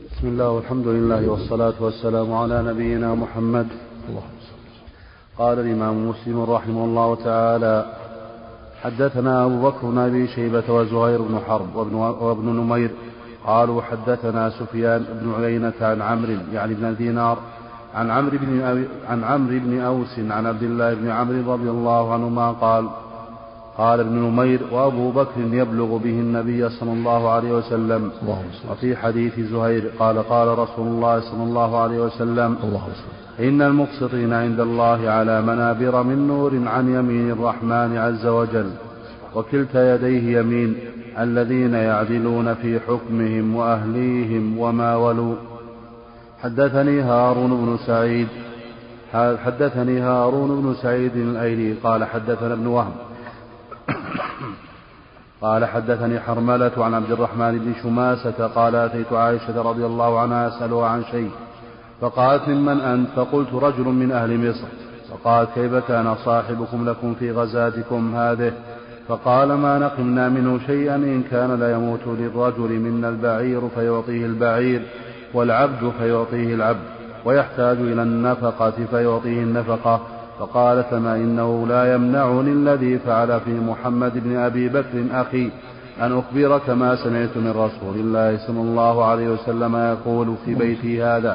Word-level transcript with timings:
بسم 0.00 0.28
الله 0.28 0.50
والحمد 0.50 0.86
لله 0.86 1.28
والصلاة 1.28 1.74
والسلام 1.80 2.32
على 2.32 2.62
نبينا 2.62 3.14
محمد. 3.14 3.66
قال 5.38 5.58
الإمام 5.58 6.08
مسلم 6.08 6.40
رحمه 6.40 6.84
الله 6.84 7.14
تعالى 7.14 7.84
حدثنا 8.82 9.44
أبو 9.44 9.68
بكر 9.68 9.86
بن 9.90 9.98
أبي 9.98 10.26
شيبة 10.26 10.72
وزهير 10.72 11.22
بن 11.22 11.38
حرب 11.48 11.76
وابن, 11.76 11.94
وابن 11.94 12.46
نمير 12.46 12.90
قالوا 13.46 13.82
حدثنا 13.82 14.50
سفيان 14.50 15.04
بن 15.20 15.44
عيينة 15.44 15.80
عن 15.80 16.02
عمرو 16.02 16.36
يعني 16.52 16.74
بن 16.74 16.96
دينار 16.96 17.38
عن 17.94 18.10
عمرو 18.10 18.38
بن 18.38 18.84
عن 19.08 19.24
عمرو 19.24 19.58
بن 19.58 19.80
أوس 19.80 20.18
عن 20.18 20.46
عبد 20.46 20.62
الله 20.62 20.94
بن 20.94 21.10
عمرو 21.10 21.52
رضي 21.52 21.70
الله 21.70 22.12
عنهما 22.12 22.52
قال 22.52 22.88
قال 23.80 24.00
ابن 24.00 24.16
نمير 24.26 24.60
وأبو 24.72 25.10
بكر 25.10 25.40
يبلغ 25.60 25.96
به 25.96 26.16
النبي 26.26 26.68
صلى 26.68 26.92
الله 26.92 27.30
عليه 27.30 27.52
وسلم. 27.52 28.02
وفي 28.70 28.96
حديث 28.96 29.40
زهير 29.40 29.84
قال 29.98 30.16
قال 30.28 30.58
رسول 30.58 30.86
الله 30.86 31.20
صلى 31.20 31.42
الله 31.42 31.70
عليه 31.82 31.98
وسلم 32.06 32.56
إن 33.40 33.62
المقسطين 33.62 34.32
عند 34.32 34.60
الله 34.60 35.10
على 35.10 35.42
منابر 35.42 36.02
من 36.02 36.28
نور 36.28 36.52
عن 36.66 36.94
يمين 36.94 37.30
الرحمن 37.30 37.96
عز 37.96 38.26
وجل 38.26 38.70
وكلتا 39.34 39.94
يديه 39.94 40.38
يمين 40.38 40.70
الذين 41.18 41.74
يعدلون 41.74 42.54
في 42.54 42.80
حكمهم 42.80 43.56
وأهليهم 43.56 44.58
وما 44.58 44.96
ولوا. 44.96 45.34
حدثني 46.42 47.00
هارون 47.00 47.50
بن 47.50 47.76
سعيد 47.86 48.28
حدثني 49.44 50.00
هارون 50.00 50.50
بن 50.62 50.74
سعيد 50.82 51.16
الأيلي 51.16 51.72
قال 51.72 52.04
حدثنا 52.04 52.52
ابن 52.52 52.66
وهب 52.66 52.92
قال 55.42 55.64
حدثني 55.64 56.20
حرملة 56.20 56.72
عن 56.76 56.94
عبد 56.94 57.10
الرحمن 57.10 57.58
بن 57.58 57.74
شماسة 57.82 58.46
قال 58.46 58.74
أتيت 58.74 59.12
عائشة 59.12 59.62
رضي 59.62 59.86
الله 59.86 60.20
عنها 60.20 60.48
أسألها 60.48 60.86
عن 60.86 61.04
شيء. 61.10 61.30
فقالت 62.00 62.48
ممن 62.48 62.80
أنت؟ 62.80 63.08
فقلت 63.16 63.54
رجل 63.54 63.84
من 63.84 64.12
أهل 64.12 64.50
مصر. 64.50 64.66
فقالت 65.10 65.50
كيف 65.54 65.74
كان 65.74 66.14
صاحبكم 66.24 66.88
لكم 66.88 67.14
في 67.14 67.30
غزاتكم 67.30 68.16
هذه؟ 68.16 68.52
فقال 69.08 69.52
ما 69.52 69.78
نقمنا 69.78 70.28
منه 70.28 70.60
شيئا 70.66 70.94
إن 70.94 71.22
كان 71.30 71.60
ليموت 71.60 72.06
للرجل 72.06 72.80
منا 72.80 73.08
البعير 73.08 73.68
فيعطيه 73.68 74.26
البعير 74.26 74.82
والعبد 75.34 75.92
فيعطيه 75.98 76.54
العبد 76.54 76.84
ويحتاج 77.24 77.76
إلى 77.76 78.02
النفقة 78.02 78.86
فيعطيه 78.90 79.42
النفقة. 79.42 80.00
فقال 80.40 80.84
فما 80.84 81.16
إنه 81.16 81.66
لا 81.66 81.94
يمنعني 81.94 82.50
الذي 82.52 82.98
فعل 82.98 83.40
في 83.40 83.50
محمد 83.50 84.12
بن 84.24 84.36
أبي 84.36 84.68
بكر 84.68 85.04
أخي 85.12 85.50
أن 86.00 86.18
أخبرك 86.18 86.70
ما 86.70 86.96
سمعت 86.96 87.36
من 87.36 87.50
رسول 87.50 87.96
الله 87.96 88.38
صلى 88.46 88.60
الله 88.60 89.04
عليه 89.04 89.28
وسلم 89.28 89.76
يقول 89.76 90.34
في 90.44 90.54
بيتي 90.54 91.02
هذا. 91.02 91.34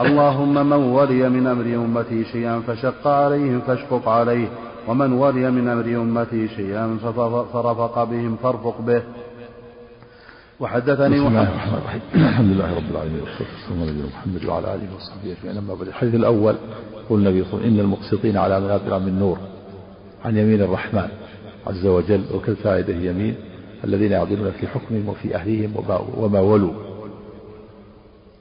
اللهم 0.00 0.54
من 0.70 0.82
ولي 0.96 1.28
من 1.28 1.46
أمر 1.46 1.66
أمتي 1.84 2.24
شيئا 2.24 2.60
فشق 2.66 3.06
عليهم 3.06 3.60
فاشفق 3.66 4.08
عليه 4.08 4.48
ومن 4.88 5.12
ولي 5.12 5.50
من 5.50 5.68
أمر 5.68 5.86
أمتي 6.02 6.48
شيئا 6.48 6.98
فرفق 7.52 8.04
بهم 8.04 8.36
فارفق 8.42 8.80
به. 8.80 9.02
وحدثني 10.60 11.16
بسم 11.16 11.26
الله 11.26 11.42
الرحمن 11.42 11.74
الرحيم. 11.74 12.00
الحمد 12.28 12.52
لله 12.52 12.76
رب 12.76 12.90
العالمين 12.90 13.20
والصلاة 13.20 13.48
والسلام 13.54 13.82
على 13.82 13.90
نبينا 13.90 14.06
محمد 14.06 14.44
وعلى 14.44 14.74
آله 14.74 14.96
وصحبه 14.96 15.32
أجمعين. 15.32 15.58
أما 15.58 15.74
بعد 15.74 15.86
الحديث 15.88 16.14
الأول 16.14 16.56
يقول 17.04 17.18
النبي 17.18 17.44
صلى 17.44 17.52
الله 17.52 17.62
عليه 17.62 17.66
وسلم 17.66 17.74
إن 17.74 17.80
المقسطين 17.80 18.36
على 18.36 18.60
منابر 18.60 18.98
من 18.98 19.18
نور 19.18 19.38
عن 20.24 20.36
يمين 20.36 20.60
الرحمن 20.60 21.08
عز 21.66 21.86
وجل 21.86 22.24
وكلتا 22.34 22.78
يده 22.78 22.94
يمين 22.94 23.34
الذين 23.84 24.12
يعدلون 24.12 24.50
في 24.50 24.66
حكمهم 24.66 25.08
وفي 25.08 25.36
أهليهم 25.36 25.72
وما 26.16 26.40
ولوا. 26.40 26.74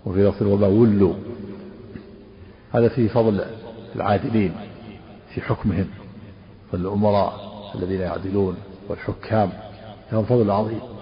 وفي 0.05 0.27
لفظ 0.27 0.47
وما 0.47 0.67
ولوا. 0.67 1.13
هذا 2.71 2.87
فيه 2.87 3.07
فضل 3.07 3.45
العادلين 3.95 4.55
في 5.33 5.41
حكمهم 5.41 5.87
فالأمراء 6.71 7.33
الذين 7.75 8.01
يعدلون 8.01 8.55
والحكام 8.89 9.49
لهم 10.11 10.23
فضل 10.23 10.51
عظيم. 10.51 10.96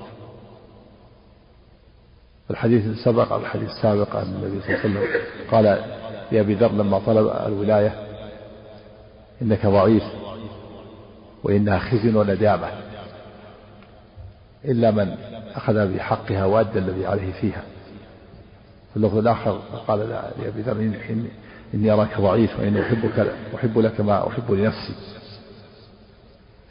الحديث 2.52 3.00
سبق 3.04 3.34
الحديث 3.34 3.70
السابق 3.70 4.16
أن 4.16 4.24
النبي 4.24 4.62
صلى 4.62 4.76
الله 4.76 5.00
عليه 5.00 5.10
وسلم 5.10 5.22
قال 5.52 5.84
لأبي 6.32 6.54
ذر 6.54 6.72
لما 6.72 7.00
طلب 7.00 7.28
الولاية 7.48 7.94
إنك 9.42 9.66
ضعيف 9.66 10.04
وإنها 11.44 11.80
خزي 11.80 12.10
وندامة 12.16 12.68
إلا 14.66 14.92
من 14.92 15.16
أخذ 15.56 15.94
بحقها 15.94 16.46
وأدى 16.46 16.80
الذي 16.80 17.06
عليه 17.06 17.32
فيها 17.32 17.64
في 18.92 18.98
اللفظ 18.98 19.18
الآخر 19.18 19.62
قال 19.88 20.00
لأبي 20.40 20.62
ذر 20.62 20.72
إني, 20.72 21.28
إني 21.74 21.92
أراك 21.92 22.22
ضعيف 22.22 22.60
وإني 22.60 22.82
أحبك 22.82 23.28
أحب 23.56 23.80
لك 23.80 24.02
ما 24.02 24.28
أحب 24.28 24.52
لنفسي. 24.52 24.96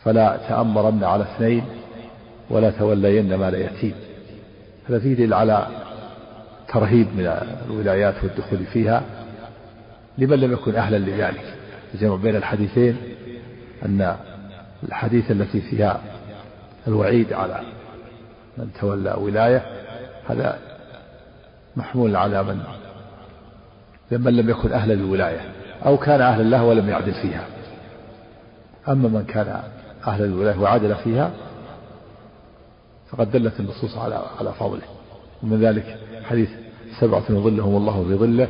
فلا 0.05 0.41
تأمرن 0.49 1.05
على 1.05 1.23
اثنين 1.23 1.65
ولا 2.51 2.71
تولين 2.71 3.35
مال 3.35 3.55
يتيم 3.55 3.95
هذا 4.89 4.99
فيه 4.99 5.15
دليل 5.15 5.35
على 5.35 5.67
ترهيب 6.69 7.07
من 7.17 7.27
الولايات 7.67 8.15
والدخول 8.23 8.67
فيها 8.73 9.03
لمن 10.19 10.41
لم 10.41 10.53
يكن 10.53 10.75
أهلا 10.75 10.97
لذلك. 10.97 11.55
الجمع 11.95 12.17
بين 12.17 12.37
الحديثين 12.37 12.97
أن 13.85 14.17
الحديث 14.83 15.31
التي 15.31 15.61
فيها 15.61 16.01
الوعيد 16.89 17.33
على 17.33 17.61
من 18.59 18.71
تولى 18.81 19.15
ولاية 19.19 19.63
هذا 20.29 20.59
محمول 21.77 22.17
على 22.17 22.43
من 22.43 22.61
من 24.11 24.37
لم 24.37 24.51
يكن 24.51 24.73
أهلا 24.73 24.93
للولاية 24.93 25.41
أو 25.87 25.97
كان 25.97 26.21
أهلا 26.21 26.43
لها 26.43 26.63
ولم 26.63 26.89
يعدل 26.89 27.15
فيها. 27.15 27.47
أما 28.89 29.09
من 29.09 29.25
كان 29.25 29.61
أهلا 30.07 30.27
للولاية 30.27 30.59
وعدل 30.59 30.95
فيها 30.95 31.31
فقد 33.15 33.31
دلت 33.31 33.61
النصوص 33.61 33.99
على 33.99 34.23
على 34.39 34.53
فضله. 34.53 34.83
ومن 35.43 35.61
ذلك 35.61 35.99
حديث 36.25 36.51
سبعة 37.01 37.25
يظلهم 37.31 37.77
الله 37.77 38.05
في 38.05 38.15
ظله 38.15 38.49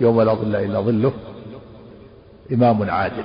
يوم 0.00 0.22
لا 0.22 0.34
ظل 0.34 0.56
إلا 0.56 0.80
ظله. 0.80 1.12
إمام 2.52 2.90
عادل. 2.90 3.24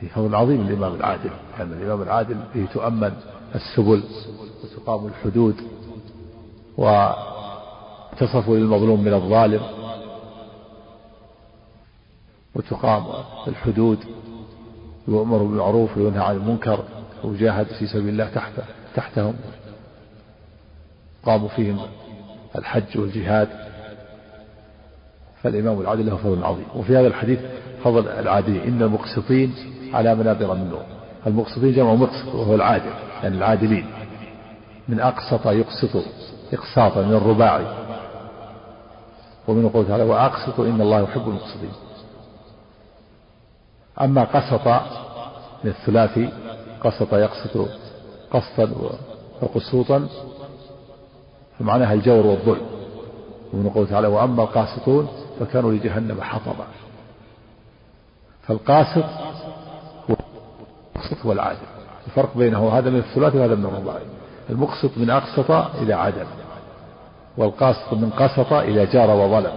في 0.00 0.08
فضل 0.08 0.34
عظيم 0.34 0.60
الإمام 0.60 0.94
العادل. 0.94 1.30
لأن 1.58 1.72
الإمام 1.72 2.02
العادل 2.02 2.36
به 2.54 2.66
تؤمن 2.74 3.12
السبل 3.54 4.02
وتقام 4.64 5.06
الحدود 5.06 5.56
وتصف 6.78 8.48
للمظلوم 8.48 9.04
من 9.04 9.14
الظالم 9.14 9.62
وتقام 12.54 13.04
الحدود. 13.48 13.98
ويؤمر 15.08 15.38
بالمعروف 15.38 15.96
وينهى 15.96 16.24
عن 16.24 16.36
المنكر 16.36 16.84
ويجاهد 17.24 17.66
في 17.66 17.86
سبيل 17.86 18.08
الله 18.08 18.28
تحت 18.28 18.52
تحتهم 18.96 19.34
قاموا 21.24 21.48
فيهم 21.48 21.80
الحج 22.56 22.98
والجهاد 22.98 23.48
فالإمام 25.42 25.80
العادل 25.80 26.06
له 26.06 26.16
فضل 26.16 26.44
عظيم. 26.44 26.66
وفي 26.74 26.96
هذا 26.96 27.06
الحديث 27.06 27.40
فضل 27.84 28.08
العادلين 28.08 28.62
إن 28.62 28.82
المقسطين 28.82 29.54
على 29.92 30.14
منابر 30.14 30.54
من 30.54 30.70
نور. 30.70 30.82
المقسطين 31.26 31.72
جمع 31.72 31.94
مقسط 31.94 32.34
وهو 32.34 32.54
العادل 32.54 32.90
يعني 33.22 33.36
العادلين. 33.36 33.86
من 34.88 35.00
أقسط 35.00 35.46
يقسط 35.46 36.04
إقساطا 36.52 37.02
من 37.02 37.14
الرباعي. 37.14 37.66
ومن 39.48 39.68
قوله 39.68 39.88
تعالى 39.88 40.02
وأقسط 40.02 40.60
إن 40.60 40.80
الله 40.80 41.00
يحب 41.00 41.28
المقسطين. 41.28 41.72
أما 44.00 44.24
قسط 44.24 44.68
من 45.64 45.70
الثلاثي 45.70 46.28
قسط 46.80 47.14
يقسط 47.14 47.68
قسطا 48.32 48.68
وقسوطا. 49.42 50.08
فمعناها 51.58 51.92
الجور 51.94 52.26
والظلم. 52.26 52.66
ومن 53.52 53.70
قوله 53.74 53.88
تعالى 53.90 54.06
وأما 54.06 54.42
القاسطون 54.42 55.08
فكانوا 55.40 55.72
لجهنم 55.72 56.22
حطبا. 56.22 56.66
فالقاسط 58.42 59.04
والقسط 60.08 61.26
والعادل. 61.26 61.58
الفرق 62.06 62.36
بينه 62.36 62.68
هذا 62.68 62.90
من 62.90 62.98
الثلاثي 62.98 63.38
وهذا 63.38 63.54
من 63.54 63.64
الرباعي. 63.64 64.04
المقسط 64.50 64.90
من 64.96 65.10
أقسط 65.10 65.50
إلى 65.50 65.92
عدل 65.92 66.26
والقاسط 67.36 67.92
من 67.92 68.10
قسط 68.10 68.52
إلى 68.52 68.86
جار 68.86 69.10
وظلم. 69.10 69.52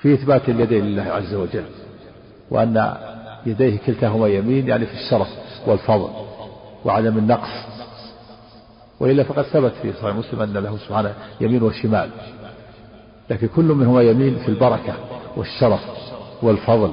في 0.00 0.14
إثبات 0.14 0.48
اليدين 0.48 0.84
لله 0.84 1.02
عز 1.02 1.34
وجل. 1.34 1.64
وأن 2.50 2.94
يديه 3.46 3.78
كلتاهما 3.86 4.28
يمين 4.28 4.68
يعني 4.68 4.86
في 4.86 4.94
الشرف 4.94 5.28
والفضل. 5.66 6.29
وعدم 6.84 7.18
النقص. 7.18 7.50
وإلا 9.00 9.22
فقد 9.22 9.42
ثبت 9.42 9.72
في 9.82 9.92
صحيح 9.92 10.16
مسلم 10.16 10.42
أن 10.42 10.52
له 10.52 10.76
سبحانه 10.76 11.14
يمين 11.40 11.62
وشمال. 11.62 12.10
لكن 13.30 13.48
كل 13.48 13.64
منهما 13.64 14.02
يمين 14.02 14.38
في 14.38 14.48
البركة 14.48 14.94
والشرف 15.36 15.80
والفضل 16.42 16.92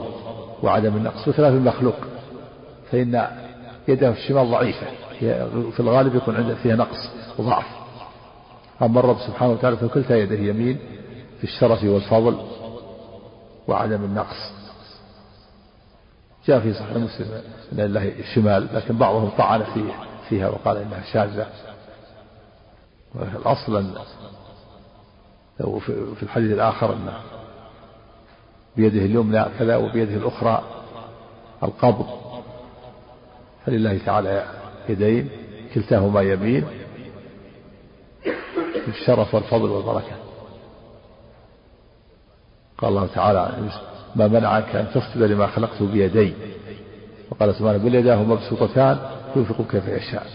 وعدم 0.63 0.98
النقص. 0.98 1.28
وثلاث 1.28 1.54
المخلوق. 1.54 1.95
فإن 2.92 3.28
يده 3.88 4.10
الشمال 4.10 4.51
ضعيفة. 4.51 4.88
في 5.72 5.80
الغالب 5.80 6.16
يكون 6.16 6.36
عنده 6.36 6.56
فيها 6.56 6.75
نقص 6.75 7.10
وضعف 7.38 7.66
أما 8.81 9.00
الرب 9.00 9.18
سبحانه 9.28 9.51
وتعالى 9.51 9.78
فكلتا 9.78 10.18
يده 10.18 10.36
يمين 10.36 10.78
في 11.38 11.44
الشرف 11.44 11.83
والفضل 11.83 12.38
وعدم 13.68 14.04
النقص. 14.04 14.56
جاء 16.47 16.59
في 16.59 16.73
صحيح 16.73 16.97
مسلم 16.97 17.41
أن 17.73 17.79
الله 17.79 18.19
الشمال 18.19 18.67
لكن 18.73 18.97
بعضهم 18.97 19.29
طعن 19.29 19.63
فيه 19.63 19.91
فيها 20.29 20.49
وقال 20.49 20.77
إنها 20.77 21.01
شاذة. 21.13 21.47
الأصل 23.15 23.77
أن 23.77 23.95
في 26.15 26.23
الحديث 26.23 26.51
الآخر 26.51 26.94
أن 26.94 27.13
بيده 28.75 29.05
اليمنى 29.05 29.45
كذا 29.59 29.75
وبيده 29.75 30.13
الأخرى 30.13 30.63
القبض. 31.63 32.07
فلله 33.65 33.99
تعالى 34.05 34.45
يدين 34.89 35.29
كلتاهما 35.73 36.21
يمين 36.21 36.67
الشرف 38.88 39.35
والفضل 39.35 39.69
والبركة. 39.69 40.15
قال 42.77 42.89
الله 42.89 43.07
تعالى 43.07 43.69
ما 44.18 44.28
منعك 44.28 44.75
أن 44.75 44.88
تسجد 44.94 45.24
لما 45.24 45.48
خلقت 45.48 45.84
بيدي. 45.84 46.34
وقال 47.31 47.56
سبحانه 47.56 47.78
بل 47.78 47.96
يداه 47.96 48.24
مبسوطتان 48.24 48.98
ينفق 49.36 49.72
كيف 49.72 49.88
يشاء. 49.88 50.28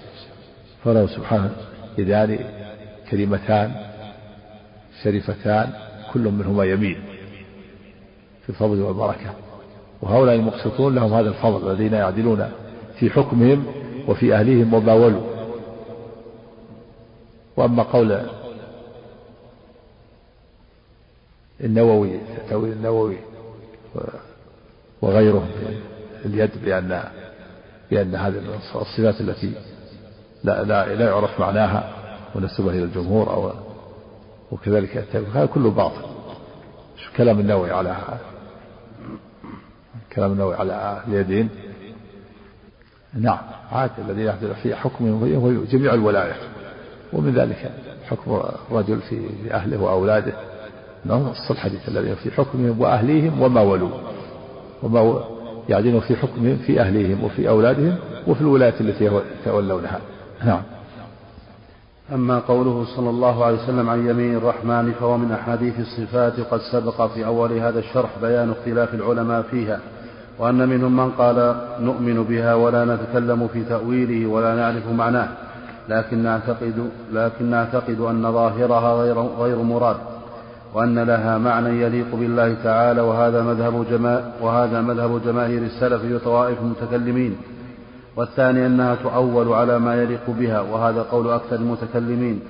فله 0.85 1.07
سبحانه 1.07 1.51
يدان 1.99 2.39
كريمتان 3.11 3.73
شريفتان 5.03 5.73
كل 6.13 6.21
منهما 6.21 6.65
يمين 6.65 7.05
في 8.43 8.49
الفضل 8.49 8.81
والبركة. 8.81 9.35
وهؤلاء 10.03 10.35
المقسطون 10.35 10.95
لهم 10.95 11.13
هذا 11.15 11.29
الفضل 11.29 11.71
الذين 11.71 11.93
يعدلون 11.93 12.51
في 12.99 13.11
حكمهم 13.11 13.67
وفي 14.09 14.35
أهليهم 14.35 14.75
وما 14.75 14.93
ولوا. 14.93 15.33
وأما 17.57 17.83
قول 17.83 18.21
النووي 21.61 22.11
تأويل 22.51 22.73
النووي 22.73 23.17
وغيره 25.03 25.49
اليد 26.25 26.51
بأن 26.65 27.03
بأن 27.91 28.15
هذه 28.15 28.43
الصفات 28.75 29.21
التي 29.21 29.53
لا 30.45 30.63
لا 30.63 30.95
لا 30.95 31.05
يعرف 31.07 31.41
معناها 31.41 31.93
ونسبها 32.35 32.73
إلى 32.73 32.85
الجمهور 32.85 33.31
أو 33.31 33.53
وكذلك 34.53 35.05
هذا 35.35 35.47
كله 35.47 35.71
باطل. 35.71 36.03
كلام 37.17 37.41
النووي 37.41 37.71
على 37.71 37.97
كلام 40.13 40.33
النووي 40.33 40.55
على 40.55 41.03
اليدين 41.09 41.49
نعم 43.15 43.39
عاد 43.73 43.91
الذي 43.99 44.25
يحدث 44.25 44.63
في 44.63 44.75
حكمه 44.75 45.37
هو 45.37 45.65
جميع 45.65 45.95
الولايات 45.95 46.41
ومن 47.13 47.35
ذلك 47.35 47.73
حكم 48.09 48.43
الرجل 48.71 49.01
في 49.01 49.29
أهله 49.51 49.83
وأولاده. 49.83 50.33
نص 51.07 51.51
الحديث 51.51 51.89
الذي 51.89 52.15
في 52.15 52.31
حكمهم 52.31 52.81
وأهليهم 52.81 53.43
وما 53.43 53.61
ولوا. 53.61 53.91
وما 54.83 55.21
يعدلون 55.69 56.01
في 56.01 56.17
حكمهم 56.17 56.57
في 56.57 56.81
أهليهم 56.81 57.25
وفي 57.25 57.49
أولادهم 57.49 57.97
وفي 58.27 58.41
الولاية 58.41 58.75
التي 58.81 59.23
يتولونها 59.41 60.01
نعم. 60.45 60.63
أما 62.15 62.39
قوله 62.39 62.85
صلى 62.97 63.11
الله 63.11 63.45
عليه 63.45 63.63
وسلم 63.63 63.91
عن 63.91 64.09
يمين 64.09 64.37
الرحمن 64.37 64.93
فهو 64.93 65.19
من 65.19 65.33
أحاديث 65.33 65.75
الصفات 65.79 66.41
قد 66.41 66.61
سبق 66.73 67.07
في 67.07 67.27
أول 67.27 67.53
هذا 67.53 67.79
الشرح 67.79 68.11
بيان 68.23 68.51
اختلاف 68.51 68.95
العلماء 68.95 69.43
فيها 69.43 69.81
وأن 70.39 70.69
منهم 70.69 70.97
من 70.97 71.11
قال 71.11 71.57
نؤمن 71.81 72.23
بها 72.23 72.55
ولا 72.55 72.85
نتكلم 72.85 73.49
في 73.49 73.65
تأويله 73.65 74.27
ولا 74.27 74.55
نعرف 74.55 74.87
معناه 74.87 75.29
لكن 75.89 76.19
نعتقد 76.19 76.91
لكن 77.13 77.51
نعتقد 77.51 78.01
أن 78.01 78.33
ظاهرها 78.33 78.95
غير 79.03 79.21
غير 79.21 79.63
مراد. 79.63 79.97
وأن 80.75 80.99
لها 80.99 81.39
معنى 81.39 81.83
يليق 81.83 82.15
بالله 82.15 82.55
تعالى 82.65 83.01
وهذا 83.01 83.43
مذهب 83.43 83.87
جماع 83.91 84.23
وهذا 84.41 84.81
مذهب 84.81 85.21
جماهير 85.25 85.63
السلف 85.63 86.03
وطوائف 86.15 86.59
المتكلمين. 86.63 87.37
والثاني 88.17 88.67
أنها 88.67 88.95
تؤول 88.95 89.53
على 89.53 89.79
ما 89.79 90.03
يليق 90.03 90.31
بها 90.31 90.61
وهذا 90.61 91.03
قول 91.03 91.31
أكثر 91.31 91.57
المتكلمين. 91.57 92.41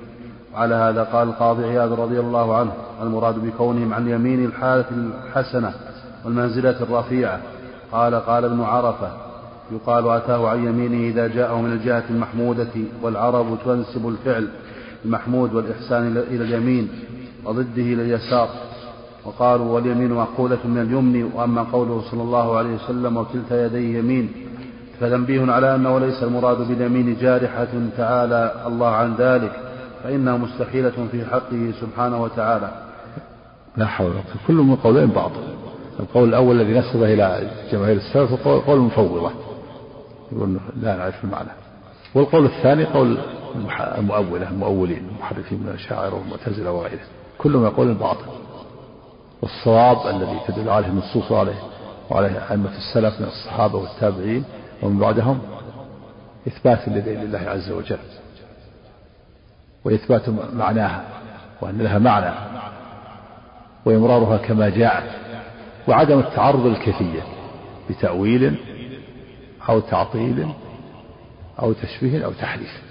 وعلى 0.55 0.75
هذا 0.75 1.03
قال 1.03 1.29
القاضي 1.29 1.65
عياض 1.65 2.01
رضي 2.01 2.21
الله 2.21 2.57
عنه 2.57 2.73
المراد 3.03 3.35
بكونهم 3.47 3.95
عن 3.95 4.09
يمين 4.09 4.45
الحالة 4.45 4.85
الحسنة 4.91 5.73
والمنزلة 6.25 6.83
الرفيعة. 6.83 7.41
قال 7.93 8.15
قال 8.15 8.45
ابن 8.45 8.61
عرفة 8.61 9.09
يقال 9.73 10.09
أتاه 10.09 10.49
عن 10.49 10.67
يمينه 10.67 11.09
إذا 11.09 11.27
جاءه 11.27 11.61
من 11.61 11.73
الجهة 11.73 12.05
المحمودة 12.11 12.73
والعرب 13.03 13.59
تنسب 13.65 14.09
الفعل 14.09 14.49
المحمود 15.05 15.55
والإحسان 15.55 16.17
إلى 16.17 16.45
اليمين. 16.45 16.89
وضده 17.45 17.83
إلى 17.83 18.03
اليسار 18.03 18.49
وقالوا 19.25 19.67
واليمين 19.67 20.13
معقولة 20.13 20.59
من 20.65 20.79
اليمن 20.79 21.31
وأما 21.35 21.63
قوله 21.63 22.03
صلى 22.11 22.23
الله 22.23 22.57
عليه 22.57 22.75
وسلم 22.75 23.17
وكلتا 23.17 23.67
يديه 23.67 23.99
يمين 23.99 24.33
فتنبيه 25.01 25.53
على 25.53 25.75
أنه 25.75 25.99
ليس 25.99 26.23
المراد 26.23 26.69
باليمين 26.69 27.17
جارحة 27.21 27.69
تعالى 27.97 28.63
الله 28.67 28.89
عن 28.89 29.15
ذلك 29.19 29.53
فإنها 30.05 30.37
مستحيلة 30.37 31.09
في 31.13 31.25
حقه 31.25 31.73
سبحانه 31.81 32.23
وتعالى. 32.23 32.73
لا 33.77 33.87
حول 33.87 34.07
ولا 34.07 34.15
قوة 34.17 34.47
كل 34.47 34.55
من 34.55 34.77
قولين 34.77 35.07
بعض. 35.07 35.31
القول 36.01 36.29
الأول 36.29 36.61
الذي 36.61 36.79
نسبه 36.79 37.15
إلى 37.15 37.51
جماهير 37.73 37.97
السلف 37.97 38.49
قول 38.49 38.79
المفوضة 38.79 39.31
يقول 40.33 40.59
لا 40.83 40.97
نعرف 40.97 41.25
المعنى. 41.25 41.49
والقول 42.15 42.45
الثاني 42.45 42.85
قول 42.85 43.19
المؤولة 43.99 44.51
المؤولين 44.51 45.09
المحرفين 45.09 45.59
من 45.59 45.69
الشاعر 45.75 46.15
والمعتزلة 46.15 46.73
وغيره 46.73 47.01
كلهم 47.43 47.65
يقول 47.65 47.95
باطل 47.95 48.27
والصواب 49.43 50.17
الذي 50.17 50.41
تدل 50.49 50.69
عليه 50.69 50.87
النصوص 50.87 51.33
عليه 51.33 51.63
وعليه 52.11 52.51
أئمة 52.51 52.71
السلف 52.77 53.21
من 53.21 53.27
الصحابة 53.27 53.79
والتابعين 53.79 54.45
ومن 54.83 54.99
بعدهم 54.99 55.39
إثبات 56.49 56.89
اليدين 56.89 57.21
لله 57.21 57.39
عز 57.39 57.71
وجل. 57.71 57.99
وإثبات 59.85 60.29
معناها 60.55 61.05
وأن 61.61 61.79
لها 61.79 61.99
معنى. 61.99 62.35
وإمرارها 63.85 64.37
كما 64.37 64.69
جاءت. 64.69 65.11
وعدم 65.89 66.19
التعرض 66.19 66.67
للكيفية 66.67 67.23
بتأويل 67.91 68.57
أو 69.69 69.81
تعطيل 69.81 70.49
أو 71.63 71.73
تشبيه 71.73 72.25
أو 72.25 72.33
تحريف 72.33 72.83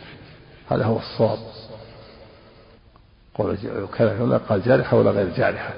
هذا 0.72 0.86
هو 0.86 0.98
الصواب. 0.98 1.40
قول 3.36 3.58
كان 3.98 4.40
قال 4.50 4.62
جارحة 4.62 4.98
ولا 4.98 5.12
غير 5.12 5.30
جارحة 5.38 5.74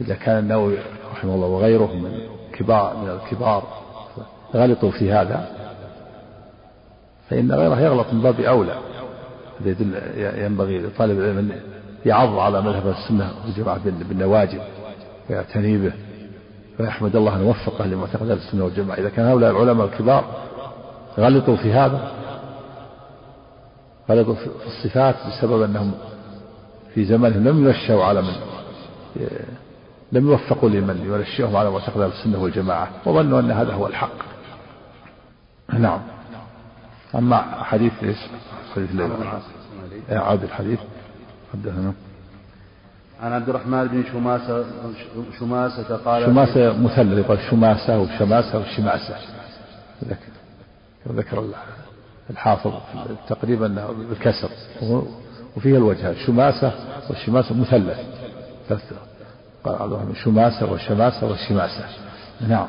إذا 0.00 0.14
كان 0.14 0.38
النووي 0.38 0.78
رحمه 1.12 1.34
الله 1.34 1.46
وغيره 1.46 1.92
من 1.94 2.20
كبار 2.52 2.96
من 2.96 3.10
الكبار 3.10 3.62
غلطوا 4.54 4.90
في 4.90 5.12
هذا 5.12 5.48
فإن 7.30 7.52
غيره 7.52 7.80
يغلط 7.80 8.12
من 8.12 8.22
باب 8.22 8.40
أولى. 8.40 8.76
هذا 9.60 9.70
يدل 9.70 9.94
ينبغي 10.44 10.78
لطالب 10.78 11.18
العلم 11.18 11.38
أن 11.38 11.60
يعض 12.06 12.38
على 12.38 12.60
مذهب 12.60 12.88
السنة 12.88 13.32
والجماعة 13.44 13.80
بالنواجذ 13.84 14.58
ويعتني 15.30 15.78
به 15.78 15.92
ويحمد 16.80 17.16
الله 17.16 17.36
أن 17.36 17.42
وفقه 17.42 17.86
لما 17.86 18.06
اعتقد 18.06 18.30
السنة 18.30 18.64
والجماعة. 18.64 18.98
إذا 18.98 19.08
كان 19.08 19.26
هؤلاء 19.26 19.50
العلماء 19.50 19.86
الكبار 19.86 20.24
غلطوا 21.18 21.56
في 21.56 21.72
هذا 21.72 22.12
غلطوا 24.10 24.34
في 24.34 24.48
الصفات 24.66 25.14
بسبب 25.28 25.62
أنهم 25.62 25.92
في 26.94 27.04
زمانهم 27.04 27.48
لم 27.48 27.66
ينشأوا 27.66 28.04
على 28.04 28.22
من 28.22 28.32
لم 30.12 30.28
يوفقوا 30.28 30.68
لمن 30.68 31.04
ينشئهم 31.06 31.56
على 31.56 31.70
معتقد 31.70 32.00
السنة 32.00 32.42
والجماعة 32.42 32.88
وظنوا 33.06 33.40
أن 33.40 33.50
هذا 33.50 33.72
هو 33.72 33.86
الحق. 33.86 34.12
نعم. 35.72 36.00
أما 37.14 37.64
حديث 37.64 37.92
إيش؟ 38.02 38.16
حديث 38.74 38.90
ليلى 38.90 39.14
عاد 40.10 40.42
الحديث 40.42 40.78
حدثنا. 41.52 41.92
عن 43.20 43.32
عبد 43.32 43.48
الرحمن 43.48 43.88
بن 43.88 44.04
شماسة 44.12 44.64
شماسة 45.38 45.96
قال 45.96 46.24
شماسة 46.24 46.78
مثلث 46.78 47.18
يقال 47.18 47.38
شماسة 47.50 47.98
وشماسة 47.98 48.58
وشماسة 48.58 49.16
ذكر 50.04 50.32
ذكر 51.08 51.44
الحافظ 52.30 52.72
تقريبا 53.28 53.86
بالكسر. 54.08 54.48
وفيها 55.56 55.76
الوجه 55.76 56.14
شماسة 56.26 56.72
والشماسة 57.08 57.54
مثلث. 57.54 57.98
قال 59.64 59.74
عبد 59.74 59.92
الرحمن 59.92 60.14
شماسة 60.14 60.72
والشماسة 60.72 61.26
والشماسة. 61.26 61.84
نعم. 62.48 62.66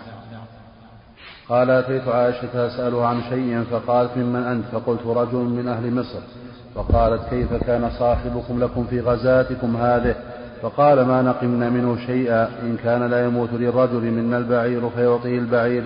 قال 1.49 1.69
أتيت 1.69 2.07
عائشة 2.07 2.67
أسألها 2.67 3.07
عن 3.07 3.21
شيء 3.29 3.63
فقالت 3.71 4.17
ممن 4.17 4.43
أنت؟ 4.43 4.65
فقلت 4.71 5.05
رجل 5.05 5.37
من 5.37 5.67
أهل 5.67 5.93
مصر. 5.95 6.19
فقالت 6.75 7.29
كيف 7.29 7.53
كان 7.53 7.89
صاحبكم 7.99 8.63
لكم 8.63 8.85
في 8.89 8.99
غزاتكم 8.99 9.77
هذه؟ 9.77 10.15
فقال 10.61 11.05
ما 11.05 11.21
نقمنا 11.21 11.69
منه 11.69 11.97
شيئا 12.05 12.49
إن 12.61 12.77
كان 12.83 13.03
لا 13.03 13.25
يموت 13.25 13.49
للرجل 13.53 14.01
منا 14.01 14.37
البعير 14.37 14.89
فيعطيه 14.89 15.39
البعير 15.39 15.83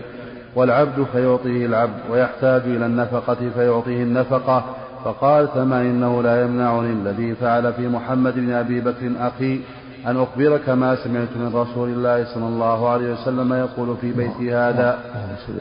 والعبد 0.56 1.06
فيعطيه 1.12 1.66
العبد 1.66 2.00
ويحتاج 2.10 2.62
إلى 2.62 2.86
النفقة 2.86 3.50
فيعطيه 3.56 4.04
النفقة 4.04 4.66
فقال 5.06 5.54
ثم 5.54 5.74
إنه 5.74 6.24
لا 6.24 6.44
يمنعني 6.44 6.92
الذي 6.94 7.36
فعل 7.36 7.74
في 7.74 7.88
محمد 7.88 8.36
بن 8.36 8.52
أبي 8.52 8.82
بكر 8.82 9.12
أخي 9.20 9.60
أن 10.08 10.18
أخبرك 10.18 10.70
ما 10.70 10.96
سمعت 11.04 11.28
من 11.36 11.52
رسول 11.56 11.90
الله 11.90 12.34
صلى 12.34 12.48
الله 12.48 12.90
عليه 12.90 13.14
وسلم 13.14 13.54
يقول 13.54 13.98
في 14.02 14.12
بيتي 14.12 14.54
هذا. 14.54 15.00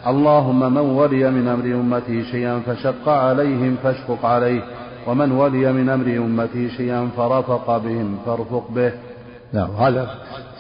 اللهم 0.07 0.75
من 0.75 0.79
ولي 0.79 1.31
من 1.31 1.49
أمر 1.49 1.65
أمتي 1.65 2.25
شيئا 2.25 2.61
فشق 2.67 3.09
عليهم 3.09 3.77
فاشفق 3.83 4.27
عليه 4.27 4.63
ومن 5.07 5.33
ولي 5.33 5.73
من 5.73 5.89
أمر 5.89 6.07
أمتي 6.07 6.71
شيئا 6.71 7.09
فرفق 7.17 7.77
بهم 7.77 8.19
فارفق 8.27 8.71
به. 8.71 8.93
نعم 9.53 9.71
هذا 9.71 10.11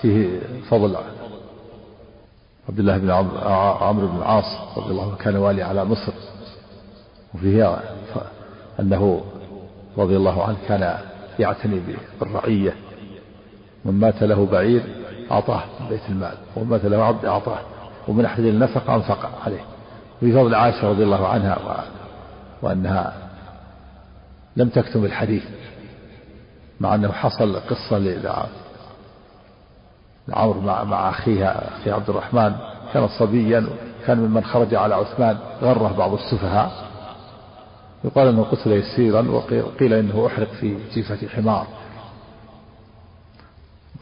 فيه 0.02 0.40
فضل 0.71 0.97
عبد 2.68 2.78
الله 2.78 2.99
بن 2.99 3.11
عمرو 3.80 4.06
بن 4.06 4.16
العاص 4.16 4.78
رضي 4.78 4.90
الله 4.90 5.02
عنه 5.02 5.16
كان 5.16 5.37
والي 5.37 5.62
على 5.62 5.85
مصر 5.85 6.12
وفيه 7.35 7.78
أنه 8.80 9.25
رضي 9.99 10.16
الله 10.16 10.45
عنه 10.45 10.56
كان 10.68 10.99
يعتني 11.38 11.80
بالرعية 12.21 12.75
من 13.85 13.92
مات 13.92 14.23
له 14.23 14.47
بعير 14.47 14.83
أعطاه 15.30 15.62
بيت 15.88 16.00
المال 16.09 16.35
ومن 16.56 16.68
مات 16.68 16.85
له 16.85 17.04
عبد 17.04 17.25
أعطاه 17.25 17.59
ومن 18.09 18.25
أحد 18.25 18.42
النفق 18.42 18.90
أنفق 18.90 19.30
عليه 19.47 19.61
وفي 20.16 20.33
فضل 20.33 20.54
عائشة 20.54 20.88
رضي 20.88 21.02
الله 21.02 21.28
عنها. 21.28 21.85
وأنها 22.62 23.12
لم 24.56 24.68
تكتم 24.68 25.04
الحديث 25.04 25.45
مع 26.80 26.95
أنه 26.95 27.12
حصل 27.12 27.61
قصة 27.61 27.99
لعمر 30.28 30.61
مع 30.85 31.11
أخيها 31.11 31.76
أخي 31.80 31.90
عبد 31.90 32.11
الرحمن 32.11 32.56
كان 32.95 33.09
صبيا 33.09 33.66
كان 34.06 34.18
ممن 34.18 34.45
خرج 34.45 34.75
على 34.75 34.95
عثمان 34.95 35.38
غره 35.62 35.95
بعض 35.99 36.12
السفهاء 36.12 36.86
يقال 38.05 38.29
أنه 38.29 38.43
قتل 38.43 38.73
يسيرا 38.73 39.31
وقيل 39.31 39.93
إنه 39.93 40.26
أحرق 40.26 40.49
في 40.49 40.79
جيفة 40.95 41.29
حمار. 41.29 41.67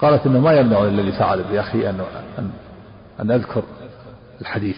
قالت 0.01 0.27
إنه 0.27 0.41
ما 0.41 0.53
يمنع 0.53 0.85
الذي 0.85 1.13
فعل 1.13 1.43
باخي 1.45 1.91
ان 1.91 2.01
ان 2.39 2.51
أن 3.21 3.31
أذكر 3.31 3.63
الحديث. 4.41 4.77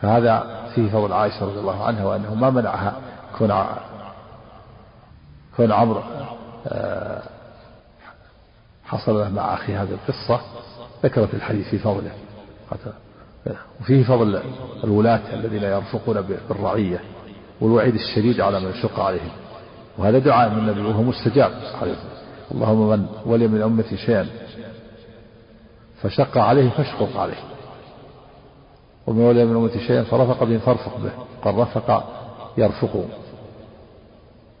فهذا 0.00 0.66
فيه 0.74 0.90
فضل 0.90 1.12
عائشة 1.12 1.46
رضي 1.46 1.60
الله 1.60 1.84
عنها 1.84 2.04
وأنه 2.04 2.34
ما 2.34 2.50
منعها 2.50 2.96
كون 3.38 3.64
كون 5.56 5.72
عمرو 5.72 6.02
آه، 6.66 7.22
حصل 8.84 9.18
له 9.18 9.28
مع 9.28 9.54
أخي 9.54 9.74
هذه 9.74 9.90
القصة. 9.90 10.40
ذكرت 11.04 11.34
الحديث 11.34 11.68
في 11.68 11.78
فضله. 11.78 12.12
وفيه 13.80 14.04
فضل 14.04 14.42
الولاة 14.84 15.34
الذين 15.34 15.62
يرفقون 15.62 16.20
بالرعية. 16.20 17.00
والوعيد 17.60 17.94
الشديد 17.94 18.40
على 18.40 18.60
من 18.60 18.70
يشق 18.70 19.00
عليهم. 19.00 19.30
وهذا 19.98 20.18
دعاء 20.18 20.50
من 20.50 20.58
النبي 20.58 20.80
وهو 20.80 21.02
مستجاب 21.02 21.52
عليه 21.82 21.96
اللهم 22.50 22.88
من 22.88 23.06
ولي 23.26 23.48
من 23.48 23.62
أمتي 23.62 23.96
شيئا 23.96 24.26
فشق 26.02 26.38
عليه 26.38 26.70
فاشقق 26.70 27.16
عليه. 27.16 27.42
ومن 29.06 29.20
ولي 29.20 29.44
من 29.44 29.56
أمتي 29.56 29.80
شيئا 29.80 30.02
فرفق 30.02 30.44
به 30.44 30.58
فارفق 30.58 30.96
به. 30.96 31.10
قال 31.44 31.58
رفق 31.58 32.04
يرفق. 32.58 33.04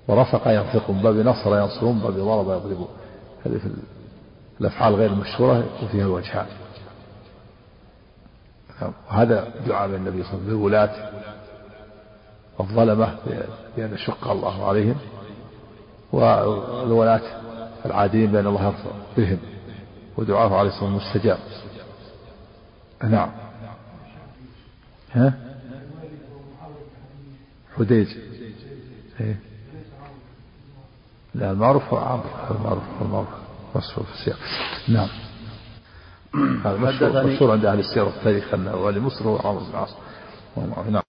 ورفق 0.08 0.48
ينفق. 0.48 0.90
من 0.90 1.02
باب 1.02 1.16
نصر 1.16 1.58
ينصرون 1.58 1.98
باب 1.98 2.12
ضرب 2.12 2.48
يضربون 2.48 2.88
هذه 3.46 3.58
في 3.58 3.68
الأفعال 4.60 4.94
غير 4.94 5.10
المشهورة 5.10 5.64
وفيها 5.82 6.04
الوجهان 6.04 6.46
وهذا 9.10 9.48
دعاء 9.66 9.88
من 9.88 9.94
النبي 9.94 10.22
صلى 10.22 10.34
الله 10.34 10.78
عليه 10.78 10.92
وسلم. 10.92 11.39
الظلمة 12.60 13.18
بأن 13.76 13.94
يشق 13.94 14.28
الله 14.28 14.68
عليهم 14.68 14.96
والولاة 16.12 17.20
العاديين 17.86 18.32
بأن 18.32 18.46
الله 18.46 18.64
يرفع 18.66 18.90
بهم 19.16 19.38
ودعاه 20.16 20.56
عليه 20.58 20.68
الصلاة 20.68 20.94
والسلام 20.94 21.16
مستجاب 21.16 21.38
نعم. 23.02 23.30
ها؟ 25.12 25.34
حديج. 27.78 28.08
إيه؟ 29.20 29.36
لا 31.34 31.50
المعروف 31.50 31.94
هو 31.94 31.98
عمرو. 31.98 32.28
المعروف 32.50 32.82
هو 33.00 33.06
المعروف. 33.06 33.28
مشهور 33.76 34.06
في 34.06 34.12
السياق. 34.12 34.38
نعم. 34.88 35.08
هذا 36.64 36.76
مشهور, 36.76 37.26
مشهور 37.26 37.50
عند 37.52 37.64
أهل 37.64 37.78
السير 37.78 38.04
والتاريخ 38.04 38.54
أنه 38.54 38.76
ولي 38.76 39.00
مصر 39.00 39.24
هو 39.28 39.36
عمرو 39.36 39.64
بن 39.64 39.70
العاص. 39.70 39.94
نعم. 40.56 40.99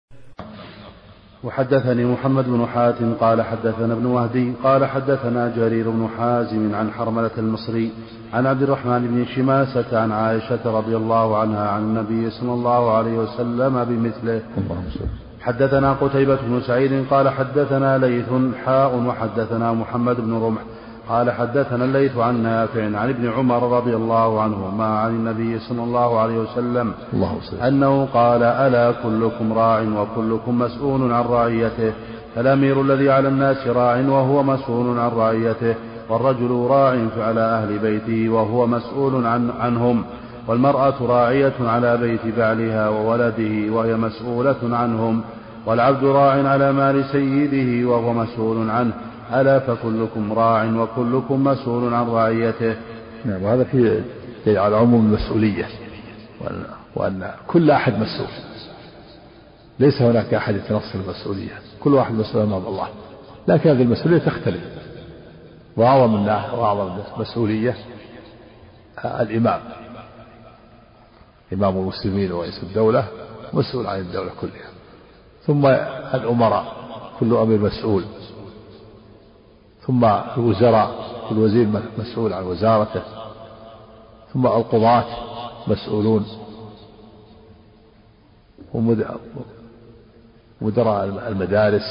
وحدثني 1.43 2.05
محمد 2.05 2.45
بن 2.45 2.65
حاتم 2.65 3.13
قال 3.13 3.41
حدثنا 3.41 3.93
ابن 3.93 4.05
وهدي 4.05 4.53
قال 4.63 4.86
حدثنا 4.86 5.53
جرير 5.55 5.89
بن 5.89 6.07
حازم 6.17 6.75
عن 6.75 6.91
حرملة 6.91 7.31
المصري 7.38 7.91
عن 8.33 8.45
عبد 8.45 8.62
الرحمن 8.62 9.07
بن 9.07 9.25
شماسة 9.25 10.00
عن 10.00 10.12
عائشة 10.12 10.60
رضي 10.65 10.98
الله 10.98 11.38
عنها 11.38 11.69
عن 11.69 11.81
النبي 11.81 12.29
صلى 12.29 12.53
الله 12.53 12.98
عليه 12.98 13.17
وسلم 13.17 13.83
بمثله. 13.83 14.41
حدثنا 15.41 15.93
قتيبة 15.93 16.36
بن 16.48 16.62
سعيد 16.62 17.05
قال 17.10 17.29
حدثنا 17.29 17.98
ليث 17.98 18.29
حاء 18.65 18.95
وحدثنا 19.07 19.74
محمد 19.74 20.21
بن 20.21 20.33
رمح 20.33 20.62
قال 21.10 21.31
حدثنا 21.31 21.86
الليث 21.86 22.17
عن 22.17 22.43
نافع 22.43 22.84
عن 22.84 23.10
ابن 23.10 23.29
عمر 23.29 23.77
رضي 23.77 23.96
الله 23.96 24.41
عنهما 24.41 24.86
عن 24.86 25.10
النبي 25.10 25.60
صلى 25.60 25.84
الله 25.84 26.20
عليه 26.20 26.39
وسلم 26.39 26.93
الله 27.13 27.39
أنه 27.67 28.08
قال 28.13 28.43
ألا 28.43 28.91
كلكم 28.91 29.53
راع 29.53 29.81
وكلكم 29.81 30.60
مسؤول 30.60 31.12
عن 31.12 31.24
رعيته؟ 31.24 31.93
فالأمير 32.36 32.81
الذي 32.81 33.10
على 33.10 33.27
الناس 33.27 33.67
راع 33.67 34.00
وهو 34.10 34.43
مسؤول 34.43 35.00
عن 35.00 35.10
رعيته 35.10 35.75
والرجل 36.10 36.67
راع 36.70 36.98
على 37.17 37.41
أهل 37.41 37.79
بيته 37.79 38.29
وهو 38.29 38.67
مسؤول 38.67 39.25
عن 39.25 39.51
عنهم 39.60 40.03
والمرأة 40.48 40.93
راعية 41.01 41.53
على 41.62 41.98
بيت 41.98 42.36
بعلها 42.38 42.89
وولده 42.89 43.74
وهي 43.74 43.96
مسؤولة 43.96 44.58
عنهم 44.63 45.22
والعبد 45.65 46.03
راع 46.03 46.50
على 46.50 46.72
مال 46.72 47.05
سيده 47.05 47.89
وهو 47.89 48.13
مسؤول 48.13 48.70
عنه. 48.70 48.93
ألا 49.33 49.59
فكلكم 49.59 50.33
راع 50.33 50.65
وكلكم 50.65 51.43
مسؤول 51.43 51.93
عن 51.93 52.07
رعيته. 52.07 52.75
نعم 53.25 53.43
وهذا 53.43 53.63
دليل 53.73 54.03
على 54.57 54.75
عموم 54.75 55.05
المسؤولية 55.05 55.65
وأن, 56.41 56.63
وأن 56.95 57.31
كل 57.47 57.71
أحد 57.71 57.93
مسؤول. 57.93 58.27
ليس 59.79 60.01
هناك 60.01 60.33
أحد 60.33 60.55
يتنصل 60.55 61.00
المسؤولية 61.05 61.59
كل 61.79 61.93
واحد 61.93 62.13
مسؤول 62.13 62.43
أمام 62.43 62.65
الله. 62.67 62.88
لكن 63.47 63.69
هذه 63.69 63.81
المسؤولية 63.81 64.17
تختلف. 64.17 64.61
وأعظم 65.77 66.27
وأعظم 66.27 66.97
مسؤولية 67.17 67.75
الإمام. 69.05 69.61
إمام 71.53 71.77
المسلمين 71.77 72.31
ورئيس 72.31 72.63
الدولة 72.63 73.07
مسؤول 73.53 73.88
عن 73.88 74.00
الدولة 74.00 74.31
كلها. 74.41 74.71
ثم 75.47 75.65
الأمراء 76.13 76.75
كل 77.19 77.35
أمير 77.35 77.59
مسؤول. 77.59 78.03
ثم 79.91 80.05
الوزراء 80.38 80.91
الوزير 81.31 81.67
مسؤول 81.98 82.33
عن 82.33 82.43
وزارته. 82.43 83.01
ثم 84.33 84.48
القضاة 84.48 85.05
مسؤولون. 85.67 86.25
ومدراء 90.62 91.05
المدارس 91.27 91.83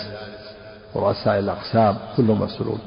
ورؤساء 0.94 1.38
الأقسام 1.38 1.96
كلهم 2.16 2.42
مسؤولون. 2.42 2.78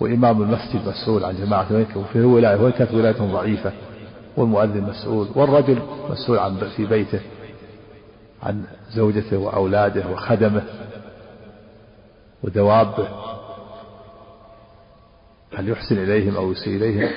وإمام 0.00 0.42
المسجد 0.42 0.88
مسؤول 0.88 1.24
عن 1.24 1.36
جماعة 1.36 1.86
وفي 1.96 2.20
ولاية 2.20 2.56
وإن 2.56 2.72
كانت 2.72 2.94
ولايتهم 2.94 3.32
ضعيفة. 3.32 3.72
والمؤذن 4.36 4.82
مسؤول. 4.82 5.28
والرجل 5.34 5.82
مسؤول 6.10 6.38
عن 6.38 6.56
في 6.76 6.86
بيته 6.86 7.20
عن 8.42 8.64
زوجته 8.90 9.36
وأولاده 9.38 10.08
وخدمه 10.12 10.62
ودوابه. 12.42 13.08
هل 15.58 15.68
يحسن 15.68 15.98
إليهم 15.98 16.36
أو 16.36 16.52
يسيء 16.52 16.76
إليهم؟ 16.76 17.10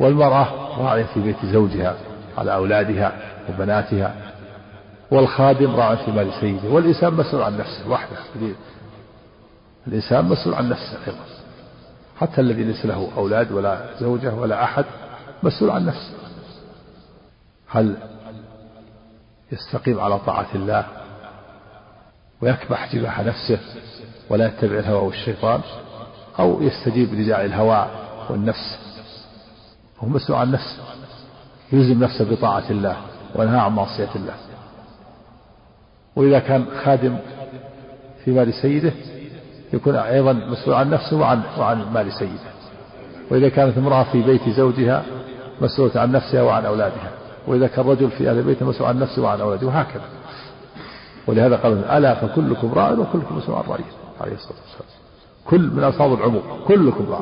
والمرأة 0.00 0.78
راعية 0.78 1.04
في 1.04 1.20
بيت 1.20 1.36
زوجها 1.44 1.96
على 2.38 2.54
أولادها 2.54 3.12
وبناتها 3.48 4.14
والخادم 5.10 5.76
راع 5.76 5.94
في 5.94 6.10
مال 6.10 6.32
سيده 6.40 6.68
والإنسان 6.68 7.14
مسؤول 7.14 7.42
عن 7.42 7.58
نفسه 7.58 7.90
وحده 7.90 8.16
الإنسان 9.86 10.24
مسؤول 10.24 10.54
عن 10.54 10.68
نفسه 10.68 10.98
أيضا. 11.06 11.24
حتى 12.20 12.40
الذي 12.40 12.64
ليس 12.64 12.86
له 12.86 13.10
أولاد 13.16 13.52
ولا 13.52 13.84
زوجة 14.00 14.34
ولا 14.34 14.64
أحد 14.64 14.84
مسؤول 15.42 15.70
عن 15.70 15.86
نفسه. 15.86 16.12
هل 17.68 17.96
يستقيم 19.52 20.00
على 20.00 20.18
طاعة 20.18 20.46
الله 20.54 20.86
ويكبح 22.42 22.94
جباح 22.94 23.20
نفسه 23.20 23.58
ولا 24.30 24.46
يتبع 24.46 24.78
الهوى 24.78 25.06
والشيطان؟ 25.06 25.60
أو 26.38 26.62
يستجيب 26.62 27.14
لداعي 27.14 27.46
الهوى 27.46 27.86
والنفس. 28.30 28.78
هو 29.98 30.08
مسؤول 30.08 30.38
عن 30.38 30.50
نفسه. 30.50 30.82
يلزم 31.72 32.04
نفسه 32.04 32.30
بطاعة 32.30 32.70
الله 32.70 32.96
وينهى 33.34 33.58
عن 33.58 33.72
معصية 33.72 34.08
الله. 34.16 34.34
وإذا 36.16 36.38
كان 36.38 36.66
خادم 36.84 37.16
في 38.24 38.30
مال 38.30 38.54
سيده 38.54 38.92
يكون 39.72 39.96
أيضا 39.96 40.32
مسؤول 40.32 40.74
عن 40.74 40.90
نفسه 40.90 41.16
وعن 41.16 41.42
وعن 41.58 41.92
مال 41.92 42.12
سيده. 42.12 42.50
وإذا 43.30 43.48
كانت 43.48 43.78
امرأة 43.78 44.02
في 44.02 44.22
بيت 44.22 44.48
زوجها 44.48 45.04
مسؤولة 45.60 46.00
عن 46.00 46.12
نفسها 46.12 46.42
وعن 46.42 46.66
أولادها. 46.66 47.10
وإذا 47.46 47.66
كان 47.66 47.86
رجل 47.86 48.10
في 48.10 48.30
أهل 48.30 48.42
بيته 48.42 48.66
مسؤول 48.66 48.88
عن 48.88 48.98
نفسه 48.98 49.22
وعن 49.22 49.40
أولاده 49.40 49.66
وهكذا. 49.66 50.04
ولهذا 51.26 51.56
قال 51.56 51.84
ألا 51.84 52.14
فكلكم 52.14 52.72
راع 52.74 52.90
وكلكم 52.90 53.36
مسؤول 53.36 53.56
عن 53.56 53.64
رعيته 53.68 53.96
عليه 54.20 54.34
الصلاة 54.34 54.58
والسلام. 54.60 55.07
كل 55.48 55.60
من 55.60 55.84
ألفاظ 55.84 56.12
العموم 56.12 56.42
كلكم 56.66 57.06
راع. 57.10 57.20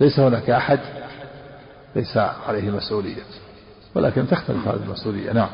ليس 0.00 0.20
هناك 0.20 0.50
أحد 0.50 0.80
ليس 1.96 2.16
عليه 2.48 2.70
مسؤولية 2.70 3.22
ولكن 3.94 4.28
تختلف 4.28 4.68
هذه 4.68 4.80
المسؤولية. 4.86 5.32
نعم. 5.32 5.48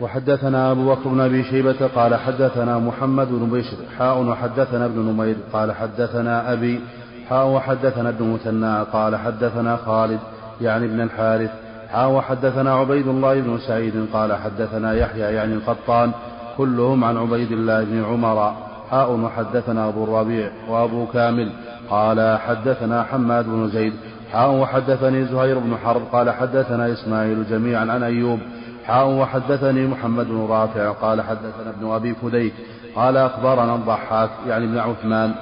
وحدثنا 0.00 0.70
أبو 0.70 0.94
بكر 0.94 1.08
بن 1.08 1.20
أبي 1.20 1.44
شيبة 1.44 1.86
قال 1.94 2.14
حدثنا 2.14 2.78
محمد 2.78 3.28
بن 3.28 3.50
بشر 3.50 3.76
حاء 3.98 4.22
وحدثنا 4.22 4.84
ابن 4.84 4.98
نمير 4.98 5.36
قال 5.52 5.72
حدثنا 5.72 6.52
أبي 6.52 6.80
حاء 7.28 7.48
وحدثنا 7.48 8.08
ابن 8.08 8.32
مثنى 8.32 8.82
قال 8.82 9.16
حدثنا 9.16 9.76
خالد 9.76 10.20
يعني 10.60 10.84
ابن 10.84 11.00
الحارث. 11.00 11.50
حاء 11.88 12.10
وحدثنا 12.10 12.74
عبيد 12.74 13.08
الله 13.08 13.40
بن 13.40 13.58
سعيد 13.58 14.06
قال 14.12 14.32
حدثنا 14.32 14.94
يحيى 14.94 15.34
يعني 15.34 15.54
القطان 15.54 16.12
كلهم 16.56 17.04
عن 17.04 17.16
عبيد 17.16 17.52
الله 17.52 17.84
بن 17.84 18.04
عمر. 18.04 18.71
حاء 18.92 19.12
وحدثنا 19.12 19.88
أبو 19.88 20.04
الربيع 20.04 20.50
وأبو 20.68 21.06
كامل 21.06 21.52
قال 21.90 22.38
حدثنا 22.38 23.02
حماد 23.02 23.44
بن 23.44 23.68
زيد 23.68 23.92
حاء 24.32 24.50
وحدثني 24.50 25.24
زهير 25.24 25.58
بن 25.58 25.76
حرب 25.76 26.02
قال 26.12 26.30
حدثنا 26.30 26.92
إسماعيل 26.92 27.44
جميعا 27.50 27.80
عن 27.80 28.02
أيوب 28.02 28.38
حاء 28.86 29.08
وحدثني 29.08 29.86
محمد 29.86 30.26
بن 30.28 30.46
رافع 30.50 30.90
قال 30.90 31.22
حدثنا 31.22 31.70
ابن 31.70 31.90
أبي 31.90 32.14
فديك 32.14 32.52
قال 32.96 33.16
أخبرنا 33.16 33.74
الضحاك 33.74 34.30
يعني 34.48 34.64
ابن 34.64 34.78
عثمان 34.78 35.34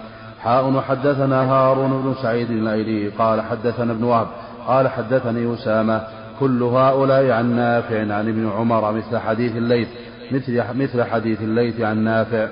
حاء 0.43 0.71
وحدثنا 0.71 1.53
هارون 1.53 2.03
بن 2.03 2.15
سعيد 2.23 2.51
الأيلي 2.51 3.09
قال 3.09 3.41
حدثنا 3.41 3.93
ابن 3.93 4.05
وهب 4.05 4.27
قال 4.67 4.89
حدثني 4.89 5.55
أسامة 5.55 6.03
كل 6.41 6.63
هؤلاء 6.63 7.31
عن 7.31 7.57
نافع 7.57 8.01
عن 8.01 8.29
ابن 8.29 8.51
عمر 8.51 8.93
مثل 8.93 9.19
حديث 9.19 9.57
الليث 9.57 9.89
مثل 10.33 10.63
مثل 10.75 11.05
حديث 11.05 11.41
الليث 11.41 11.81
عن 11.81 11.99
نافع. 11.99 12.49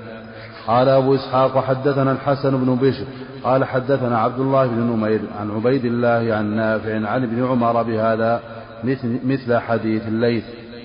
قال 0.69 0.89
أبو 0.89 1.15
إسحاق 1.15 1.63
حدثنا 1.63 2.11
الحسن 2.11 2.57
بن 2.65 2.75
بشر 2.75 3.05
قال 3.43 3.65
حدثنا 3.65 4.19
عبد 4.19 4.39
الله 4.39 4.67
بن 4.67 4.79
نمير 4.81 5.21
عن 5.39 5.51
عبيد 5.51 5.85
الله 5.85 6.35
عن 6.35 6.55
نافع 6.55 6.93
عن 7.09 7.23
ابن 7.23 7.45
عمر 7.45 7.83
بهذا 7.83 8.41
مثل, 8.83 9.19
مثل 9.25 9.57
حديث 9.57 10.07
الليث 10.07 10.43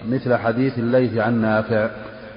مثل 0.09 0.37
حديث 0.37 0.79
الليث 0.79 1.19
عن 1.19 1.41
نافع. 1.41 1.91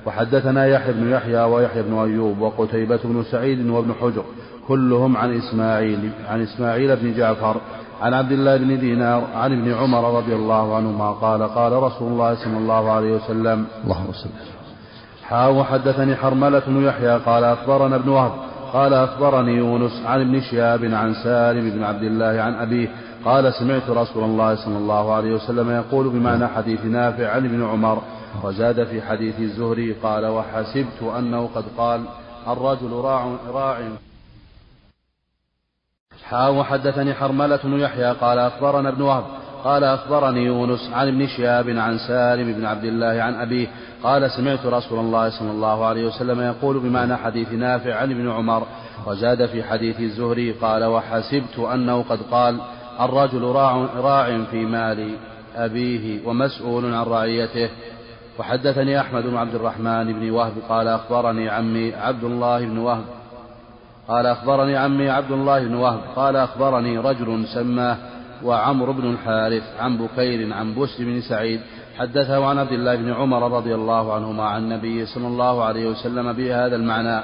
وحدثنا 0.06 0.66
يحيى 0.66 0.94
بن 0.94 1.12
يحيى 1.12 1.44
ويحيى 1.44 1.82
بن 1.82 1.98
أيوب 1.98 2.39
وقتيبة 2.39 3.00
بن 3.04 3.24
سعيد 3.32 3.70
وابن 3.70 3.94
حجر 4.01 4.24
كلهم 4.68 5.18
عن 5.18 5.38
إسماعيل 5.38 6.10
عن 6.30 6.42
إسماعيل 6.42 6.96
بن 6.96 7.13
جعفر 7.13 7.62
عن 8.01 8.13
عبد 8.13 8.32
الله 8.32 8.58
بن 8.58 8.80
دينار 8.80 9.24
عن 9.36 9.60
ابن 9.60 9.74
عمر 9.74 10.18
رضي 10.18 10.36
الله 10.36 10.75
عنهما 10.75 11.12
قال 11.12 11.44
قال 11.44 11.72
رسول 11.74 12.12
الله 12.12 12.36
صلى 12.36 12.58
الله 12.58 12.92
عليه 12.92 13.16
وسلم 13.16 13.66
اللهم 13.84 14.12
صل 14.12 14.30
حا 15.29 15.48
وحدثني 15.48 16.15
حرملة 16.15 16.60
بن 16.60 16.84
يحيى 16.84 17.17
قال 17.17 17.43
أخبرنا 17.43 17.96
ابن 17.96 18.10
وهب 18.10 18.31
قال 18.74 18.93
أخبرني 18.93 19.51
يونس 19.51 20.05
عن 20.05 20.22
ابن 20.22 20.41
شهاب 20.41 20.86
عن 20.86 21.13
سالم 21.13 21.69
بن 21.69 21.84
عبد 21.84 22.03
الله 22.03 22.41
عن 22.41 22.53
أبيه 22.55 22.89
قال 23.25 23.53
سمعت 23.53 23.89
رسول 23.89 24.24
الله 24.24 24.55
صلى 24.55 24.77
الله 24.77 25.13
عليه 25.13 25.34
وسلم 25.34 25.72
يقول 25.72 26.10
بمعنى 26.10 26.48
حديث 26.48 26.86
نافع 26.86 27.31
عن 27.31 27.46
ابن 27.46 27.63
عمر 27.63 28.01
وزاد 28.43 28.84
في 28.84 29.01
حديث 29.01 29.39
الزهري 29.39 29.93
قال 29.93 30.25
وحسبت 30.25 31.03
أنه 31.17 31.50
قد 31.55 31.65
قال 31.77 32.05
الرجل 32.48 32.91
راع 32.91 33.36
راع. 33.51 33.77
حا 36.24 36.48
وحدثني 36.48 37.13
حرملة 37.13 37.60
بن 37.63 37.79
يحيى 37.79 38.12
قال 38.12 38.39
أخبرنا 38.39 38.90
ابن 38.90 39.01
وهب 39.01 39.24
قال 39.63 39.83
أخبرني 39.83 40.46
يونس 40.46 40.89
عن 40.93 41.07
ابن 41.07 41.27
شهاب 41.27 41.70
عن 41.70 41.98
سالم 41.98 42.53
بن 42.53 42.65
عبد 42.65 42.83
الله 42.83 43.22
عن 43.22 43.35
أبيه 43.35 43.67
قال 44.03 44.31
سمعت 44.31 44.65
رسول 44.65 45.00
الله 45.00 45.29
صلى 45.29 45.51
الله 45.51 45.85
عليه 45.85 46.07
وسلم 46.07 46.41
يقول 46.41 46.79
بمعنى 46.79 47.15
حديث 47.15 47.51
نافع 47.53 47.96
عن 47.96 48.11
ابن 48.11 48.31
عمر 48.31 48.67
وزاد 49.05 49.46
في 49.46 49.63
حديث 49.63 50.00
الزهري 50.00 50.51
قال 50.51 50.83
وحسبت 50.83 51.59
أنه 51.74 52.03
قد 52.09 52.20
قال 52.31 52.59
الرجل 53.00 53.41
راع, 53.41 53.75
راع 53.96 54.43
في 54.51 54.65
مال 54.65 55.15
أبيه 55.55 56.27
ومسؤول 56.27 56.93
عن 56.93 57.03
رعيته. 57.03 57.70
وحدثني 58.39 59.00
أحمد 59.00 59.24
بن 59.24 59.37
عبد 59.37 59.55
الرحمن 59.55 60.13
بن 60.13 60.31
وهب 60.31 60.53
قال 60.70 60.87
أخبرني 60.87 61.50
عمي 61.50 61.96
عبد 61.96 62.24
الله 62.24 62.65
بن 62.65 62.77
وهب. 62.77 63.05
قال 64.07 64.25
أخبرني 64.25 64.77
عمي 64.77 65.09
عبد 65.09 65.31
الله 65.31 65.59
بن 65.59 65.75
وهب. 65.75 66.00
قال 66.15 66.35
أخبرني 66.35 66.98
رجل 66.98 67.46
سماه 67.53 67.98
وعمرو 68.43 68.93
بن 68.93 69.11
الحارث 69.11 69.63
عن 69.79 69.97
بكير 69.97 70.53
عن 70.53 70.75
بسر 70.75 71.03
بن 71.03 71.21
سعيد 71.21 71.61
حدثه 71.97 72.45
عن 72.45 72.57
عبد 72.59 72.71
الله 72.71 72.95
بن 72.95 73.13
عمر 73.13 73.57
رضي 73.57 73.75
الله 73.75 74.13
عنهما 74.13 74.43
عن 74.43 74.63
النبي 74.63 75.05
صلى 75.05 75.27
الله 75.27 75.63
عليه 75.63 75.87
وسلم 75.87 76.33
بهذا 76.33 76.75
المعنى. 76.75 77.23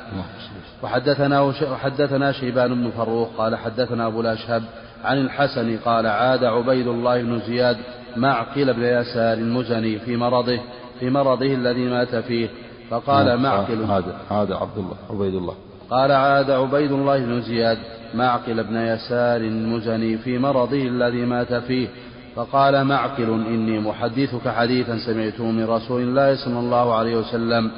وحدثنا 0.84 1.42
وحدثنا 1.42 2.32
شيبان 2.32 2.74
بن 2.74 2.92
فروخ 2.98 3.28
قال 3.38 3.56
حدثنا 3.56 4.08
أبو 4.08 4.22
الأشهب 4.22 4.64
عن 5.04 5.18
الحسن 5.18 5.78
قال 5.78 6.08
عاد 6.08 6.44
عبيد 6.44 6.88
الله 6.88 7.22
بن 7.24 7.40
زياد 7.40 7.78
معقل 8.16 8.74
بن 8.74 8.84
يسار 8.84 9.38
المزني 9.38 10.00
في 10.00 10.18
مرضه 10.18 10.60
في 11.00 11.10
مرضه 11.10 11.54
الذي 11.54 11.86
مات 11.86 12.16
فيه 12.16 12.50
فقال 12.90 13.26
نعم، 13.26 13.42
معقل. 13.44 13.86
عاد 13.92 14.04
عاد 14.32 14.52
عبد 14.52 14.78
الله 14.78 14.96
عبيد 15.10 15.36
الله. 15.36 15.54
قال 15.90 16.12
عاد 16.12 16.52
عبيد 16.52 16.92
الله 16.92 17.20
بن 17.20 17.42
زياد 17.42 17.78
معقل 18.16 18.64
بن 18.64 18.76
يسار 18.76 19.42
المزني 19.42 20.18
في 20.18 20.38
مرضه 20.38 20.88
الذي 20.88 21.26
مات 21.26 21.54
فيه 21.54 21.88
فقال 22.36 22.84
معقل 22.84 23.30
إني 23.48 23.80
محدثك 23.80 24.48
حديثا 24.48 24.98
سمعته 24.98 25.44
من 25.52 25.66
رسول 25.66 26.02
الله 26.02 26.36
صلى 26.36 26.60
الله 26.60 26.94
عليه 26.94 27.16
وسلم. 27.16 27.72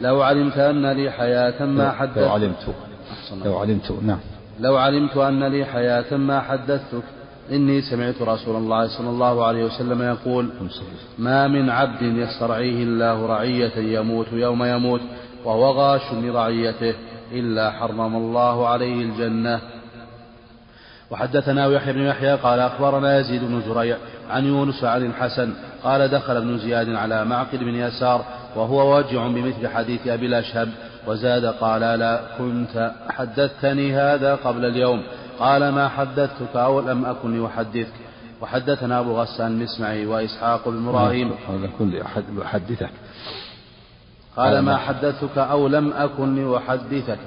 لو 0.00 0.22
علمت 0.22 0.58
أن 0.58 0.86
لي 0.86 1.10
حياة 1.10 1.64
ما 1.66 1.90
حدثت 1.90 2.18
لو 2.18 2.28
علمت 2.28 2.66
لو 3.44 3.58
علمت. 3.58 3.92
نعم. 4.02 4.18
لو 4.60 4.76
علمت 4.76 5.16
أن 5.16 5.44
لي 5.44 5.64
حياة 5.64 6.16
ما 6.16 6.40
حدثتك 6.40 7.02
إني 7.52 7.80
سمعت 7.80 8.22
رسول 8.22 8.56
الله 8.56 8.98
صلى 8.98 9.08
الله 9.08 9.44
عليه 9.44 9.64
وسلم 9.64 10.02
يقول 10.02 10.48
ما 11.18 11.48
من 11.48 11.70
عبد 11.70 12.02
يسترعيه 12.02 12.82
الله 12.82 13.26
رعية 13.26 13.76
يموت 13.76 14.26
يوم 14.32 14.64
يموت 14.64 15.00
وهو 15.44 15.70
غاش 15.70 16.12
لرعيته. 16.12 16.94
إلا 17.32 17.70
حرم 17.70 18.16
الله 18.16 18.68
عليه 18.68 19.02
الجنة. 19.02 19.60
وحدثنا 21.10 21.66
يحيى 21.66 21.92
بن 21.92 22.00
يحيى 22.00 22.34
قال 22.34 22.60
أخبرنا 22.60 23.18
يزيد 23.18 23.44
بن 23.44 23.62
زريع 23.66 23.96
عن 24.30 24.44
يونس 24.44 24.84
عن 24.84 25.06
الحسن 25.06 25.52
قال 25.82 26.08
دخل 26.08 26.36
ابن 26.36 26.58
زياد 26.58 26.94
على 26.94 27.24
معقل 27.24 27.58
بن 27.58 27.74
يسار 27.74 28.24
وهو 28.56 28.94
واجع 28.94 29.26
بمثل 29.26 29.68
حديث 29.68 30.06
أبي 30.06 30.26
الأشهب 30.26 30.68
وزاد 31.06 31.44
قال 31.44 31.80
لا 31.80 32.20
كنت 32.38 32.92
حدثتني 33.08 33.94
هذا 33.94 34.34
قبل 34.34 34.64
اليوم. 34.64 35.02
قال 35.38 35.68
ما 35.68 35.88
حدثتك 35.88 36.56
أو 36.56 36.80
لم 36.80 37.04
أكن 37.04 37.42
لأحدثك 37.42 37.92
وحدثنا 38.40 39.00
أبو 39.00 39.20
غسان 39.20 39.46
المسمعي 39.46 40.06
وإسحاق 40.06 40.68
بن 40.68 40.88
إبراهيم. 40.88 41.32
كل 41.78 42.02
أحدثك 42.42 42.90
قال 44.36 44.58
ما 44.58 44.76
حدثتك 44.76 45.38
أو 45.38 45.68
لم 45.68 45.92
أكن 45.92 46.52
لأحدثك. 46.52 47.18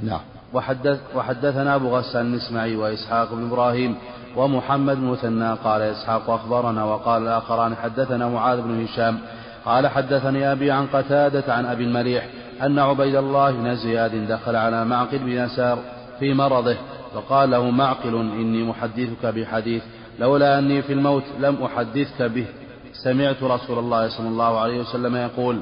نعم. 0.00 0.20
وحدث 0.52 0.98
وحدثنا 1.16 1.74
أبو 1.74 1.96
غسان 1.96 2.26
المسمعي 2.26 2.76
وإسحاق 2.76 3.34
بن 3.34 3.46
إبراهيم 3.46 3.96
ومحمد 4.36 4.96
بن 4.96 5.04
مثنى 5.04 5.54
قال 5.64 5.82
إسحاق 5.82 6.30
أخبرنا 6.30 6.84
وقال 6.84 7.22
الآخران 7.22 7.74
حدثنا 7.76 8.28
معاذ 8.28 8.60
بن 8.60 8.84
هشام 8.84 9.18
قال 9.64 9.88
حدثني 9.88 10.52
أبي 10.52 10.70
عن 10.70 10.86
قتادة 10.86 11.54
عن 11.54 11.66
أبي 11.66 11.84
المليح 11.84 12.26
أن 12.62 12.78
عبيد 12.78 13.14
الله 13.14 13.50
بن 13.50 13.74
زياد 13.74 14.28
دخل 14.28 14.56
على 14.56 14.84
معقل 14.84 15.18
بن 15.18 15.28
يسار 15.28 15.78
في 16.18 16.34
مرضه 16.34 16.76
فقال 17.14 17.50
له 17.50 17.70
معقل 17.70 18.14
إني 18.14 18.62
محدثك 18.62 19.26
بحديث 19.26 19.82
لولا 20.18 20.58
أني 20.58 20.82
في 20.82 20.92
الموت 20.92 21.24
لم 21.40 21.56
أحدثك 21.62 22.22
به. 22.22 22.46
سمعت 22.92 23.42
رسول 23.42 23.78
الله 23.78 24.08
صلى 24.08 24.28
الله 24.28 24.58
عليه 24.58 24.80
وسلم 24.80 25.16
يقول 25.16 25.60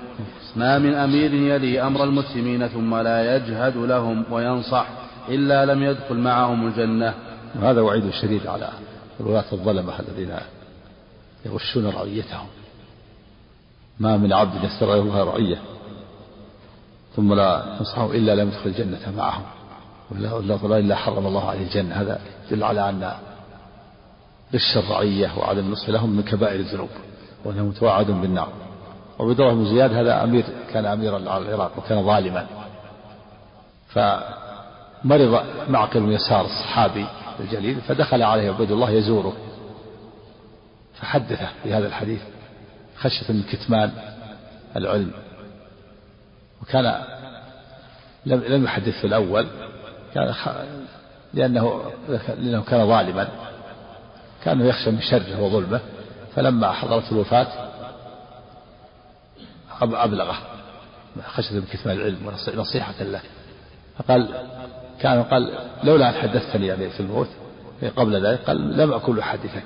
ما 0.57 0.79
من 0.79 0.95
أمير 0.95 1.35
يلي 1.35 1.83
أمر 1.83 2.05
المسلمين 2.05 2.69
ثم 2.69 2.97
لا 2.97 3.37
يجهد 3.37 3.77
لهم 3.77 4.25
وينصح 4.31 4.87
إلا 5.29 5.67
لم 5.67 5.83
يدخل 5.83 6.17
معهم 6.17 6.67
الجنة. 6.67 7.15
هذا 7.63 7.81
وعيد 7.81 8.11
شديد 8.11 8.47
على 8.47 8.69
الولاة 9.21 9.45
الظلمة 9.53 9.93
الذين 10.01 10.35
يغشون 11.47 11.87
رعيتهم. 11.87 12.47
ما 14.01 14.17
من 14.17 14.33
عبد 14.33 14.65
يسترعيه 14.65 15.01
الله 15.01 15.25
رعية 15.25 15.59
ثم 17.17 17.35
لا 17.35 17.77
ينصحه 17.79 18.13
إلا 18.13 18.35
لم 18.35 18.49
يدخل 18.49 18.71
الجنة 18.71 19.13
معهم. 19.17 19.45
ولا 20.11 20.79
إلا 20.79 20.97
حرم 20.97 21.27
الله 21.27 21.51
عليه 21.51 21.63
الجنة. 21.63 21.95
هذا 21.95 22.21
يدل 22.51 22.65
على 22.65 22.89
أن 22.89 23.13
غش 24.55 24.77
الرعية 24.77 25.39
وعدم 25.39 25.61
النصح 25.61 25.89
لهم 25.89 26.11
من 26.11 26.23
كبائر 26.23 26.61
الذنوب. 26.61 26.89
وأنه 27.49 27.63
متوعد 27.63 28.07
بالنار. 28.07 28.49
الله 29.41 29.55
بن 29.55 29.65
زياد 29.65 29.93
هذا 29.93 30.25
أمير 30.25 30.45
كان 30.73 30.87
أميرا 30.87 31.31
على 31.31 31.45
العراق 31.45 31.79
وكان 31.79 32.05
ظالما. 32.05 32.47
فمرض 33.89 35.45
معقل 35.69 36.01
بن 36.01 36.13
يسار 36.13 36.45
الصحابي 36.45 37.07
الجليل 37.41 37.81
فدخل 37.81 38.23
عليه 38.23 38.51
عبد 38.51 38.71
الله 38.71 38.91
يزوره. 38.91 39.37
فحدثه 40.95 41.49
بهذا 41.65 41.87
الحديث 41.87 42.21
خشية 42.97 43.33
من 43.33 43.43
كتمان 43.43 43.93
العلم. 44.77 45.11
وكان 46.63 47.05
لم 48.27 48.43
لم 48.49 48.65
يحدث 48.65 49.01
في 49.01 49.07
الأول 49.07 49.47
كان 50.15 50.35
لأنه 51.35 51.83
لأنه 52.39 52.63
كان 52.63 52.87
ظالما. 52.87 53.29
كان 54.45 54.67
يخشى 54.67 54.91
من 54.91 55.01
شره 55.01 55.43
وظلمه. 55.43 55.81
فلما 56.39 56.73
حضرت 56.73 57.13
الوفاة 57.13 57.47
أبلغه 59.83 60.37
خشية 61.27 61.55
من 61.55 61.67
كتمان 61.73 61.97
العلم 61.97 62.33
ونصيحة 62.57 63.03
له. 63.03 63.21
فقال 63.99 64.47
كان 65.01 65.23
قال 65.23 65.59
لولا 65.85 66.09
أن 66.09 66.15
حدثتني 66.15 66.67
يعني 66.67 66.91
في 66.91 67.01
الموت 67.01 67.29
قبل 67.97 68.27
ذلك 68.27 68.41
قال 68.41 68.77
لم 68.77 68.93
أكن 68.93 69.19
أحدثك. 69.19 69.65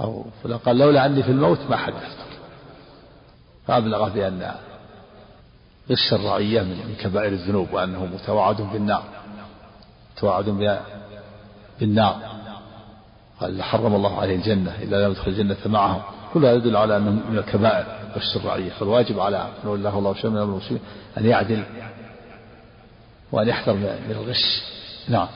أو 0.00 0.26
قال 0.64 0.78
لولا 0.78 1.06
أني 1.06 1.22
في 1.22 1.30
الموت 1.30 1.58
ما 1.70 1.76
حدثتك. 1.76 2.38
فأبلغه 3.66 4.08
بأن 4.08 4.54
غش 5.90 6.12
الرعية 6.12 6.62
من 6.62 6.96
كبائر 7.00 7.32
الذنوب 7.32 7.68
وأنه 7.72 8.06
متوعد 8.06 8.60
بالنار 8.60 9.04
متوعد 10.16 10.78
بالنار. 11.80 12.33
قال 13.44 13.62
حرم 13.62 13.94
الله 13.94 14.20
عليه 14.20 14.36
الجنة 14.36 14.72
إلا 14.82 15.04
لم 15.04 15.10
يدخل 15.10 15.30
الجنة 15.30 15.56
معهم 15.66 16.02
كل 16.32 16.44
هذا 16.44 16.56
يدل 16.56 16.76
على 16.76 16.96
أنه 16.96 17.10
من 17.10 17.38
الكبائر 17.38 17.86
غش 18.16 18.36
الرعية. 18.36 18.70
فالواجب 18.70 19.20
على 19.20 19.46
من 19.64 19.74
الله 19.74 19.98
الله 19.98 20.14
شيء 20.14 20.30
من 20.30 20.38
المسلمين 20.38 20.82
أن 21.18 21.26
يعدل 21.26 21.62
وأن 23.32 23.48
يحذر 23.48 23.74
من 23.74 24.10
الغش. 24.10 24.62
نعم. 25.08 25.28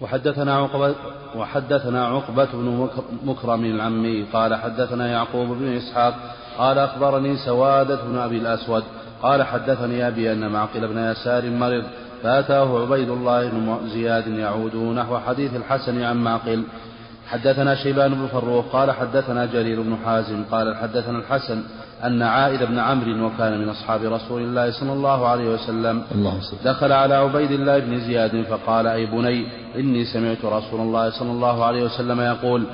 وحدثنا 0.00 0.56
عقبة 0.56 0.94
وحدثنا 1.36 2.06
عقبة 2.06 2.48
بن 2.52 2.88
مكرم 3.24 3.64
العمي 3.64 4.22
قال 4.32 4.54
حدثنا 4.54 5.08
يعقوب 5.08 5.48
بن 5.48 5.76
إسحاق 5.76 6.14
قال 6.58 6.78
أخبرني 6.78 7.36
سوادة 7.36 8.04
بن 8.04 8.18
أبي 8.18 8.38
الأسود 8.38 8.84
قال 9.22 9.42
حدثني 9.42 10.08
أبي 10.08 10.32
أن 10.32 10.48
معقل 10.48 10.88
بن 10.88 10.98
يسار 10.98 11.50
مرض 11.50 11.84
فأتاه 12.22 12.82
عبيد 12.82 13.08
الله 13.08 13.48
بن 13.48 13.78
زياد 13.88 14.26
يعود 14.26 14.76
نحو 14.76 15.18
حديث 15.18 15.56
الحسن 15.56 16.02
عن 16.02 16.16
معقل 16.16 16.62
حدثنا 17.28 17.74
شيبان 17.74 18.14
بن 18.14 18.26
فروخ 18.26 18.64
قال 18.72 18.90
حدثنا 18.90 19.46
جرير 19.46 19.82
بن 19.82 19.96
حازم 20.04 20.44
قال 20.50 20.76
حدثنا 20.76 21.18
الحسن 21.18 21.62
أن 22.04 22.22
عائد 22.22 22.62
بن 22.62 22.78
عمرو 22.78 23.26
وكان 23.26 23.60
من 23.60 23.68
أصحاب 23.68 24.00
رسول 24.04 24.42
الله 24.42 24.70
صلى 24.70 24.92
الله 24.92 25.26
عليه 25.26 25.54
وسلم. 25.54 26.02
دخل 26.64 26.92
على 26.92 27.14
عبيد 27.14 27.50
الله 27.50 27.78
بن 27.78 28.00
زياد 28.00 28.42
فقال 28.42 28.86
أي 28.86 29.06
بني 29.06 29.46
إني 29.76 30.04
سمعت 30.04 30.44
رسول 30.44 30.80
الله 30.80 31.10
صلى 31.10 31.30
الله 31.30 31.64
عليه 31.64 31.82
وسلم 31.84 32.20
يقول 32.20 32.64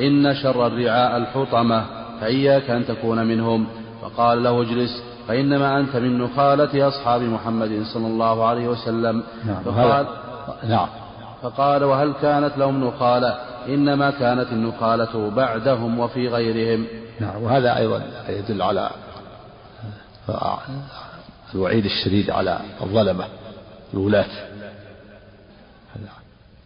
إن 0.00 0.34
شر 0.34 0.66
الرعاء 0.66 1.16
الحطمة 1.16 1.84
فإياك 2.20 2.70
أن 2.70 2.86
تكون 2.86 3.26
منهم. 3.26 3.66
فقال 4.02 4.42
له 4.42 4.62
اجلس. 4.62 5.02
فإنما 5.28 5.80
أنت 5.80 5.96
من 5.96 6.18
نخالة 6.18 6.88
أصحاب 6.88 7.22
محمد 7.22 7.82
صلى 7.94 8.06
الله 8.06 8.44
عليه 8.44 8.68
وسلم. 8.68 9.22
نعم 9.44 9.62
فقال 9.62 10.06
نعم. 10.68 10.88
فقال 11.42 11.84
وهل 11.84 12.12
كانت 12.22 12.58
لهم 12.58 12.84
نخالة؟ 12.84 13.28
إنما 13.68 14.10
كانت 14.10 14.48
النخالة 14.52 15.30
بعدهم 15.30 15.98
وفي 15.98 16.28
غيرهم. 16.28 16.86
نعم 17.20 17.42
وهذا 17.42 17.76
أيضا 17.76 18.02
يدل 18.28 18.62
على 18.62 18.90
الوعيد 21.54 21.84
الشديد 21.84 22.30
على 22.30 22.58
الظلمة 22.82 23.24
الولاة. 23.94 24.26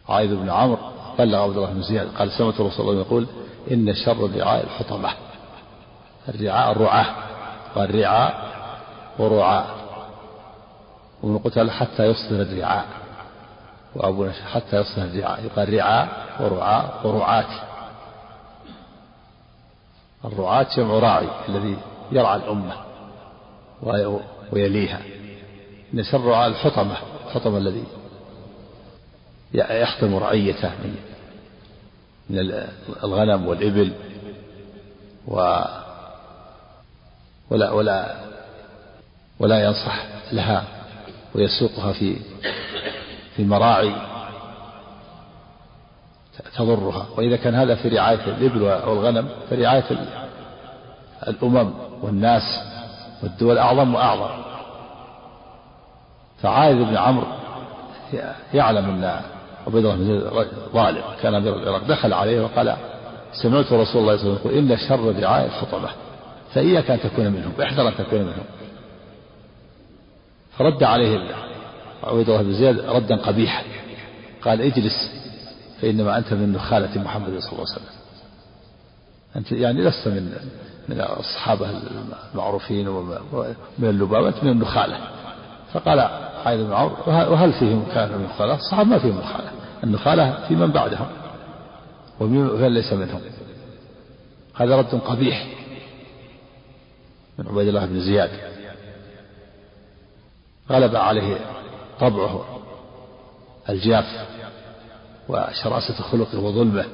عايذ 0.08 0.36
بن 0.36 0.50
عمرو 0.50 0.78
بلغ 1.18 1.38
عبد 1.42 1.56
الله 1.56 1.70
بن 1.72 1.82
زياد 1.82 2.08
قال 2.18 2.30
سمعت 2.30 2.60
رسول 2.60 2.88
الله 2.88 3.00
يقول 3.00 3.26
إن 3.70 3.94
شر 3.94 4.26
الرعاء 4.26 4.64
الحطمة 4.64 5.08
الرعاء 6.28 6.72
الرعاة. 6.72 7.06
والرعاء 7.76 8.50
ورعاء 9.18 9.66
ومن 11.22 11.38
قتل 11.38 11.70
حتى 11.70 12.04
يصدر 12.06 12.42
الرعاء. 12.42 12.86
وأبونا 13.94 14.32
حتى 14.32 14.76
يصدر 14.76 15.04
الرعاء. 15.04 15.44
يقال 15.44 15.74
رعاء 15.74 16.08
ورعاء 16.40 17.00
ورعاة 17.04 17.46
الرعاة 20.24 20.66
جمع 20.76 20.98
راعي 20.98 21.28
الذي 21.48 21.76
يرعى 22.12 22.36
الأمة 22.36 22.76
ويليها. 24.52 25.00
إن 25.94 26.02
شر 26.04 26.18
الرعاة 26.18 26.46
الحطمة. 26.46 26.96
الحطمة 27.26 27.58
الذي 27.58 27.84
يحطم 29.54 30.14
رعيته 30.14 30.68
من 30.68 30.96
من 32.30 32.66
الغنم 33.04 33.46
والإبل 33.48 33.92
و 35.28 35.64
ولا 37.50 37.70
ولا 37.70 38.14
ولا 39.38 39.64
ينصح 39.64 40.04
لها 40.32 40.64
ويسوقها 41.34 41.92
في 41.92 42.16
في 43.36 43.44
مراعي 43.44 43.94
تضرها. 46.56 47.06
وإذا 47.16 47.36
كان 47.36 47.54
هذا 47.54 47.74
في 47.74 47.88
رعاية 47.88 48.24
الإبل 48.26 48.62
والغنم 48.62 49.28
فرعاية 49.50 49.84
الأمم 51.28 51.70
والناس 52.02 52.42
والدول 53.22 53.58
أعظم 53.58 53.94
وأعظم. 53.94 54.42
فعايذ 56.42 56.76
بن 56.84 56.96
عمرو 56.96 57.26
يعلم 58.54 58.84
أن 58.84 59.20
عبيد 59.66 59.84
الله 59.84 59.96
بن 59.96 60.46
ظالم 60.72 61.02
كان 61.22 61.34
أمير 61.34 61.56
العراق 61.56 61.82
دخل 61.84 62.12
عليه 62.12 62.40
وقال 62.42 62.76
سمعت 63.42 63.72
رسول 63.72 63.76
الله 63.76 63.86
صلى 63.86 64.02
الله 64.02 64.10
عليه 64.12 64.20
وسلم 64.20 64.34
يقول 64.34 64.54
إن 64.54 64.76
شر 64.88 65.10
الرعاية 65.10 65.46
الحطمة 65.46 65.88
فإياك 66.54 66.90
أن 66.90 67.00
تكون 67.00 67.26
منهم 67.26 67.52
احذر 67.62 67.88
أن 67.88 67.94
تكون 67.98 68.20
منهم. 68.20 68.44
فرد 70.58 70.82
عليه 70.82 71.34
عبيد 72.04 72.28
الله 72.28 72.42
بن 72.42 72.52
زياد 72.52 72.80
ردا 72.80 73.16
قبيحا 73.16 73.62
قال 74.42 74.60
اجلس 74.60 75.10
فإنما 75.80 76.18
أنت 76.18 76.32
من 76.32 76.52
نخالة 76.52 77.02
محمد 77.02 77.38
صلى 77.38 77.52
الله 77.52 77.64
عليه 77.70 77.72
وسلم. 77.72 78.00
أنت 79.36 79.52
يعني 79.52 79.82
لست 79.82 80.08
من 80.08 80.32
من 80.88 81.00
الصحابة 81.00 81.70
المعروفين 82.32 82.88
ومن 82.88 83.54
اللبابة 83.82 84.34
من 84.42 84.50
النخالة. 84.50 84.98
فقال 85.72 85.98
عائد 86.44 86.60
بن 86.60 86.72
عمرو 86.72 86.96
وهل 87.06 87.52
فيهم 87.52 87.86
كان 87.94 88.08
من 88.08 88.14
النخالة؟ 88.14 88.54
الصحابة 88.54 88.90
ما 88.90 88.98
فيهم 88.98 89.18
نخالة 89.18 89.50
النخالة 89.84 90.48
في 90.48 90.54
من 90.54 90.70
بعدهم 90.70 91.06
ومن 92.20 92.74
ليس 92.74 92.92
منهم. 92.92 93.20
هذا 94.54 94.76
رد 94.76 94.94
قبيح. 94.94 95.46
من 97.40 97.48
عبيد 97.48 97.68
الله 97.68 97.86
بن 97.86 98.00
زياد. 98.00 98.30
غلب 100.70 100.96
عليه 100.96 101.36
طبعه 102.00 102.60
الجاف 103.68 104.26
وشراسة 105.28 105.94
خلقه 105.94 106.38
وظلمه 106.38 106.84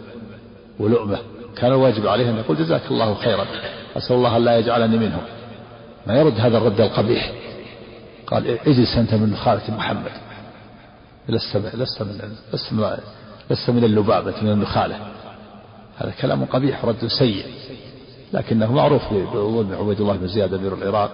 ولؤمه. 0.79 1.19
كان 1.57 1.73
الواجب 1.73 2.07
عليه 2.07 2.31
أن 2.31 2.37
يقول 2.37 2.57
جزاك 2.57 2.83
الله 2.91 3.15
خيرا. 3.15 3.47
أسأل 3.97 4.17
الله 4.17 4.39
لا 4.39 4.59
يجعلني 4.59 4.99
منهم. 4.99 5.23
ما 6.07 6.19
يرد 6.19 6.41
هذا 6.41 6.59
الرد 6.59 6.81
القبيح. 6.81 7.33
قال 8.27 8.59
اجلس 8.69 8.97
أنت 8.97 9.15
من 9.15 9.37
خالة 9.37 9.77
محمد. 9.77 10.13
لست 11.29 11.57
لست 11.57 12.03
من 12.03 12.37
لست 12.53 12.73
من, 12.73 12.99
لست 13.51 13.71
من 13.71 13.85
اللبابة 13.85 14.35
من 14.43 14.51
النخالة. 14.51 14.99
هذا 15.97 16.11
كلام 16.21 16.45
قبيح 16.45 16.85
رد 16.85 17.07
سيء. 17.07 17.47
لكنه 18.37 18.72
معروف 18.72 19.03
بظلم 19.12 19.77
عبيد 19.81 20.01
الله 20.01 20.16
بن 20.16 20.29
زياد 20.29 20.55
أمير 20.55 20.75
العراق. 20.75 21.11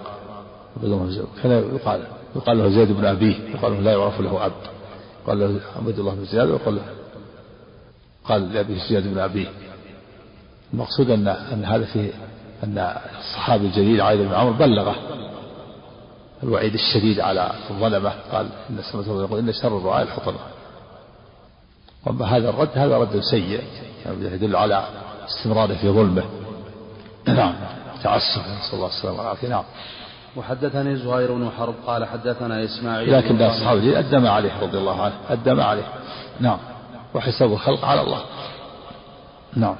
كان 1.43 1.51
يقال 1.75 2.07
يقال 2.35 2.57
له 2.57 2.69
زيد 2.69 2.91
بن 2.91 3.05
أبيه 3.05 3.35
يقال 3.55 3.71
له 3.71 3.79
لا 3.79 3.91
يعرف 3.91 4.21
له 4.21 4.45
أب 4.45 4.51
قال 5.27 5.39
له 5.39 5.59
عبد 5.75 5.99
الله 5.99 6.13
بن 6.13 6.25
زياد 6.25 6.49
وقال 6.49 6.79
قال 8.25 8.53
لأبي 8.53 8.79
زياد 8.89 9.07
بن 9.13 9.19
أبيه. 9.19 9.47
المقصود 10.73 11.09
أن 11.09 11.27
أن 11.27 11.65
هذا 11.65 11.85
فيه 11.85 12.09
أن 12.63 12.77
الصحابي 13.19 13.65
الجليل 13.65 14.01
عائد 14.01 14.19
بن 14.19 14.33
عمرو 14.33 14.53
بلغه 14.53 14.95
الوعيد 16.43 16.73
الشديد 16.73 17.19
على 17.19 17.51
الظلمة. 17.69 18.13
قال 18.31 18.47
إن 18.69 18.79
يقول 19.07 19.39
إن 19.39 19.53
شر 19.53 19.77
الرعاة 19.77 20.03
الحطمة. 20.03 20.39
وأما 22.05 22.25
هذا 22.25 22.49
الرد 22.49 22.69
هذا 22.73 22.97
رد 22.97 23.19
سيء 23.19 23.63
يعني 24.05 24.25
يدل 24.25 24.55
على 24.55 24.87
استمراره 25.27 25.73
في 25.73 25.89
ظلمه. 25.89 26.23
نعم. 27.27 27.53
تعسف 28.03 28.41
نسأل 28.41 28.73
الله 28.73 28.87
السلامة 28.87 29.17
والعافية 29.17 29.47
نعم. 29.47 29.63
وحدثني 30.35 30.95
زهير 30.95 31.33
بن 31.33 31.49
حرب 31.57 31.75
قال 31.87 32.05
حدثنا 32.05 32.63
إسماعيل 32.63 33.13
لكن 33.13 33.41
أصحابه 33.41 33.99
أدم 33.99 34.27
عليه 34.27 34.61
رضي 34.61 34.77
الله 34.77 35.01
عنه. 35.01 35.13
أدم 35.29 35.59
عليه. 35.59 35.87
نعم. 36.39 36.57
وحساب 37.13 37.51
الخلق 37.51 37.85
على 37.85 38.01
الله. 38.01 38.21
نعم. 39.55 39.75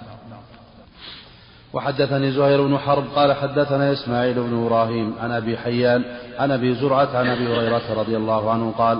وحدثني 1.73 2.31
زهير 2.31 2.67
بن 2.67 2.77
حرب 2.77 3.03
قال 3.15 3.33
حدثنا 3.33 3.91
إسماعيل 3.91 4.33
بن 4.33 4.65
إبراهيم 4.65 5.15
عن 5.21 5.31
أبي 5.31 5.57
حيان 5.57 6.03
عن 6.39 6.51
أبي 6.51 6.75
زرعة 6.75 7.17
عن 7.17 7.27
أبي 7.27 7.47
هريرة 7.47 7.93
رضي 7.97 8.17
الله 8.17 8.51
عنه 8.51 8.73
قال 8.77 8.99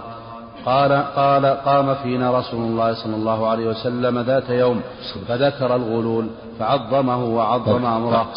قال 0.66 0.92
قال 1.16 1.46
قام 1.46 1.96
فينا 1.96 2.40
رسول 2.40 2.62
الله 2.62 2.94
صلى 3.04 3.16
الله 3.16 3.48
عليه 3.48 3.66
وسلم 3.66 4.20
ذات 4.20 4.50
يوم 4.50 4.82
فذكر 5.28 5.76
الغلول 5.76 6.30
فعظمه 6.60 7.26
وعظم 7.26 7.86
أمره. 7.86 8.34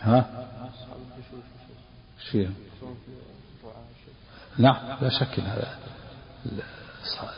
ها؟ 0.00 0.26
شيء 2.30 2.50
نعم 4.58 4.76
لا 5.00 5.08
شك 5.08 5.38
إن 5.38 5.44
هذا 5.44 5.78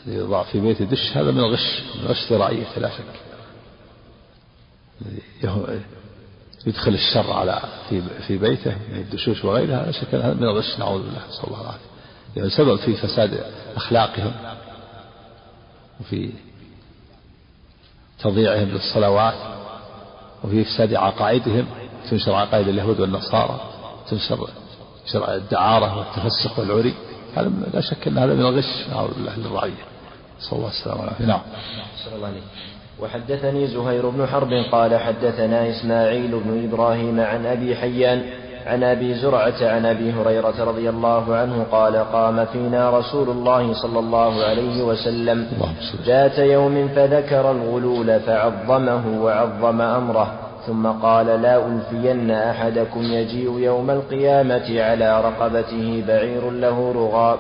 اللي 0.06 0.18
يضع 0.18 0.42
في 0.42 0.60
بيته 0.60 0.84
دش 0.84 1.16
هذا 1.16 1.30
من 1.30 1.38
الغش 1.38 1.82
من 1.96 2.06
غش 2.06 2.32
ذرائيته 2.32 2.80
لا 2.80 2.90
شك. 2.90 3.04
يدخل 6.66 6.94
الشر 6.94 7.32
على 7.32 7.62
في 7.90 8.02
في 8.26 8.38
بيته 8.38 8.76
من 8.92 8.98
الدشوش 8.98 9.44
وغيرها 9.44 9.86
لا 9.86 9.92
شك 9.92 10.14
هذا 10.14 10.34
من 10.34 10.42
الغش 10.42 10.78
نعوذ 10.78 11.02
بالله 11.02 11.22
صلى 11.30 11.44
الله 11.44 11.58
وسلم 11.68 11.92
يعني 12.36 12.50
سبب 12.50 12.76
في 12.76 12.96
فساد 12.96 13.44
أخلاقهم 13.76 14.32
وفي 16.00 16.30
تضييعهم 18.20 18.68
للصلوات 18.68 19.34
وفي 20.44 20.62
إفساد 20.62 20.94
عقائدهم 20.94 21.66
تنشر 22.10 22.34
عقائد 22.34 22.68
اليهود 22.68 23.00
والنصارى 23.00 23.60
تنشر 24.10 24.48
الدعارة 25.28 25.98
والتفسق 25.98 26.58
والعري 26.58 26.94
هذا 27.36 27.52
لا 27.74 27.80
شك 27.80 28.08
أن 28.08 28.18
هذا 28.18 28.34
من 28.34 28.40
الغش 28.40 28.88
نعوذ 28.90 29.14
بالله 29.14 29.36
للرعية. 29.36 29.84
صلى 30.40 30.52
الله 30.52 30.72
عليه 30.86 31.12
وسلم 31.12 31.28
نعم. 31.28 31.40
صلى 32.04 32.16
الله 32.16 32.26
عليه 32.26 32.40
وحدثني 33.00 33.66
زهير 33.66 34.08
بن 34.08 34.26
حرب 34.26 34.52
قال 34.72 34.98
حدثنا 34.98 35.70
إسماعيل 35.70 36.40
بن 36.44 36.68
إبراهيم 36.68 37.20
عن 37.20 37.46
أبي 37.46 37.76
حيان 37.76 38.22
عن 38.66 38.82
أبي 38.82 39.14
زرعة 39.14 39.54
عن 39.62 39.86
أبي 39.86 40.12
هريرة 40.12 40.64
رضي 40.64 40.88
الله 40.88 41.36
عنه 41.36 41.66
قال 41.72 41.96
قام 41.96 42.44
فينا 42.44 42.98
رسول 42.98 43.28
الله 43.30 43.74
صلى 43.74 43.98
الله 43.98 44.44
عليه 44.44 44.82
وسلم 44.82 45.46
ذات 46.06 46.38
يوم 46.38 46.88
فذكر 46.88 47.50
الغلول 47.50 48.20
فعظمه 48.20 49.22
وعظم 49.22 49.80
أمره 49.80 50.32
ثم 50.66 50.86
قال 50.86 51.26
لا 51.26 51.66
ألفين 51.66 52.30
أحدكم 52.30 53.02
يجيء 53.02 53.58
يوم 53.58 53.90
القيامة 53.90 54.82
على 54.82 55.20
رقبته 55.20 56.04
بعير 56.08 56.50
له 56.50 56.92
رغاء. 56.92 57.38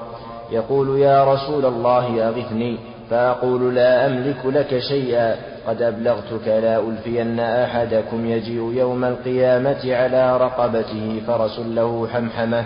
يقول 0.52 0.98
يا 0.98 1.24
رسول 1.34 1.64
الله 1.66 2.28
أغثني. 2.28 2.78
فأقول 3.12 3.74
لا 3.74 4.06
أملك 4.06 4.46
لك 4.46 4.78
شيئا 4.78 5.36
قد 5.66 5.82
أبلغتك 5.82 6.48
لا 6.48 6.80
ألفين 6.80 7.40
أحدكم 7.40 8.26
يجيء 8.26 8.72
يوم 8.76 9.04
القيامة 9.04 9.94
على 9.94 10.36
رقبته 10.36 11.22
فرس 11.26 11.58
له 11.58 12.08
حمحمة 12.12 12.64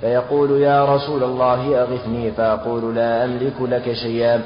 فيقول 0.00 0.50
يا 0.60 0.84
رسول 0.94 1.22
الله 1.24 1.82
أغثني 1.82 2.30
فأقول 2.30 2.94
لا 2.94 3.24
أملك 3.24 3.52
لك 3.60 3.92
شيئا 3.92 4.40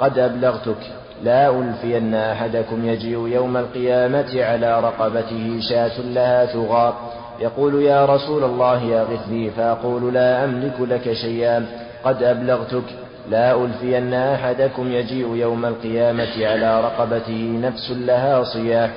قد 0.00 0.18
أبلغتك 0.18 0.82
لا 1.22 1.50
ألفين 1.60 2.14
أحدكم 2.14 2.88
يجيء 2.88 3.28
يوم 3.28 3.56
القيامة 3.56 4.42
على 4.44 4.80
رقبته 4.80 5.60
شاة 5.70 6.00
لها 6.00 6.46
ثغار 6.46 6.94
يقول 7.40 7.82
يا 7.82 8.04
رسول 8.04 8.44
الله 8.44 9.00
أغثني 9.00 9.50
فأقول 9.50 10.14
لا 10.14 10.44
أملك 10.44 10.80
لك 10.80 11.12
شيئا 11.12 11.66
قد 12.04 12.22
أبلغتك 12.22 12.84
لا 13.30 13.64
ألفين 13.64 14.14
أحدكم 14.14 14.92
يجيء 14.92 15.34
يوم 15.34 15.64
القيامة 15.64 16.46
على 16.46 16.80
رقبته 16.80 17.58
نفس 17.62 17.90
لها 17.90 18.42
صياح 18.42 18.90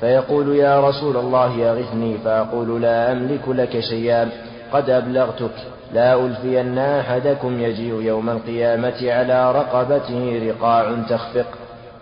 فيقول 0.00 0.56
يا 0.56 0.88
رسول 0.88 1.16
الله 1.16 1.70
أغثني 1.70 2.18
فأقول 2.18 2.82
لا 2.82 3.12
أملك 3.12 3.48
لك 3.48 3.80
شيئا 3.80 4.28
قد 4.72 4.90
أبلغتك. 4.90 5.54
لا 5.92 6.26
ألفين 6.26 6.78
أحدكم 6.78 7.60
يجيء 7.60 8.00
يوم 8.00 8.30
القيامة 8.30 9.12
على 9.12 9.52
رقبته 9.52 10.42
رقاع 10.48 10.94
تخفق 11.10 11.46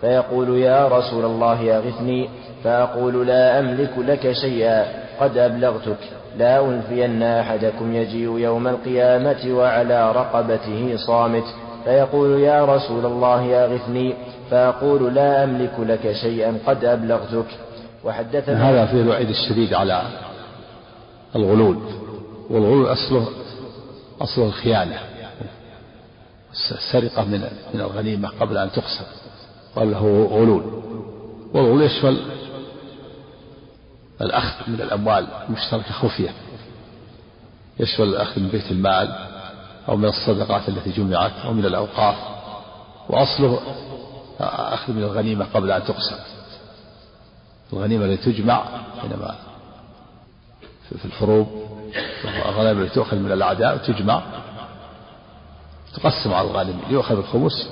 فيقول 0.01 0.57
يا 0.57 0.87
رسول 0.87 1.25
الله 1.25 1.77
أغثني 1.77 2.29
فأقول 2.63 3.27
لا 3.27 3.59
أملك 3.59 3.91
لك 3.97 4.31
شيئا 4.31 4.85
قد 5.19 5.37
أبلغتك. 5.37 6.20
لا 6.37 6.69
ألفين 6.69 7.23
أحدكم 7.23 7.95
يجيء 7.95 8.37
يوم 8.37 8.67
القيامة 8.67 9.53
وعلى 9.57 10.11
رقبته 10.11 10.95
صامت 11.07 11.43
فيقول 11.83 12.39
يا 12.39 12.65
رسول 12.65 13.05
الله 13.05 13.65
أغثني 13.65 14.13
فأقول 14.51 15.15
لا 15.15 15.43
أملك 15.43 15.73
لك 15.79 16.11
شيئا 16.11 16.57
قد 16.67 16.85
أبلغتك. 16.85 17.45
وحدثنا 18.03 18.69
هذا 18.69 18.85
فيه 18.85 19.01
الوعيد 19.01 19.29
الشديد 19.29 19.73
على 19.73 20.01
الغلول 21.35 21.77
والغلول 22.49 22.91
أصله 22.91 23.27
أصله 24.21 24.45
الخيانة. 24.45 24.99
السرقة 26.51 27.25
من 27.25 27.41
من 27.73 27.81
الغنيمة 27.81 28.29
قبل 28.39 28.57
أن 28.57 28.71
تقسم 28.71 29.05
قال 29.75 29.91
له 29.91 30.27
غلول. 30.31 30.63
والغلول 31.53 31.81
يشمل 31.81 32.17
الأخذ 34.21 34.69
من 34.69 34.81
الأموال 34.81 35.27
المشتركة 35.49 35.91
خفية. 35.93 36.33
يشمل 37.79 38.07
الأخذ 38.07 38.41
من 38.41 38.47
بيت 38.47 38.71
المال 38.71 39.15
أو 39.89 39.97
من 39.97 40.05
الصدقات 40.05 40.69
التي 40.69 40.91
جمعت 40.91 41.31
أو 41.45 41.53
من 41.53 41.65
الأوقاف. 41.65 42.15
وأصله 43.09 43.61
أخذ 44.39 44.93
من 44.93 45.03
الغنيمة 45.03 45.45
قبل 45.53 45.71
أن 45.71 45.83
تقسم. 45.83 46.15
الغنيمة 47.73 48.05
التي 48.05 48.31
تجمع 48.31 48.63
حينما 49.01 49.35
في 50.99 51.05
الحروب 51.05 51.47
الغنائم 52.25 52.81
التي 52.81 52.95
تؤخذ 52.95 53.17
من 53.17 53.31
الأعداء 53.31 53.77
تجمع 53.77 54.23
تقسم 55.93 56.33
على 56.33 56.47
الغانمين 56.47 56.83
يؤخذ 56.89 57.17
الخمس 57.17 57.69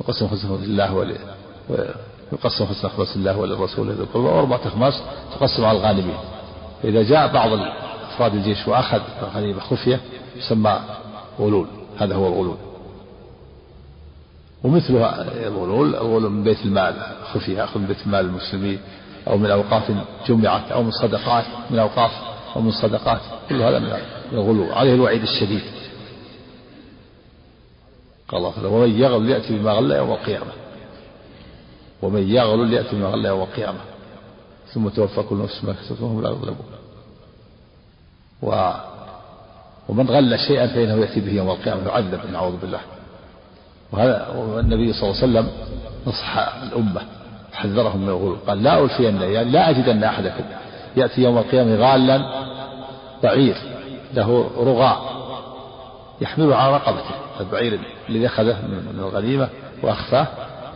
يقسم 0.00 0.28
خمسة 0.28 0.48
لله 0.48 1.16
يقسم 2.32 2.66
خمسة 2.66 2.88
خمس 2.88 3.16
لله 3.16 3.38
وللرسول 3.38 3.90
ذي 3.90 4.02
القربى 4.02 4.26
وأربعة 4.26 4.60
أخماس 4.66 5.02
تقسم 5.34 5.64
على 5.64 5.78
الغانمين 5.78 6.16
إذا 6.84 7.02
جاء 7.02 7.32
بعض 7.32 7.50
أفراد 8.14 8.34
الجيش 8.34 8.68
وأخذ 8.68 9.00
الغنيمة 9.22 9.60
خفية 9.60 10.00
يسمى 10.36 10.80
غلول. 11.40 11.66
هذا 11.98 12.14
هو 12.14 12.26
الغلول. 12.26 12.56
ومثلها 14.64 15.22
الغلول 15.46 15.94
الغلول 15.94 16.30
من 16.30 16.44
بيت 16.44 16.64
المال. 16.64 16.94
خفية 17.34 17.58
يأخذ 17.58 17.80
من 17.80 17.86
بيت 17.86 18.06
المال 18.06 18.20
المسلمين 18.20 18.80
أو 19.28 19.38
من 19.38 19.50
أوقاف 19.50 19.92
جمعت 20.28 20.72
أو 20.72 20.82
من 20.82 20.90
صدقات 20.90 21.44
من 21.70 21.78
أوقاف 21.78 22.10
أو 22.56 22.60
من 22.60 22.70
صدقات. 22.70 23.20
كل 23.48 23.62
هذا 23.62 23.78
من 23.78 23.92
الغلو 24.32 24.72
عليه 24.72 24.94
الوعيد 24.94 25.22
الشديد. 25.22 25.62
قال 28.28 28.38
الله 28.38 28.68
ومن 28.68 29.00
يغل 29.00 29.30
يأتي 29.30 29.58
بما 29.58 29.72
غل 29.72 29.90
يوم 29.92 30.10
القيامة. 30.10 30.61
ومن 32.02 32.28
يغل 32.28 32.72
يأتي 32.72 32.96
بما 32.96 33.08
غل 33.08 33.26
يوم 33.26 33.42
القيامة. 33.42 33.78
ثم 34.74 34.88
توفى 34.88 35.22
كل 35.22 35.42
نفس 35.42 35.64
ما 35.64 35.72
كسبت 35.72 36.00
وهم 36.00 36.22
لا 36.22 36.30
يظلمون. 36.30 36.66
و 38.42 38.72
ومن 39.88 40.10
غل 40.10 40.38
شيئا 40.38 40.66
فإنه 40.66 40.94
يأتي 40.94 41.20
به 41.20 41.32
يوم 41.32 41.50
القيامة 41.50 41.88
يعذب 41.88 42.20
نعوذ 42.32 42.56
بالله. 42.56 42.80
وهذا 43.92 44.28
والنبي 44.28 44.92
صلى 44.92 45.10
الله 45.10 45.22
عليه 45.22 45.32
وسلم 45.32 45.48
نصح 46.06 46.38
الأمة 46.62 47.02
حذرهم 47.52 48.02
من 48.02 48.08
الغلو. 48.08 48.36
قال 48.46 48.62
لا 48.62 48.84
ألفين 48.84 49.22
يعني 49.22 49.50
لا 49.50 49.70
أجدن 49.70 50.04
أحدكم 50.04 50.44
يأتي 50.96 51.22
يوم 51.22 51.38
القيامة 51.38 51.76
غالا 51.76 52.42
بعير 53.22 53.56
له 54.14 54.50
رغاء 54.56 55.12
يحمله 56.20 56.56
على 56.56 56.74
رقبته 56.74 57.14
البعير 57.40 57.80
الذي 58.08 58.26
أخذه 58.26 58.56
من 58.66 58.98
الغنيمة 58.98 59.48
وأخفاه 59.82 60.26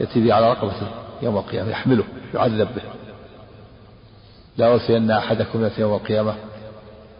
يأتي 0.00 0.20
به 0.20 0.34
على 0.34 0.50
رقبته. 0.50 0.86
يوم 1.22 1.36
القيامة 1.36 1.70
يحمله 1.70 2.04
يعذب 2.34 2.68
به. 2.74 2.82
لا 4.56 4.74
ألفين 4.74 5.10
أحدكم 5.10 5.64
يأتي 5.64 5.80
يوم 5.80 5.94
القيامة 5.94 6.34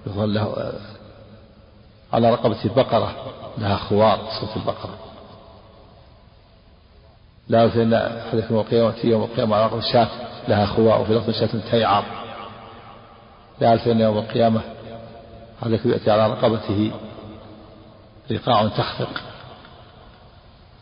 يظل 0.06 0.34
له 0.34 0.72
على 2.12 2.30
رقبة 2.30 2.74
بقرة 2.76 3.12
لها 3.58 3.76
خوار 3.76 4.18
صوت 4.40 4.56
البقرة. 4.56 4.98
لا 7.48 7.64
ألفين 7.64 7.94
أحدكم 7.94 8.54
يوم 8.54 8.60
القيامة 8.60 8.94
يوم 9.04 9.22
القيامة 9.22 9.56
على 9.56 9.66
رقبة 9.66 9.80
شاة 9.92 10.08
لها 10.48 10.66
خوار 10.66 11.00
وفي 11.00 11.12
لفظ 11.12 11.30
شاة 11.30 11.70
تيعر 11.70 12.04
لا 13.60 13.92
أن 13.92 14.00
يوم 14.00 14.18
القيامة 14.18 14.60
هذا 15.62 15.78
يأتي 15.84 16.10
على 16.10 16.26
رقبته 16.26 16.90
رقاع 18.32 18.68
تخفق 18.68 19.22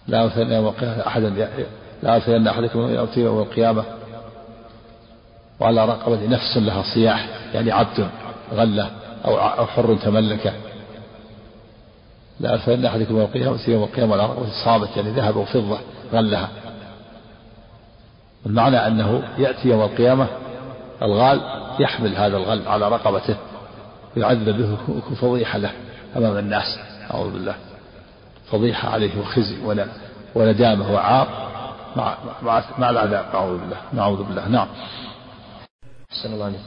لا 0.07 0.43
أن 0.43 0.53
يوم 0.53 0.67
القيامة 0.67 1.07
أحدا 1.07 1.29
لا 2.03 2.37
أن 2.37 2.49
أحدكم 2.49 2.95
يأتي 2.95 3.21
يوم 3.21 3.39
القيامة 3.39 3.85
وعلى 5.61 5.85
رقبته 5.85 6.27
نفس 6.29 6.57
لها 6.57 6.83
صياح 6.95 7.29
يعني 7.55 7.73
عبد 7.73 8.09
غلة 8.55 8.91
أو 9.25 9.67
حر 9.67 9.95
تملكه. 9.95 10.53
لا 12.41 12.57
فإن 12.59 12.87
أحدكم 12.87 13.17
يوم 13.17 13.25
القيامة 13.25 13.59
يوم 13.69 13.83
القيامة 13.83 14.15
على 14.15 14.31
صامت 14.65 14.97
يعني 14.97 15.11
ذهب 15.11 15.37
وفضة 15.37 15.79
غلها. 16.13 16.49
المعنى 18.47 18.87
أنه 18.87 19.23
يأتي 19.39 19.69
يوم 19.69 19.83
القيامة 19.83 20.27
الغال 21.03 21.41
يحمل 21.81 22.17
هذا 22.17 22.37
الغل 22.37 22.69
على 22.69 22.89
رقبته 22.89 23.37
ويعذب 24.17 24.49
به 24.59 24.77
فضيحة 25.15 25.59
له 25.59 25.71
أمام 26.17 26.39
الناس 26.39 26.79
أعوذ 27.11 27.31
بالله. 27.31 27.55
فضيحة 28.51 28.89
عليه 28.89 29.21
وخزي 29.21 29.57
وندامة 30.35 30.93
وعار. 30.93 31.54
مع 31.97 32.17
مع 32.43 32.63
مع 32.79 32.91
العذاب 32.91 33.25
نعوذ 33.33 33.59
بالله 33.59 33.77
نعوذ 33.93 34.23
بالله 34.23 34.49
نعم. 34.49 34.69
أحسن 36.13 36.33
الله 36.33 36.45
عليك. 36.45 36.61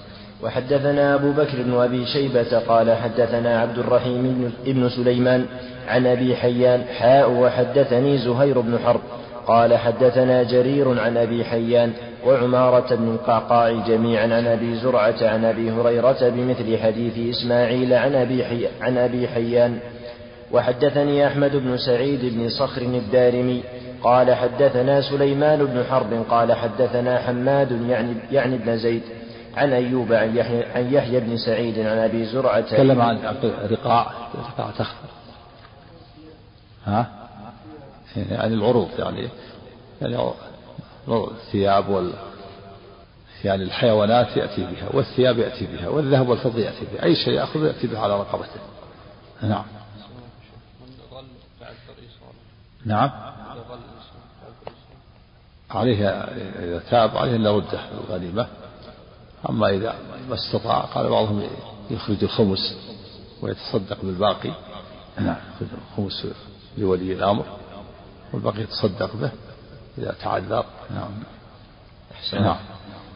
وحدثنا 0.43 1.15
أبو 1.15 1.31
بكر 1.31 1.63
بن 1.63 1.73
أبي 1.73 2.05
شيبة 2.05 2.59
قال 2.59 2.95
حدثنا 2.95 3.61
عبد 3.61 3.77
الرحيم 3.77 4.53
بن 4.65 4.89
سليمان 4.89 5.45
عن 5.87 6.07
أبي 6.07 6.35
حيان 6.35 6.83
حاء 6.99 7.31
وحدثني 7.31 8.17
زهير 8.17 8.59
بن 8.59 8.79
حرب 8.85 9.01
قال 9.47 9.77
حدثنا 9.77 10.43
جرير 10.43 10.99
عن 10.99 11.17
أبي 11.17 11.45
حيان 11.45 11.93
وعمارة 12.25 12.95
بن 12.95 13.07
القعقاع 13.13 13.71
جميعا 13.87 14.23
عن 14.23 14.47
أبي 14.47 14.75
زرعة 14.75 15.15
عن 15.21 15.45
أبي 15.45 15.71
هريرة 15.71 16.29
بمثل 16.29 16.77
حديث 16.77 17.35
إسماعيل 17.35 17.93
عن 17.93 18.15
أبي, 18.15 18.45
حي 18.45 18.67
عن 18.81 18.97
أبي 18.97 19.27
حيان 19.27 19.79
وحدثني 20.51 21.27
أحمد 21.27 21.55
بن 21.55 21.77
سعيد 21.77 22.25
بن 22.25 22.49
صخر 22.49 22.81
الدارمي 22.81 23.63
قال 24.03 24.36
حدثنا 24.36 25.01
سليمان 25.01 25.65
بن 25.65 25.83
حرب 25.83 26.25
قال 26.29 26.53
حدثنا 26.53 27.19
حماد 27.19 27.71
يعني, 27.71 28.15
يعني 28.31 28.55
ابن 28.55 28.77
زيد 28.77 29.03
عن 29.55 29.73
أيوب 29.73 30.13
عن 30.13 30.38
يحيى, 30.38 30.63
عن 30.63 30.93
يحيى 30.93 31.19
بن 31.19 31.38
سعيد 31.38 31.79
عن 31.79 31.97
أبي 31.97 32.25
زرعة. 32.25 32.62
تكلم 32.62 33.01
عن 33.01 33.17
رقاع. 33.71 34.12
رقاع 34.36 34.71
تخفر 34.71 35.07
ها؟ 36.86 37.07
يعني 38.15 38.53
العروض 38.53 38.89
يعني. 38.99 39.29
يعني 40.01 40.31
الثياب 41.07 41.89
وال 41.89 42.13
يعني 43.43 43.63
الحيوانات 43.63 44.38
يأتي 44.38 44.62
بها 44.62 44.89
والثياب 44.93 45.38
يأتي 45.38 45.65
بها 45.65 45.89
والذهب 45.89 46.29
والفضة 46.29 46.60
يأتي 46.60 46.86
بها. 46.93 47.03
أي 47.03 47.15
شيء 47.15 47.33
يأخذ 47.33 47.65
يأتي 47.65 47.88
به 47.88 47.99
على 47.99 48.13
رقبته. 48.19 48.60
نعم. 49.41 49.63
نعم. 52.86 53.12
عليه 55.71 56.10
إذا 56.60 56.82
تاب 56.89 57.17
عليه 57.17 57.36
أن 57.36 57.47
رده 57.47 57.80
الغنيمة. 57.91 58.47
أما 59.49 59.69
إذا 59.69 59.95
ما 60.30 60.36
استطاع 60.36 60.80
قال 60.80 61.10
بعضهم 61.10 61.43
يخرج 61.91 62.23
الخمس 62.23 62.77
ويتصدق 63.41 63.97
بالباقي. 64.03 64.51
نعم 65.19 65.36
يخرج 65.56 65.67
الخمس 65.91 66.27
لولي 66.77 67.13
الأمر 67.13 67.45
والباقي 68.34 68.62
يتصدق 68.62 69.15
به 69.15 69.32
إذا 69.97 70.15
تعذر. 70.23 70.65
نعم. 70.95 71.10
أحسن 72.12 72.41
نعم. 72.41 72.58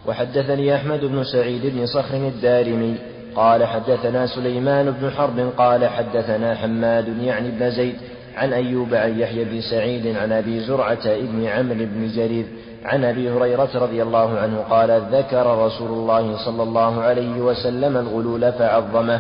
وحدثني 0.07 0.75
أحمد 0.75 0.99
بن 0.99 1.23
سعيد 1.23 1.65
بن 1.65 1.85
صخر 1.85 2.27
الدارمي 2.27 2.97
قال 3.35 3.65
حدثنا 3.65 4.27
سليمان 4.27 4.91
بن 4.91 5.09
حرب 5.11 5.53
قال 5.57 5.87
حدثنا 5.87 6.55
حماد 6.55 7.17
يعني 7.17 7.51
بن 7.51 7.71
زيد 7.71 7.95
عن 8.37 8.53
أيوب 8.53 8.93
عن 8.93 9.19
يحيى 9.19 9.43
بن 9.43 9.61
سعيد 9.61 10.17
عن 10.17 10.31
أبي 10.31 10.59
زرعة 10.59 10.99
ابن 11.05 11.45
عمرو 11.45 11.75
بن 11.79 12.07
جرير 12.15 12.45
عن 12.85 13.05
أبي 13.05 13.29
هريرة 13.29 13.69
رضي 13.75 14.03
الله 14.03 14.39
عنه 14.39 14.65
قال 14.69 15.01
ذكر 15.11 15.65
رسول 15.65 15.89
الله 15.89 16.37
صلى 16.45 16.63
الله 16.63 17.01
عليه 17.01 17.41
وسلم 17.41 17.97
الغلول 17.97 18.51
فعظمه. 18.51 19.19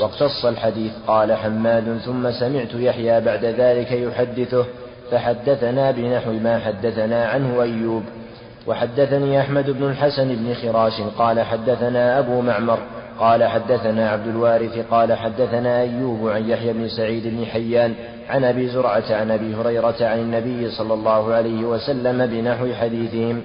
واقتص 0.00 0.44
الحديث 0.44 0.92
قال 1.06 1.32
حماد 1.32 1.98
ثم 2.04 2.30
سمعت 2.30 2.74
يحيى 2.74 3.20
بعد 3.20 3.44
ذلك 3.44 3.92
يحدثه 3.92 4.64
فحدثنا 5.10 5.90
بنحو 5.90 6.32
ما 6.32 6.58
حدثنا 6.58 7.26
عنه 7.26 7.62
أيوب. 7.62 8.02
وحدثني 8.66 9.40
أحمد 9.40 9.70
بن 9.70 9.84
الحسن 9.84 10.28
بن 10.28 10.54
خراش 10.54 11.00
قال 11.18 11.40
حدثنا 11.40 12.18
أبو 12.18 12.40
معمر 12.40 12.78
قال 13.20 13.44
حدثنا 13.44 14.10
عبد 14.10 14.26
الوارث 14.26 14.78
قال 14.90 15.12
حدثنا 15.12 15.80
أيوب 15.80 16.28
عن 16.28 16.48
يحيى 16.48 16.72
بن 16.72 16.88
سعيد 16.88 17.26
بن 17.26 17.46
حيان 17.46 17.94
عن 18.28 18.44
أبي 18.44 18.68
زرعة 18.68 19.04
عن 19.10 19.30
أبي 19.30 19.54
هريرة 19.54 19.96
عن 20.00 20.18
النبي 20.18 20.70
صلى 20.70 20.94
الله 20.94 21.32
عليه 21.34 21.64
وسلم 21.64 22.26
بنحو 22.26 22.74
حديثهم. 22.74 23.42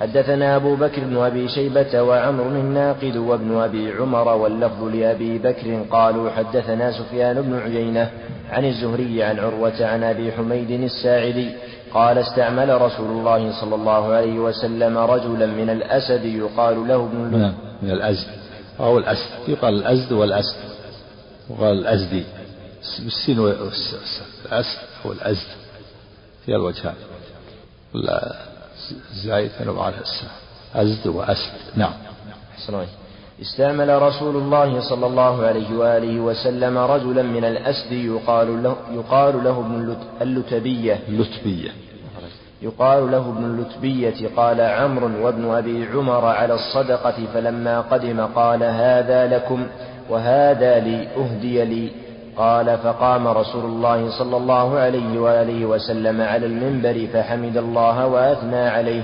حدثنا 0.00 0.56
أبو 0.56 0.74
بكر 0.76 1.04
بن 1.04 1.16
أبي 1.16 1.48
شيبة 1.48 2.02
وعمر 2.02 2.46
الناقد 2.46 3.16
وابن 3.16 3.56
أبي 3.56 3.92
عمر 3.92 4.28
واللفظ 4.28 4.84
لأبي 4.84 5.38
بكر 5.38 5.82
قالوا 5.90 6.30
حدثنا 6.30 6.92
سفيان 6.92 7.42
بن 7.42 7.58
عيينة 7.58 8.10
عن 8.50 8.64
الزهري 8.64 9.22
عن 9.22 9.38
عروة 9.38 9.86
عن 9.86 10.02
أبي 10.02 10.32
حميد 10.32 10.70
الساعدي 10.70 11.48
قال 11.94 12.18
استعمل 12.18 12.82
رسول 12.82 13.10
الله 13.10 13.52
صلى 13.60 13.74
الله 13.74 14.12
عليه 14.12 14.38
وسلم 14.38 14.98
رجلا 14.98 15.46
من 15.46 15.70
الأسد 15.70 16.24
يقال 16.24 16.88
له 16.88 16.96
ابن 16.96 17.18
من 17.82 17.90
الأزد 17.90 18.43
أو 18.80 18.98
الأسد. 18.98 19.48
يقال 19.48 19.74
الأزد 19.74 20.12
والأسد. 20.12 20.56
وقال 21.50 21.78
الأزدي 21.78 22.24
بالسين 22.98 23.38
والأسد 23.38 24.78
أو 25.04 25.12
الأزد 25.12 25.48
في 26.46 26.54
الوجهان. 26.54 26.94
زايد 29.14 29.50
على 29.68 29.94
أزد 30.74 31.06
وأسد. 31.06 31.52
نعم. 31.76 31.92
استعمل 33.42 34.02
رسول 34.02 34.36
الله 34.36 34.80
صلى 34.88 35.06
الله 35.06 35.46
عليه 35.46 35.76
وآله 35.76 36.20
وسلم 36.20 36.78
رجلا 36.78 37.22
من 37.22 37.44
الأسد 37.44 37.92
يقال 37.92 38.62
له 38.62 38.76
يقال 38.92 39.44
له 39.44 39.58
ابن 39.58 39.96
اللتبية. 40.20 41.00
اللتبية. 41.08 41.70
يقال 42.64 43.10
له 43.10 43.18
ابن 43.18 43.44
اللتبية 43.44 44.28
قال 44.36 44.60
عمرو 44.60 45.10
وابن 45.26 45.50
أبي 45.50 45.86
عمر 45.94 46.24
على 46.24 46.54
الصدقة 46.54 47.14
فلما 47.34 47.80
قدم 47.80 48.20
قال 48.20 48.62
هذا 48.62 49.26
لكم 49.26 49.66
وهذا 50.10 50.78
لي 50.78 51.08
أهدي 51.16 51.64
لي. 51.64 51.88
قال 52.36 52.78
فقام 52.78 53.28
رسول 53.28 53.64
الله 53.64 54.18
صلى 54.18 54.36
الله 54.36 54.78
عليه 54.78 55.18
وآله 55.18 55.66
وسلم 55.66 56.20
على 56.20 56.46
المنبر 56.46 57.06
فحمد 57.12 57.56
الله 57.56 58.06
وأثنى 58.06 58.68
عليه. 58.68 59.02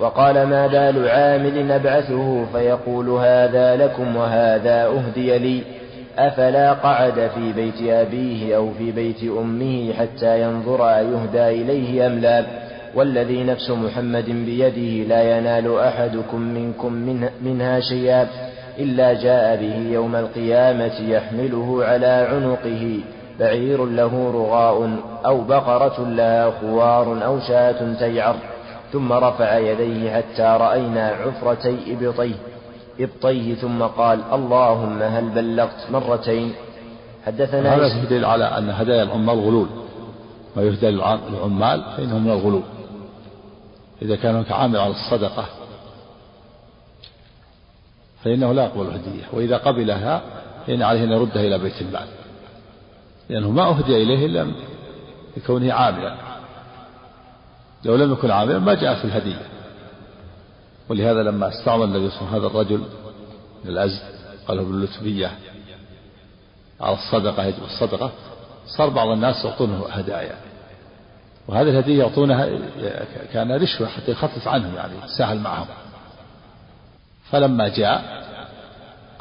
وقال 0.00 0.46
ما 0.46 0.66
بال 0.66 1.08
عامل 1.08 1.66
نبعثه؟ 1.66 2.44
فيقول 2.52 3.08
هذا 3.08 3.76
لكم 3.76 4.16
وهذا 4.16 4.86
أهدي 4.86 5.38
لي. 5.38 5.62
أفلا 6.18 6.72
قعد 6.72 7.30
في 7.34 7.52
بيت 7.52 7.90
أبيه 7.90 8.56
أو 8.56 8.70
في 8.78 8.92
بيت 8.92 9.22
أمه 9.22 9.92
حتى 9.92 10.42
ينظر 10.42 10.88
أيهدى 10.88 11.62
إليه 11.62 12.06
أم 12.06 12.18
لا؟ 12.18 12.67
والذي 12.94 13.44
نفس 13.44 13.70
محمد 13.70 14.24
بيده 14.24 15.08
لا 15.08 15.38
ينال 15.38 15.78
أحدكم 15.78 16.40
منكم 16.40 16.92
منها 17.42 17.80
شيئا 17.80 18.28
إلا 18.78 19.22
جاء 19.22 19.56
به 19.56 19.76
يوم 19.92 20.16
القيامة 20.16 21.00
يحمله 21.00 21.84
على 21.84 22.28
عنقه 22.30 23.00
بعير 23.40 23.84
له 23.84 24.30
رغاء 24.34 24.98
أو 25.26 25.40
بقرة 25.40 26.08
لها 26.08 26.50
خوار 26.60 27.24
أو 27.24 27.40
شاة 27.40 27.94
تيعر 27.98 28.36
ثم 28.92 29.12
رفع 29.12 29.58
يديه 29.58 30.10
حتى 30.16 30.56
رأينا 30.60 31.06
عفرتي 31.06 31.76
إبطيه 31.92 32.34
إبطيه 33.00 33.54
ثم 33.54 33.82
قال 33.82 34.20
اللهم 34.32 35.02
هل 35.02 35.28
بلغت 35.28 35.86
مرتين؟ 35.90 36.52
حدثنا 37.26 37.76
هذا 37.76 38.04
دليل 38.10 38.24
على 38.24 38.44
أن 38.44 38.70
هدايا 38.70 39.02
العمال 39.02 39.38
غلول. 39.38 39.66
ما 40.56 40.62
يهدى 40.62 40.88
العمال 40.88 41.84
فإنه 41.96 42.18
من 42.18 42.30
الغلول. 42.30 42.62
إذا 44.02 44.16
كان 44.16 44.34
هناك 44.34 44.52
عامل 44.52 44.76
على 44.76 44.90
الصدقة 44.90 45.46
فإنه 48.24 48.52
لا 48.52 48.64
يقبل 48.64 48.86
هدية 48.86 49.24
وإذا 49.32 49.56
قبلها 49.56 50.22
فإن 50.66 50.82
عليه 50.82 51.04
أن 51.04 51.12
يردها 51.12 51.42
إلى 51.42 51.58
بيت 51.58 51.82
المال. 51.82 52.06
لأنه 53.28 53.50
ما 53.50 53.62
أهدي 53.68 54.02
إليه 54.02 54.26
إلا 54.26 54.52
لكونه 55.36 55.72
عاملا. 55.72 56.14
لو 57.84 57.96
لم 57.96 58.12
يكن 58.12 58.30
عاملا 58.30 58.58
ما 58.58 58.74
جاء 58.74 58.94
في 58.94 59.04
الهدية. 59.04 59.42
ولهذا 60.88 61.22
لما 61.22 61.48
استعمل 61.48 61.84
النبي 61.84 62.10
صلى 62.10 62.20
الله 62.20 62.28
عليه 62.28 62.38
وسلم 62.38 62.46
هذا 62.46 62.46
الرجل 62.46 62.78
من 63.64 63.70
الأزد 63.70 64.02
قاله 64.48 64.62
باللتبية 64.62 65.38
على 66.80 66.96
الصدقة 66.96 67.44
يجب 67.44 67.62
الصدقة 67.64 68.10
صار 68.66 68.88
بعض 68.88 69.08
الناس 69.08 69.44
يعطونه 69.44 69.86
هدايا. 69.90 70.47
وهذه 71.48 71.68
الهدية 71.68 71.98
يعطونها 71.98 72.48
كان 73.32 73.52
رشوة 73.52 73.88
حتى 73.88 74.10
يخفف 74.10 74.48
عنهم 74.48 74.74
يعني 74.74 74.94
سهل 75.18 75.38
معهم. 75.38 75.66
فلما 77.30 77.68
جاء 77.68 78.24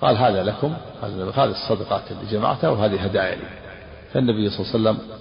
قال 0.02 0.18
هذا 0.18 0.44
لكم 0.44 0.74
هذه 1.04 1.52
الصدقات 1.52 2.02
اللي 2.12 2.32
جمعتها 2.32 2.70
وهذه 2.70 3.02
هدايا 3.02 3.36
لي. 3.36 3.48
فالنبي 4.14 4.50
صلى 4.50 4.60
الله 4.60 4.90
عليه 4.90 5.00
وسلم 5.00 5.18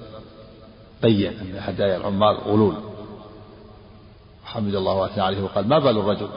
بين 1.03 1.33
أن 1.33 1.59
هدايا 1.59 1.97
العمال 1.97 2.37
غلول. 2.37 2.75
حمد 4.45 4.75
الله 4.75 4.95
وأثنى 4.95 5.23
عليه 5.23 5.43
وقال 5.43 5.69
ما 5.69 5.79
بال 5.79 5.99
الرجل؟ 5.99 6.29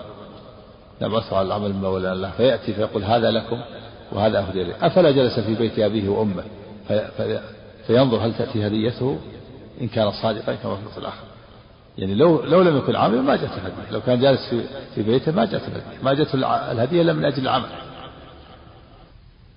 نبعثه 1.02 1.38
على 1.38 1.48
العمل 1.48 1.74
من 1.74 1.82
مولى 1.82 2.12
الله. 2.12 2.32
فيأتي 2.38 2.74
فيقول 2.74 3.04
هذا 3.04 3.32
لكم 3.32 3.62
وهذا 4.12 4.40
أهدي 4.40 4.64
لي. 4.64 4.74
أفلا 4.82 5.12
جلس 5.12 5.40
في 5.40 5.56
بيت 5.56 5.80
أبيه 5.80 6.10
وأمه؟ 6.10 6.44
فينظر 7.88 8.18
هل 8.18 8.38
تأتي 8.38 8.68
هديته؟ 8.68 9.20
إن 9.82 9.88
كان 9.88 10.12
صادقا 10.12 10.56
كما 10.56 10.76
في 10.76 10.98
الآخر. 10.98 11.24
يعني 11.98 12.16
لو 12.16 12.44
لو 12.44 12.62
لم 12.62 12.78
يكن 12.78 12.96
عاملا 12.96 13.22
ما 13.22 13.36
جاءت 13.36 13.52
الهدية. 13.52 13.92
لو 13.92 14.02
كان 14.02 14.20
جالس 14.20 14.50
في 14.50 14.64
في 14.96 15.04
بيته 15.04 15.32
ما 15.32 15.46
جاءت 15.46 15.68
الهدية. 15.68 16.04
ما 16.04 16.14
جاءت 16.14 16.36
الهدية 16.36 17.02
إلا 17.02 17.14
من 17.14 17.26
أجل 17.26 17.44
العمل. 17.44 17.70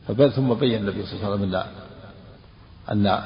فبل 0.09 0.33
ثم 0.33 0.55
بين 0.55 0.81
النبي 0.81 1.07
صلى 1.07 1.13
الله 1.13 1.27
عليه 1.27 1.37
وسلم 1.37 1.65
أن 2.91 3.23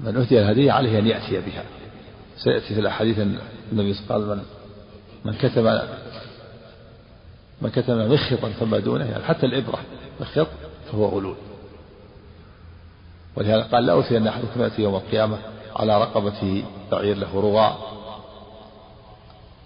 من 0.00 0.16
أهدي 0.16 0.40
الهدية 0.40 0.72
عليه 0.72 0.98
أن 0.98 1.06
يأتي 1.06 1.40
بها. 1.40 1.64
سيأتي 2.36 2.74
في 2.74 2.80
الأحاديث 2.80 3.18
النبي 3.72 3.94
صلى 3.94 4.16
الله 4.16 4.30
عليه 4.30 4.42
وسلم 4.42 4.44
من 5.24 5.34
كتب 5.34 5.88
من 7.62 7.70
كتب 7.70 7.90
مخيطا 7.90 8.48
فما 8.48 8.78
دونه 8.78 9.04
يعني 9.04 9.24
حتى 9.24 9.46
الإبرة 9.46 9.78
مخيط 10.20 10.48
فهو 10.92 11.06
غلول. 11.06 11.36
ولهذا 13.36 13.62
قال 13.62 13.86
لا 13.86 13.92
أوتي 13.92 14.16
أن 14.16 14.26
أحدكم 14.26 14.62
يأتي 14.62 14.82
يوم 14.82 14.94
القيامة 14.94 15.38
على 15.76 16.00
رقبته 16.00 16.64
بعير 16.92 17.16
له 17.16 17.40
رغاء 17.40 17.78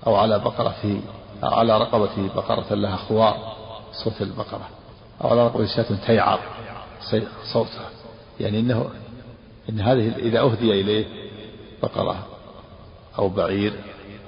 أو 0.07 0.15
على 0.15 0.39
بقرته 0.39 1.01
أو 1.45 1.49
على 1.49 1.79
رقبته 1.79 2.29
بقرة 2.37 2.75
لها 2.75 2.97
خوار 2.97 3.57
صوت 3.93 4.23
البقرة 4.23 4.69
أو 5.25 5.29
على 5.29 5.47
رقبته 5.47 5.67
شاة 5.67 5.97
تيعر 6.07 6.41
صوتها. 7.53 7.89
يعني 8.41 8.61
إنه 8.61 8.91
إن 9.69 9.81
هذه 9.81 10.13
إذا 10.17 10.41
أهدي 10.41 10.81
إليه 10.81 11.07
بقرة 11.83 12.27
أو 13.19 13.29
بعير 13.29 13.73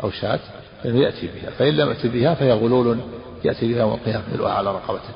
أو 0.03 0.11
شاة 0.11 0.41
فإنه 0.83 1.01
يأتي 1.01 1.27
بها. 1.27 1.51
فإن 1.51 1.77
لم 1.77 1.89
يأتي 1.89 2.09
بها 2.09 2.35
فهي 2.35 2.53
غلول 2.53 3.01
يأتي 3.45 3.69
بها 3.69 3.81
يوم 3.81 3.95
القيامة 3.95 4.25
ملؤها 4.33 4.53
على 4.53 4.73
رقبته. 4.73 5.15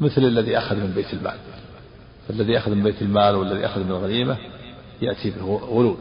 مثل 0.00 0.24
الذي 0.24 0.58
أخذ 0.58 0.76
من 0.76 0.92
بيت 0.94 1.12
المال. 1.12 1.36
فالذي 2.28 2.58
أخذ 2.58 2.70
من 2.70 2.82
بيت 2.82 3.02
المال 3.02 3.34
والذي 3.36 3.66
أخذ 3.66 3.80
من 3.80 3.90
الغنيمة 3.90 4.36
يأتي 5.02 5.30
به 5.30 5.60
غلول. 5.70 5.96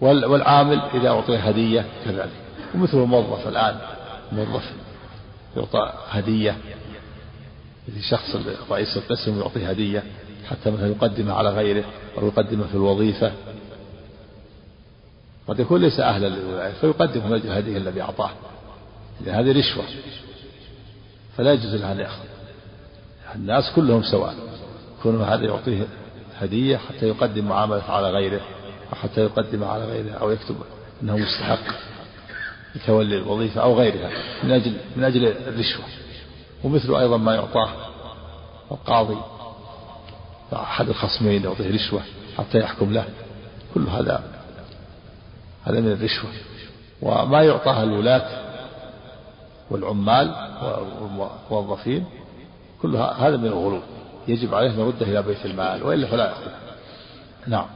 والعامل 0.00 0.80
إذا 0.94 1.08
أعطي 1.08 1.36
هدية 1.36 1.86
كذلك. 2.04 2.30
ومثل 2.74 2.98
الموظف 2.98 3.48
الآن 3.48 3.76
موظف 4.32 4.72
يعطى 5.56 5.92
هدية 6.08 6.56
شخص 8.10 8.36
رئيس 8.70 8.96
القسم 8.96 9.40
يعطيه 9.40 9.70
هدية 9.70 10.02
حتى 10.50 10.70
مثلا 10.70 10.86
يقدمها 10.88 11.34
على 11.34 11.50
غيره 11.50 11.84
أو 12.18 12.26
يقدمها 12.26 12.66
في 12.66 12.74
الوظيفة. 12.74 13.32
قد 15.48 15.60
يكون 15.60 15.80
ليس 15.80 16.00
أهلا 16.00 16.26
للولاية 16.26 16.72
فيقدم 16.72 17.26
من 17.26 17.32
أجل 17.32 17.46
الهدية 17.46 17.76
الذي 17.76 18.02
أعطاه. 18.02 18.30
لأن 19.20 19.34
هذه 19.34 19.58
رشوة 19.58 19.84
فلا 21.36 21.52
يجوز 21.52 21.74
له 21.74 21.92
أن 21.92 22.00
يأخذ. 22.00 22.24
الناس 23.34 23.72
كلهم 23.76 24.02
سواء 24.02 24.34
كون 25.02 25.22
هذا 25.22 25.44
يعطيه 25.44 25.86
هدية 26.40 26.76
حتى 26.76 27.08
يقدم 27.08 27.44
معاملة 27.44 27.82
على 27.82 28.10
غيره 28.10 28.40
حتى 29.02 29.20
يقدم 29.20 29.64
على 29.64 29.84
غيره 29.84 30.12
أو 30.12 30.30
يكتب 30.30 30.56
أنه 31.02 31.16
مستحق 31.16 31.74
لتولي 32.74 33.18
الوظيفة 33.18 33.62
أو 33.62 33.74
غيرها 33.74 34.10
من 34.42 34.50
أجل 34.50 34.76
من 34.96 35.04
أجل 35.04 35.26
الرشوة. 35.26 35.84
ومثل 36.64 36.94
أيضا 36.94 37.16
ما 37.16 37.34
يعطاه 37.34 37.68
القاضي 38.72 39.16
أحد 40.52 40.88
الخصمين 40.88 41.44
يعطيه 41.44 41.74
رشوة 41.74 42.00
حتى 42.38 42.58
يحكم 42.58 42.92
له. 42.92 43.04
كل 43.74 43.86
هذا 43.88 44.24
هذا 45.64 45.80
من 45.80 45.92
الرشوة. 45.92 46.30
وما 47.02 47.42
يعطاها 47.42 47.82
الولاة 47.82 48.46
والعمال 49.70 50.34
والموظفين 51.00 52.04
كل 52.82 52.96
هذا 52.96 53.36
من 53.36 53.46
الغلو. 53.46 53.80
يجب 54.28 54.54
عليه 54.54 54.70
أن 54.70 54.80
يرده 54.80 55.06
إلى 55.06 55.22
بيت 55.22 55.46
المال 55.46 55.82
وإلا 55.82 56.06
فلا 56.06 56.24
يأخذ 56.24 56.50
نعم. 57.46 57.66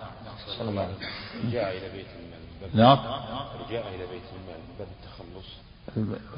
صلى 0.58 0.68
الله 0.70 0.82
عليه 0.82 0.94
وسلم. 0.94 1.50
جاء 1.50 1.70
إلى 1.78 1.88
بيت 1.96 2.06
المال. 2.20 2.76
نعم. 2.76 2.98
جاء 3.70 3.88
إلى 3.88 4.06
بيت 4.06 4.22
المال. 4.32 4.60
باب 4.78 4.88
التخلص. 5.00 5.46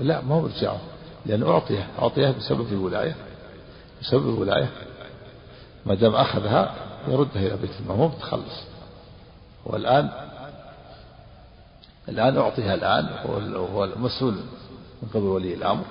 لا 0.00 0.20
ما 0.20 0.34
هو 0.34 0.46
رجعه 0.46 0.80
لأنه 1.26 1.50
أعطيه. 1.50 1.88
أعطيه 1.98 2.30
بسبب 2.30 2.72
الولاية. 2.72 3.16
بسبب 4.00 4.28
الولاية. 4.28 4.68
ما 5.86 5.94
دام 5.94 6.14
أخذها 6.14 6.74
يردها 7.08 7.42
إلى 7.42 7.56
بيت 7.56 7.70
المال. 7.80 7.96
مو 7.96 8.08
بتخلص 8.08 8.64
والآن 9.64 10.10
الآن 12.08 12.36
أعطيها 12.36 12.74
الآن. 12.74 13.08
هو 13.74 13.84
المسؤول 13.84 14.34
من 15.02 15.08
قبل 15.14 15.22
ولي 15.24 15.54
الأمر. 15.54 15.84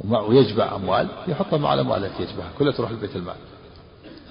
ويجمع 0.00 0.76
أموال 0.76 1.08
يحطها 1.28 1.58
مع 1.58 1.74
الأموال 1.74 2.04
التي 2.04 2.22
يجمعها 2.22 2.50
كلها 2.58 2.72
تروح 2.72 2.90
لبيت 2.90 3.16
المال. 3.16 3.34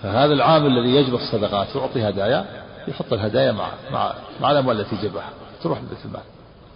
فهذا 0.01 0.33
العامل 0.33 0.77
الذي 0.77 0.95
يجمع 0.95 1.19
الصدقات 1.21 1.75
ويعطي 1.75 2.09
هدايا 2.09 2.63
يحط 2.87 3.13
الهدايا 3.13 3.51
مع 3.51 3.71
مع 3.91 4.13
مع 4.41 4.51
الأموال 4.51 4.79
التي 4.79 4.95
جمعها 4.95 5.29
تروح 5.63 5.79
لبيت 5.79 6.05
المال. 6.05 6.23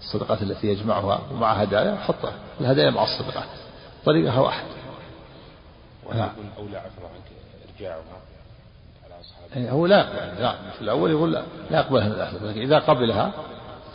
الصدقات 0.01 0.41
التي 0.41 0.67
يجمعها 0.67 1.21
ومع 1.31 1.53
هدايا 1.53 1.93
يحطها 1.93 2.33
الهدايا 2.61 2.89
مع 2.89 3.03
الصدقات. 3.03 3.49
طريقها 4.05 4.39
واحد. 4.39 4.65
نعم. 6.15 6.29
أولى 6.57 6.77
عفوا 6.77 7.09
عنك 7.09 7.31
إرجاعها 7.69 8.01
أصحابه 9.21 9.55
إيه، 9.55 9.71
هو 9.71 9.85
لا 9.85 10.13
يعني 10.13 10.39
لا 10.39 10.71
في 10.71 10.81
الأول 10.81 11.11
يقول 11.11 11.33
لا 11.33 11.43
لا 11.71 11.79
يقبلها 11.79 12.07
من 12.07 12.11
الأهل 12.11 12.49
لكن 12.49 12.61
إذا 12.61 12.79
قبلها 12.79 13.31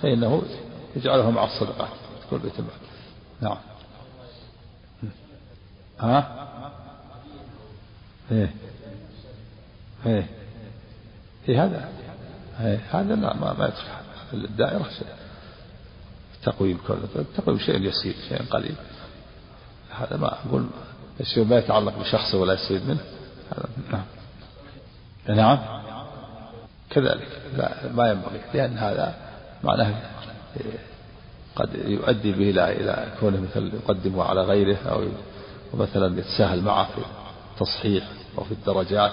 فإنه 0.02 0.42
يجعلها 0.96 1.30
مع 1.30 1.44
الصدقات 1.44 1.88
تكون 2.26 2.38
بيت 2.38 2.58
المال. 2.58 2.74
نعم. 3.40 3.56
ها؟ 6.02 6.48
إيه. 8.32 8.54
إيه. 10.06 10.26
إيه 11.48 11.64
هذا. 11.64 11.88
إيه 12.60 12.80
هذا 12.90 13.14
لا 13.14 13.34
ما, 13.36 13.52
ما 13.58 13.64
يدخل. 13.64 13.88
الدائرة 14.32 14.88
شيء. 14.98 15.06
تقويم 16.42 16.78
تقويم 17.36 17.58
شيء 17.58 17.80
يسير 17.80 18.14
شيء 18.28 18.42
قليل. 18.50 18.74
هذا 19.90 20.16
ما 20.16 20.38
أقول. 20.46 20.66
الشيء 21.20 21.44
ما 21.44 21.58
يتعلق 21.58 21.98
بشخصه 21.98 22.38
ولا 22.38 22.52
يستفيد 22.52 22.88
منه. 22.88 23.00
هذا 23.50 23.68
نعم. 23.92 24.04
نعم. 25.36 25.58
كذلك. 26.90 27.28
لا 27.56 27.92
ما 27.94 28.10
ينبغي. 28.10 28.40
لأن 28.54 28.78
هذا 28.78 29.14
معناه 29.64 29.94
قد 31.56 31.74
يؤدي 31.74 32.32
به 32.32 32.50
إلى 32.50 32.72
إلى 32.72 33.06
كونه 33.20 33.40
مثل 33.40 33.74
يقدمه 33.74 34.24
على 34.24 34.42
غيره 34.42 34.78
أو 34.86 35.04
مثلا 35.74 36.18
يتساهل 36.18 36.62
معه 36.62 36.84
في 36.84 37.02
التصحيح 37.54 38.04
أو 38.38 38.44
في 38.44 38.52
الدرجات. 38.52 39.12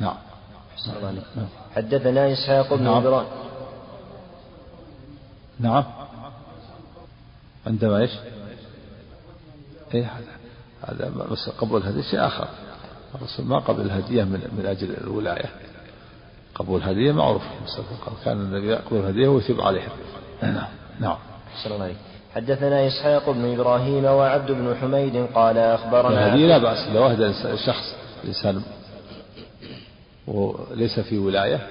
نعم. 0.00 0.16
حدثنا 1.76 2.32
إسحاق 2.32 2.74
بن 2.74 2.82
نعم. 2.82 2.94
إبراهيم 2.94 3.28
نعم. 5.60 5.84
عندما 7.66 7.98
إيش؟ 7.98 8.10
إيه 9.94 10.04
هذا 10.04 11.04
هذا 11.06 11.26
بس 11.30 11.48
قبول 11.48 11.80
الهدية 11.80 12.02
شيء 12.02 12.26
آخر. 12.26 12.48
الرسول 13.14 13.46
ما 13.46 13.58
قبل 13.58 13.80
الهدية 13.80 14.24
من 14.24 14.48
من 14.58 14.66
أجل 14.66 14.96
الولاية. 14.96 15.50
قبول 16.54 16.80
الهدية 16.80 17.12
معروف. 17.12 17.42
كان 18.24 18.36
النبي 18.36 18.66
يقبل 18.66 18.96
الهدية 18.96 19.28
ويثيب 19.28 19.60
عليها. 19.60 19.92
نعم. 20.42 20.68
نعم. 21.00 21.18
الله 21.66 21.94
حدثنا 22.34 22.86
إسحاق 22.86 23.30
بن 23.30 23.52
إبراهيم 23.52 24.04
وعبد 24.04 24.52
بن 24.52 24.76
حميد 24.80 25.26
قال 25.34 25.58
أخبرنا 25.58 26.26
هذه 26.26 26.46
لا 26.46 26.58
بأس 26.58 26.88
لو 26.94 27.06
أهدى 27.06 27.32
شخص 27.66 27.94
إنسان 28.24 28.62
وليس 30.26 31.00
في 31.00 31.18
ولاية 31.18 31.66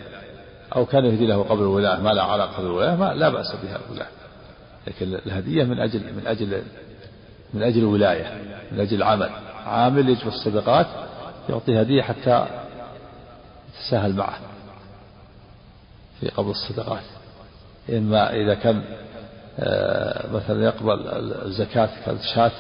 أو 0.75 0.85
كان 0.85 1.05
يهدي 1.05 1.25
له 1.25 1.43
قبل 1.43 1.61
الولاية 1.61 1.99
ما 1.99 2.09
لا 2.09 2.23
علاقة 2.23 2.61
بالولاية 2.61 2.95
ما 2.95 3.13
لا 3.13 3.29
بأس 3.29 3.55
بها 3.63 3.79
الولاية. 3.85 4.09
لكن 4.87 5.13
الهدية 5.25 5.63
من 5.63 5.79
أجل 5.79 5.99
من 5.99 6.27
أجل 6.27 6.61
من 7.53 7.63
أجل 7.63 7.79
الولاية 7.79 8.41
من 8.71 8.79
أجل 8.79 8.97
العمل. 8.97 9.29
عامل 9.65 10.09
يجب 10.09 10.27
الصدقات 10.27 10.87
يعطي 11.49 11.81
هدية 11.81 12.01
حتى 12.01 12.47
يتساهل 13.69 14.15
معه 14.15 14.39
في 16.19 16.29
قبض 16.29 16.49
الصدقات. 16.49 17.03
إما 17.89 18.33
إذا 18.33 18.53
كان 18.53 18.83
مثلا 20.33 20.63
يقبل 20.65 21.07
الزكاة 21.45 21.89
شاة 22.35 22.51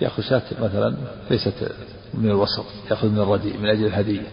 يأخذ 0.00 0.22
شاة 0.22 0.42
مثلا 0.60 0.96
ليست 1.30 1.72
من 2.14 2.30
الوسط 2.30 2.64
يأخذ 2.90 3.08
من 3.08 3.18
الرديء 3.18 3.58
من 3.58 3.68
أجل 3.68 3.86
الهدية. 3.86 4.26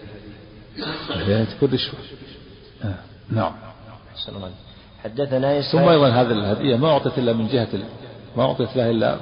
هي 1.12 1.46
تكون 1.46 1.70
رشوة 1.72 2.00
آه، 2.84 2.94
نعم. 3.30 3.52
حدثنا 5.04 5.60
ثم 5.60 5.78
أيضا 5.78 6.08
هذه 6.08 6.30
الهدية 6.30 6.76
ما 6.76 6.88
أعطت 6.88 7.18
إلا 7.18 7.32
من 7.32 7.48
جهة 7.48 7.68
ما 8.36 8.42
أعطيت 8.42 8.76
لها 8.76 8.90
إلا 8.90 9.18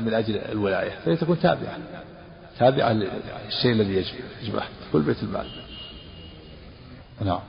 من 0.00 0.14
أجل 0.14 0.36
الولاية. 0.36 0.90
فهي 0.90 1.16
تكون 1.16 1.40
تابعة. 1.40 1.78
تابعة 2.58 2.92
للشيء 2.92 3.72
الذي 3.72 4.04
يجمعه 4.42 4.66
كل 4.92 5.02
بيت 5.02 5.22
المال. 5.22 5.46
نعم. 7.20 7.40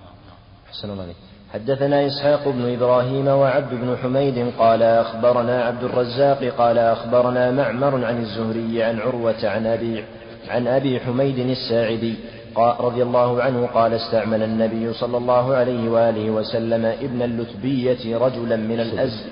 أحسن 0.70 0.90
الله 0.90 1.04
عليك. 1.04 1.31
حدثنا 1.54 2.08
إسحاق 2.08 2.48
بن 2.48 2.74
إبراهيم 2.74 3.28
وعبد 3.28 3.74
بن 3.74 3.98
حميد 4.04 4.52
قال 4.60 4.84
أخبرنا 4.84 5.64
عبد 5.64 5.84
الرزاق 5.84 6.44
قال 6.58 6.78
أخبرنا 6.78 7.52
معمر 7.52 8.06
عن 8.06 8.22
الزهري 8.22 8.84
عن 8.84 9.00
عروة 9.00 9.42
عن 9.44 9.66
أبي 9.66 10.04
عن 10.50 10.68
أبي 10.68 11.00
حميد 11.00 11.40
الساعدي 11.40 12.16
رضي 12.58 13.04
الله 13.04 13.44
عنه 13.44 13.68
قال 13.68 13.94
استعمل 13.94 14.44
النبي 14.44 14.94
صلى 14.94 15.18
الله 15.18 15.56
عليه 15.56 15.90
وآله 15.90 16.30
وسلم 16.30 16.86
ابن 16.86 17.22
اللتبية 17.22 18.18
رجلا 18.18 18.56
من 18.56 18.80
الأزد 18.80 19.26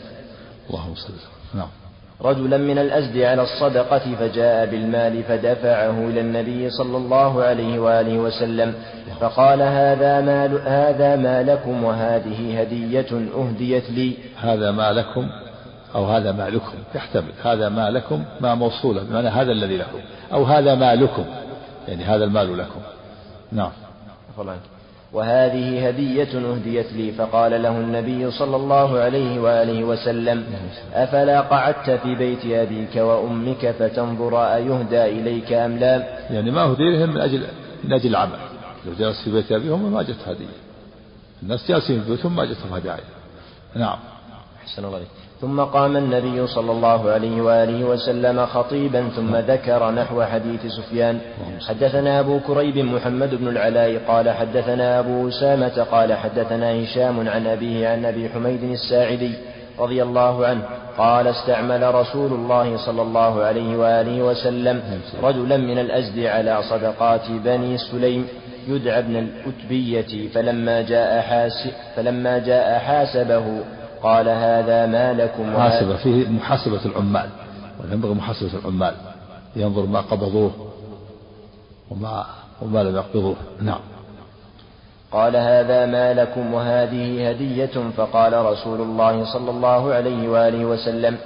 اللهم 0.69 0.95
صل 0.95 1.13
نعم. 1.53 1.67
رجلا 2.21 2.57
من 2.57 2.77
الأزد 2.77 3.17
على 3.17 3.41
الصدقة 3.41 4.15
فجاء 4.19 4.65
بالمال 4.65 5.23
فدفعه 5.23 6.07
إلى 6.07 6.21
النبي 6.21 6.69
صلى 6.69 6.97
الله 6.97 7.43
عليه 7.43 7.79
وآله 7.79 8.17
وسلم. 8.17 8.73
فقال 9.19 9.61
هذا 9.61 10.21
مال 10.21 10.61
هذا 10.67 11.15
ما 11.15 11.43
لكم 11.43 11.83
وهذه 11.83 12.61
هدية 12.61 13.29
أهديت 13.37 13.89
لي. 13.89 14.13
هذا 14.37 14.71
ما 14.71 14.91
لكم 14.91 15.29
أو 15.95 16.05
هذا 16.05 16.31
ما 16.31 16.49
لكم 16.49 16.77
يحتمل. 16.95 17.31
هذا 17.43 17.69
ما 17.69 17.89
لكم 17.89 18.23
ما 18.41 18.55
موصولة 18.55 19.03
بمعنى 19.03 19.27
هذا 19.27 19.51
الذي 19.51 19.77
لكم 19.77 19.99
أو 20.33 20.43
هذا 20.43 20.75
ما 20.75 20.95
لكم 20.95 21.25
يعني 21.87 22.03
هذا 22.03 22.23
المال 22.23 22.57
لكم. 22.57 22.79
نعم. 23.51 23.71
وهذه 25.13 25.87
هدية 25.87 26.51
أهديت 26.51 26.93
لي 26.93 27.11
فقال 27.11 27.63
له 27.63 27.77
النبي 27.77 28.31
صلى 28.31 28.55
الله 28.55 28.99
عليه 28.99 29.39
وآله 29.39 29.83
وسلم 29.83 30.43
أفلا 30.93 31.41
قعدت 31.41 31.89
في 31.89 32.15
بيت 32.15 32.45
أبيك 32.45 32.95
وأمك 32.95 33.75
فتنظر 33.79 34.55
أيهدى 34.55 35.05
إليك 35.05 35.53
أم 35.53 35.77
لا؟ 35.77 36.19
يعني 36.29 36.51
ما 36.51 36.63
أهدي 36.63 36.89
لهم 36.89 37.09
من 37.09 37.21
أجل 37.21 37.47
من 37.83 37.93
أجل 37.93 38.09
العمل. 38.09 38.39
لو 38.85 38.93
جلس 38.93 39.23
في 39.23 39.31
بيت 39.31 39.51
أبيهم 39.51 39.93
ما 39.93 40.01
جت 40.03 40.27
هدية. 40.27 40.45
الناس 41.43 41.67
جالسين 41.67 42.01
في 42.01 42.07
بيوتهم 42.07 42.35
ما 42.35 42.45
جتهم 42.45 42.73
هدايا. 42.73 43.03
نعم. 43.75 43.99
أحسن 44.63 44.85
الله 44.85 44.95
عليك. 44.95 45.28
ثم 45.41 45.61
قام 45.61 45.97
النبي 45.97 46.47
صلى 46.47 46.71
الله 46.71 47.11
عليه 47.11 47.41
وآله 47.41 47.83
وسلم 47.83 48.45
خطيبا 48.45 49.09
ثم 49.15 49.35
ذكر 49.35 49.91
نحو 49.91 50.23
حديث 50.23 50.65
سفيان. 50.65 51.19
حدثنا 51.67 52.19
أبو 52.19 52.39
كريب 52.39 52.77
محمد 52.77 53.35
بن 53.35 53.47
العلاء 53.47 54.01
قال 54.07 54.29
حدثنا 54.29 54.99
أبو 54.99 55.27
أسامة 55.27 55.85
قال 55.91 56.13
حدثنا 56.13 56.83
هشام 56.83 57.29
عن 57.29 57.47
أبيه 57.47 57.87
عن 57.87 58.05
أبي 58.05 58.29
حميد 58.29 58.63
الساعدي 58.63 59.33
رضي 59.79 60.03
الله 60.03 60.45
عنه 60.45 60.61
قال 60.97 61.27
استعمل 61.27 61.95
رسول 61.95 62.31
الله 62.33 62.77
صلى 62.77 63.01
الله 63.01 63.43
عليه 63.43 63.77
وآله 63.77 64.21
وسلم 64.23 64.81
رجلا 65.23 65.57
من 65.57 65.79
الأزد 65.79 66.19
على 66.19 66.59
صدقات 66.69 67.31
بني 67.31 67.77
سليم 67.77 68.27
يدعى 68.67 68.99
ابن 68.99 69.15
الأتبية 69.15 70.27
فلما 70.29 70.81
جاء 70.81 71.21
حاس 71.21 71.67
فلما 71.95 72.37
جاء 72.37 72.79
حاسبه 72.79 73.45
قال 74.03 74.29
هذا 74.29 74.85
ما 74.85 75.13
لكم 75.13 75.53
محاسبة 75.55 75.95
فيه 75.95 76.29
محاسبة 76.29 76.85
العمال 76.85 77.29
وينبغي 77.83 78.13
محاسبة 78.13 78.59
العمال 78.59 78.93
ينظر 79.55 79.85
ما 79.85 80.01
قبضوه 80.01 80.51
وما 81.91 82.25
وما 82.61 82.83
لم 82.83 82.95
يقبضوه 82.95 83.35
نعم 83.61 83.79
قال 85.11 85.35
هذا 85.35 85.85
ما 85.85 86.13
لكم 86.13 86.53
وهذه 86.53 87.29
هدية 87.29 87.89
فقال 87.97 88.45
رسول 88.45 88.81
الله 88.81 89.33
صلى 89.33 89.49
الله 89.51 89.93
عليه 89.93 90.29
وآله 90.29 90.65
وسلم 90.65 91.17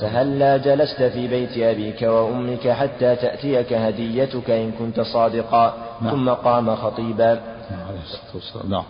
فهلا 0.00 0.56
جلست 0.56 1.02
في 1.02 1.28
بيت 1.28 1.58
أبيك 1.58 2.02
وأمك 2.02 2.68
حتى 2.68 3.16
تأتيك 3.16 3.72
هديتك 3.72 4.50
إن 4.50 4.72
كنت 4.78 5.00
صادقا 5.00 5.74
نعم. 6.00 6.10
ثم 6.10 6.30
قام 6.30 6.76
خطيبا. 6.76 7.40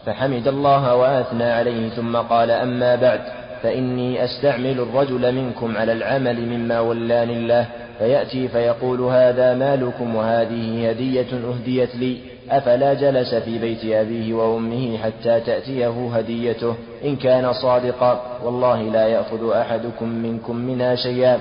فحمد 0.07 0.49
الله 0.49 0.95
وأثنى 0.97 1.45
عليه 1.45 1.89
ثم 1.89 2.17
قال 2.17 2.51
أما 2.51 2.97
بعد 2.97 3.21
فإني 3.63 4.25
أستعمل 4.25 4.81
الرجل 4.81 5.35
منكم 5.35 5.77
على 5.77 5.93
العمل 5.93 6.41
مما 6.41 6.81
ولاني 6.81 7.33
الله 7.33 7.67
فيأتي 7.99 8.49
فيقول 8.49 9.01
هذا 9.01 9.55
مالكم 9.55 10.15
وهذه 10.15 10.91
هدية 10.91 11.27
أهديت 11.51 11.97
لي 11.97 12.17
أفلا 12.51 12.95
جلس 12.95 13.35
في 13.35 13.59
بيت 13.59 13.85
أبيه 13.85 14.35
وأمه 14.35 14.99
حتى 14.99 15.41
تأتيه 15.41 16.11
هديته 16.15 16.75
إن 17.05 17.17
كان 17.17 17.53
صادقا 17.53 18.39
والله 18.45 18.83
لا 18.83 19.07
يأخذ 19.07 19.53
أحدكم 19.53 20.09
منكم 20.09 20.57
منها 20.57 20.95
شيئا 20.95 21.39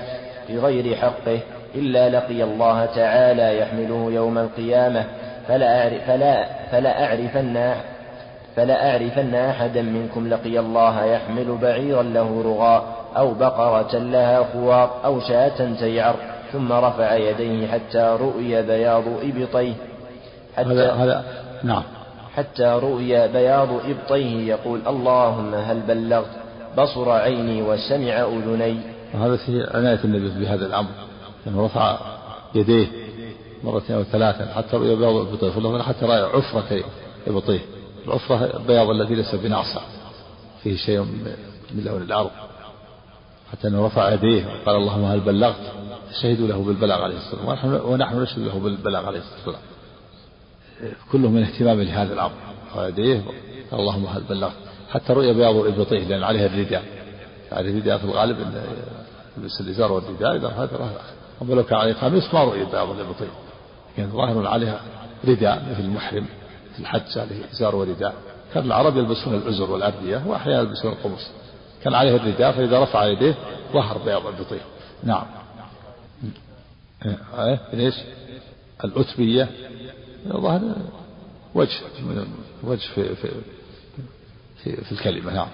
بغير 0.48 0.96
حقه 0.96 1.38
إلا 1.74 2.08
لقي 2.08 2.42
الله 2.42 2.84
تعالى 2.86 3.58
يحمله 3.58 4.10
يوم 4.12 4.38
القيامة. 4.38 5.04
فلا 5.48 5.82
أعرف 5.82 6.06
فلا 6.06 6.46
فلا 6.70 7.04
أعرفن 7.04 7.74
فلا 8.56 8.90
أعرفن 8.90 9.34
أحدا 9.34 9.82
منكم 9.82 10.28
لقي 10.28 10.58
الله 10.58 11.04
يحمل 11.04 11.58
بعيرا 11.62 12.02
له 12.02 12.42
رغاء 12.42 13.02
أو 13.16 13.34
بقرة 13.34 13.98
لها 13.98 14.44
خوار 14.52 14.90
أو 15.04 15.20
شاة 15.20 15.74
تيعر 15.80 16.14
ثم 16.52 16.72
رفع 16.72 17.14
يديه 17.14 17.66
حتى 17.66 18.16
رؤي 18.20 18.62
بياض 18.62 19.04
إبطيه. 19.22 19.74
حتى 20.56 20.68
هذا 20.68 20.92
هذا 20.92 21.24
نعم. 21.62 21.82
حتى 22.36 22.64
رؤي 22.82 23.28
بياض 23.28 23.68
إبطيه 23.72 24.48
يقول 24.48 24.80
اللهم 24.86 25.54
هل 25.54 25.80
بلغت؟ 25.80 26.30
بصر 26.78 27.10
عيني 27.10 27.62
وسمع 27.62 28.20
أذني. 28.20 28.80
وهذا 29.14 29.36
في 29.36 29.66
عناية 29.74 29.98
النبي 30.04 30.44
بهذا 30.44 30.66
الأمر 30.66 30.90
لأنه 31.46 31.64
رفع 31.64 31.96
يديه 32.54 32.86
مرتين 33.64 33.96
أو 33.96 34.02
ثلاثا 34.02 34.54
حتى 34.54 34.76
رؤي 34.76 34.96
بياض 34.96 35.16
إبطيه 35.16 35.82
حتى 35.82 36.06
رأى 36.06 36.20
عفرة 36.20 36.84
إبطيه 37.26 37.60
العفرة 38.06 38.56
البياض 38.56 38.90
الذي 38.90 39.14
ليس 39.14 39.34
بناصع 39.34 39.80
فيه 40.62 40.76
شيء 40.76 41.00
من 41.00 41.84
لون 41.84 42.02
الأرض 42.02 42.30
حتى 43.52 43.68
أنه 43.68 43.86
رفع 43.86 44.12
يديه 44.12 44.46
وقال 44.46 44.76
اللهم 44.76 45.04
هل 45.04 45.20
بلغت 45.20 45.72
شهدوا 46.22 46.48
له 46.48 46.62
بالبلاغ 46.62 47.02
عليه 47.02 47.16
الصلاة 47.16 47.48
والسلام 47.48 47.92
ونحن 47.92 48.22
نشهد 48.22 48.38
له 48.38 48.58
بالبلاغ 48.58 49.06
عليه 49.06 49.18
الصلاة 49.18 49.36
والسلام 49.36 49.62
كله 51.12 51.28
من 51.28 51.42
اهتمام 51.42 51.80
لهذا 51.80 52.12
الأمر 52.12 52.32
ويديه 52.76 53.22
اللهم 53.72 54.06
هل 54.06 54.22
بلغت 54.22 54.56
حتى 54.90 55.12
رؤي 55.12 55.34
بياض 55.34 55.56
إبطيه 55.56 56.04
لأن 56.04 56.22
عليها 56.22 56.46
الرداء 56.46 56.82
يعني 57.52 57.70
الرداء 57.70 57.98
في 57.98 58.04
الغالب 58.04 58.36
يلبس 59.38 59.60
الإزار 59.60 59.92
والرداء 59.92 60.36
إذا 60.36 60.48
هذا 60.48 61.00
أما 61.42 61.54
لو 61.54 61.64
كان 61.64 61.78
عليه 61.78 61.92
قميص 61.92 62.34
ما 62.34 62.44
رؤي 62.44 62.64
بياض 62.64 62.90
الإبطيه 62.90 63.41
كان 63.96 64.10
ظاهر 64.10 64.46
عليها 64.46 64.80
رداء 65.24 65.66
مثل 65.70 65.80
المحرم 65.80 66.26
في 66.74 66.80
الحج 66.80 67.18
عليه 67.18 67.50
إزار 67.52 67.76
ورداء 67.76 68.14
كان 68.54 68.64
العرب 68.64 68.96
يلبسون 68.96 69.34
العزر 69.34 69.70
والأردية 69.70 70.22
وأحيانا 70.26 70.60
يلبسون 70.60 70.92
القمص. 70.92 71.30
كان 71.84 71.94
عليه 71.94 72.16
الرداء 72.16 72.52
فإذا 72.52 72.82
رفع 72.82 73.04
يديه 73.04 73.34
ظهر 73.72 73.98
بياض 73.98 74.26
البطيء 74.26 74.60
نعم. 75.04 75.24
إيه 77.38 77.60
ليش 77.72 77.94
الأتبية. 78.84 79.48
ظهر 80.28 80.60
وجه 81.54 81.78
وجه 82.64 82.88
في, 82.94 83.14
في, 83.14 83.28
في, 84.56 84.76
في 84.76 84.92
الكلمة 84.92 85.34
نعم. 85.34 85.48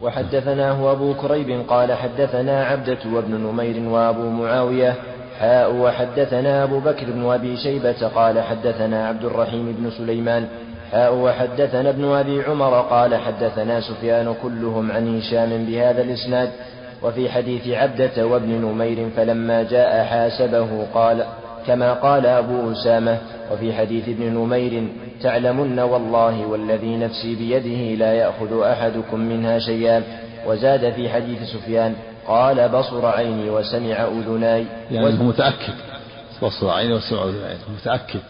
وحدثناه 0.00 0.92
أبو 0.92 1.14
كريب 1.14 1.64
قال 1.68 1.92
حدثنا 1.92 2.64
عبدة 2.64 2.98
وابن 3.12 3.34
نمير 3.34 3.88
وأبو 3.88 4.30
معاوية 4.30 4.96
حاء 5.40 5.74
وحدثنا 5.74 6.64
أبو 6.64 6.78
بكر 6.80 7.06
بن 7.06 7.30
أبي 7.30 7.56
شيبة 7.56 8.08
قال 8.14 8.40
حدثنا 8.40 9.08
عبد 9.08 9.24
الرحيم 9.24 9.76
بن 9.78 9.90
سليمان. 9.90 10.46
حاء 10.92 11.14
وحدثنا 11.14 11.90
ابن 11.90 12.04
أبي 12.04 12.42
عمر 12.42 12.80
قال 12.80 13.16
حدثنا 13.16 13.80
سفيان 13.80 14.34
كلهم 14.42 14.92
عن 14.92 15.18
هشام 15.18 15.64
بهذا 15.64 16.02
الإسناد. 16.02 16.50
وفي 17.02 17.30
حديث 17.30 17.68
عبدة 17.68 18.26
وابن 18.26 18.50
نمير 18.50 19.08
فلما 19.16 19.62
جاء 19.62 20.04
حاسبه 20.04 20.86
قال 20.94 21.24
كما 21.66 21.92
قال 21.92 22.26
أبو 22.26 22.72
أسامة. 22.72 23.18
وفي 23.52 23.72
حديث 23.72 24.08
ابن 24.08 24.24
نمير 24.24 24.88
تعلمن 25.22 25.78
والله 25.78 26.46
والذي 26.46 26.96
نفسي 26.96 27.34
بيده 27.34 28.04
لا 28.04 28.12
يأخذ 28.12 28.62
أحدكم 28.62 29.20
منها 29.20 29.58
شيئا. 29.58 30.02
وزاد 30.46 30.92
في 30.92 31.08
حديث 31.08 31.42
سفيان 31.42 31.94
قال 32.28 32.68
بصر 32.68 33.06
عيني 33.06 33.50
وسمع 33.50 34.04
أذناي. 34.04 34.66
يعني 34.90 35.20
هو 35.20 35.24
متأكد. 35.24 35.74
بصر 36.42 36.70
عيني 36.70 36.94
وسمع 36.94 37.24
أذناي. 37.24 37.56
متأكد. 37.80 38.20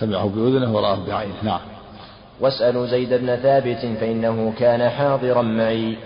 سمعه 0.00 0.28
بأذنه 0.28 0.76
ورآه 0.76 0.98
بعينه. 1.06 1.34
نعم. 1.42 1.60
واسألوا 2.40 2.86
زيد 2.86 3.14
بن 3.14 3.36
ثابت 3.36 3.86
فإنه 4.00 4.52
كان 4.58 4.90
حاضرا 4.90 5.42
معي. 5.42 5.96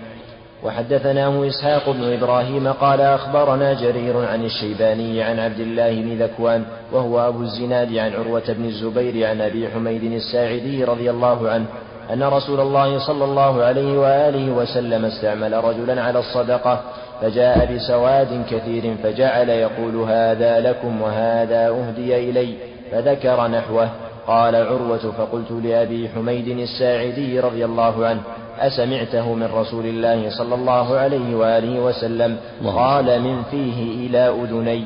وحدثناه 0.63 1.47
إسحاق 1.47 1.89
بن 1.89 2.13
إبراهيم 2.13 2.67
قال 2.67 3.01
أخبرنا 3.01 3.73
جرير 3.73 4.25
عن 4.25 4.45
الشيباني 4.45 5.23
عن 5.23 5.39
عبد 5.39 5.59
الله 5.59 6.01
بن 6.01 6.23
ذكوان 6.23 6.65
وهو 6.91 7.27
أبو 7.27 7.41
الزناد 7.41 7.97
عن 7.97 8.13
عروة 8.13 8.43
بن 8.47 8.65
الزبير 8.65 9.29
عن 9.29 9.41
أبي 9.41 9.69
حميد 9.69 10.03
الساعدي 10.03 10.83
رضي 10.83 11.09
الله 11.09 11.49
عنه 11.49 11.65
أن 12.13 12.23
رسول 12.23 12.59
الله 12.59 12.99
صلى 12.99 13.23
الله 13.23 13.63
عليه 13.63 13.97
وآله 13.97 14.51
وسلم 14.51 15.05
استعمل 15.05 15.63
رجلا 15.63 16.01
على 16.01 16.19
الصدقة 16.19 16.81
فجاء 17.21 17.75
بسواد 17.75 18.45
كثير 18.49 18.95
فجعل 19.03 19.49
يقول 19.49 19.95
هذا 19.95 20.59
لكم 20.59 21.01
وهذا 21.01 21.67
أهدي 21.69 22.29
إلي 22.29 22.53
فذكر 22.91 23.47
نحوه. 23.47 23.89
قال 24.27 24.55
عروة 24.55 24.97
فقلت 25.17 25.51
لأبي 25.51 26.09
حميد 26.15 26.47
الساعدي 26.47 27.39
رضي 27.39 27.65
الله 27.65 28.05
عنه 28.05 28.21
أسمعته 28.59 29.33
من 29.33 29.49
رسول 29.53 29.85
الله 29.85 30.29
صلى 30.29 30.55
الله 30.55 30.97
عليه 30.97 31.35
وآله 31.35 31.79
وسلم؟ 31.79 32.37
قال 32.65 33.21
من 33.21 33.43
فيه 33.51 34.07
إلى 34.07 34.29
أذني. 34.43 34.83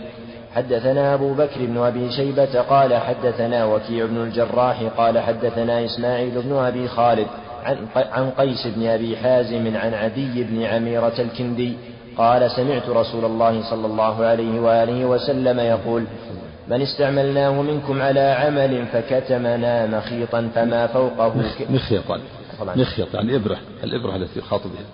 حدثنا 0.56 1.14
أبو 1.14 1.34
بكر 1.34 1.60
بن 1.60 1.78
أبي 1.78 2.12
شيبة 2.12 2.62
قال 2.62 2.94
حدثنا 2.98 3.66
وكيع 3.66 4.06
بن 4.06 4.18
الجراح 4.18 4.84
قال 4.98 5.20
حدثنا 5.20 5.86
إسماعيل 5.86 6.42
بن 6.42 6.56
أبي 6.56 6.88
خالد 6.88 7.28
عن, 7.64 7.78
عن 7.96 8.30
قيس 8.30 8.68
بن 8.76 8.88
أبي 8.88 9.18
حازم 9.18 9.78
عن 9.78 9.94
عدي 9.94 10.44
بن 10.44 10.64
عميرة 10.64 11.14
الكندي 11.20 11.74
قال 12.18 12.52
سمعت 12.52 12.90
رسول 12.90 13.26
الله 13.26 13.70
صلى 13.70 13.86
الله 13.86 14.26
عليه 14.26 14.60
وآله 14.60 15.06
وسلم 15.06 15.60
يقول 15.60 16.04
من 16.68 16.82
استعملناه 16.82 17.62
منكم 17.62 18.02
على 18.02 18.20
عمل 18.20 18.86
فكتمنا 18.86 19.86
مخيطا 19.86 20.50
فما 20.56 20.88
فوقه 20.88 21.34
مخيطا 21.70 22.20
مخيط 22.76 23.14
يعني 23.14 23.36
إبرة. 23.36 23.58
الإبرة 23.84 24.16
التي 24.16 24.40
يخاطب 24.40 24.70
بها. 24.70 24.86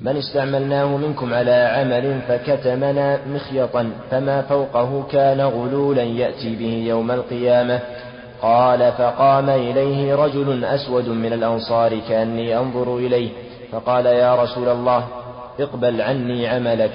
من 0.00 0.16
استعملناه 0.16 0.96
منكم 0.96 1.34
على 1.34 1.52
عمل 1.52 2.20
فكتمنا 2.28 3.18
مخيطا 3.26 3.90
فما 4.10 4.42
فوقه 4.42 5.06
كان 5.12 5.40
غلولا 5.40 6.02
يأتي 6.02 6.56
به 6.56 6.84
يوم 6.88 7.10
القيامة. 7.10 7.80
قال 8.42 8.92
فقام 8.92 9.50
إليه 9.50 10.14
رجل 10.14 10.64
أسود 10.64 11.08
من 11.08 11.32
الأنصار 11.32 11.98
كأني 12.08 12.58
أنظر 12.58 12.96
إليه. 12.96 13.30
فقال 13.72 14.06
يا 14.06 14.42
رسول 14.42 14.68
الله 14.68 15.04
اقبل 15.60 16.00
عني 16.00 16.46
عملك. 16.46 16.92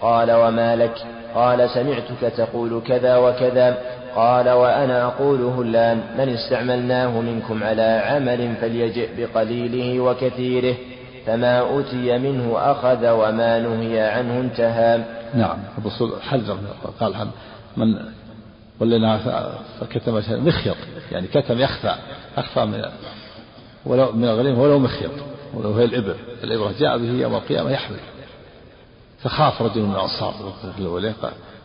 قال 0.00 0.32
وما 0.32 0.76
لك؟ 0.76 0.94
قال 1.34 1.70
سمعتك 1.70 2.36
تقول 2.36 2.82
كذا 2.86 3.16
وكذا. 3.16 3.78
قال 4.16 4.50
وأنا 4.50 5.04
أقوله 5.04 5.62
الآن 5.62 6.00
من 6.18 6.28
استعملناه 6.28 7.20
منكم 7.20 7.64
على 7.64 8.02
عمل 8.06 8.54
فليجئ 8.60 9.08
بقليله 9.18 10.00
وكثيره. 10.00 10.74
فما 11.26 11.58
أوتي 11.58 12.18
منه 12.18 12.52
أخذ 12.58 13.10
وما 13.10 13.58
نهي 13.58 14.00
عنه 14.00 14.40
انتهى. 14.40 15.04
نعم 15.34 15.58
الرسول 15.78 16.22
حذر 16.22 16.58
قال 17.00 17.14
من 17.76 17.98
ولنا 18.80 19.18
فكتم 19.80 20.20
مخيط 20.30 20.76
يعني 21.12 21.26
كتم 21.26 21.58
يخفى 21.58 21.94
أخفى 22.36 22.64
من 22.64 22.84
ولو 23.86 24.12
من 24.12 24.24
الغنيمة 24.24 24.62
ولو 24.62 24.78
مخيط. 24.78 25.10
ولو 25.54 25.72
هي 25.72 25.84
الإبر 25.84 26.16
الإبرة 26.44 26.74
جاء 26.78 26.98
به 26.98 27.10
يوم 27.10 27.34
القيامة 27.34 27.70
يحمل. 27.70 28.00
فخاف 29.18 29.62
رجل 29.62 29.82
من 29.82 29.94
الأنصار 29.94 30.34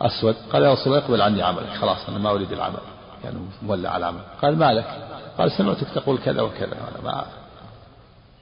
أسود. 0.01 0.35
قال 0.53 0.63
يا 0.63 0.73
رسول 0.73 0.87
الله 0.87 1.05
اقبل 1.05 1.21
عني 1.21 1.41
عملك. 1.41 1.69
خلاص 1.81 2.09
أنا 2.09 2.17
ما 2.17 2.31
أريد 2.31 2.51
العمل. 2.51 2.79
يعني 3.23 3.37
مولى 3.61 3.87
على 3.87 3.97
العمل. 3.97 4.21
قال 4.41 4.57
ما 4.57 4.73
لك؟ 4.73 4.85
قال 5.37 5.51
سمعتك 5.51 5.87
تقول 5.95 6.17
كذا 6.17 6.41
وكذا. 6.41 6.65
أنا 6.65 7.03
ما 7.03 7.25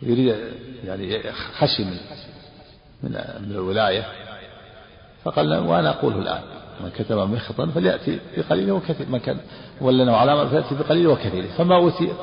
يريد 0.01 0.35
يعني 0.83 1.31
خشي 1.57 1.83
من 1.83 1.97
من 3.41 3.51
الولاية. 3.51 4.05
فقال 5.23 5.57
وأنا 5.57 5.89
أقوله 5.89 6.17
الآن 6.19 6.41
من 6.81 6.89
كتب 6.89 7.17
مخطا 7.17 7.65
فليأتي 7.65 8.19
بقليل 8.37 8.71
وكثير. 8.71 9.09
من 9.09 9.19
كان 9.19 9.37
ولنا 9.81 10.17
على 10.17 10.31
عمل 10.31 10.49
فليأتي 10.49 10.75
بقليل 10.75 11.07
وكثير. 11.07 11.43
فما 11.43 11.75
أوتي 11.75 12.13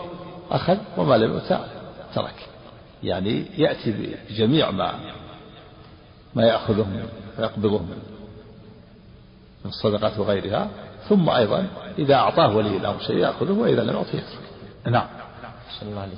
أخذ 0.51 0.77
وما 0.97 1.17
لم 1.17 1.33
يؤتى 1.33 1.59
ترك. 2.15 2.49
يعني 3.05 3.45
يأتي 3.59 3.95
بجميع 4.31 4.71
ما 4.71 4.95
ما 6.35 6.45
يأخذه 6.47 6.87
ويقبضه 7.39 7.79
من 7.79 7.99
من 9.65 9.71
الصدقات 9.71 10.19
وغيرها 10.19 10.69
ثم 11.09 11.31
أيضا 11.31 11.67
إذا 11.99 12.15
أعطاه 12.15 12.57
ولي 12.57 12.77
الأمر 12.77 13.01
شيء 13.01 13.17
يأخذه 13.17 13.53
وإذا 13.53 13.83
لم 13.83 13.97
يعطه 13.97 14.09
يترك. 14.09 14.45
نعم. 14.87 15.07
صلى 15.81 15.89
الله 15.89 16.01
عليه 16.01 16.13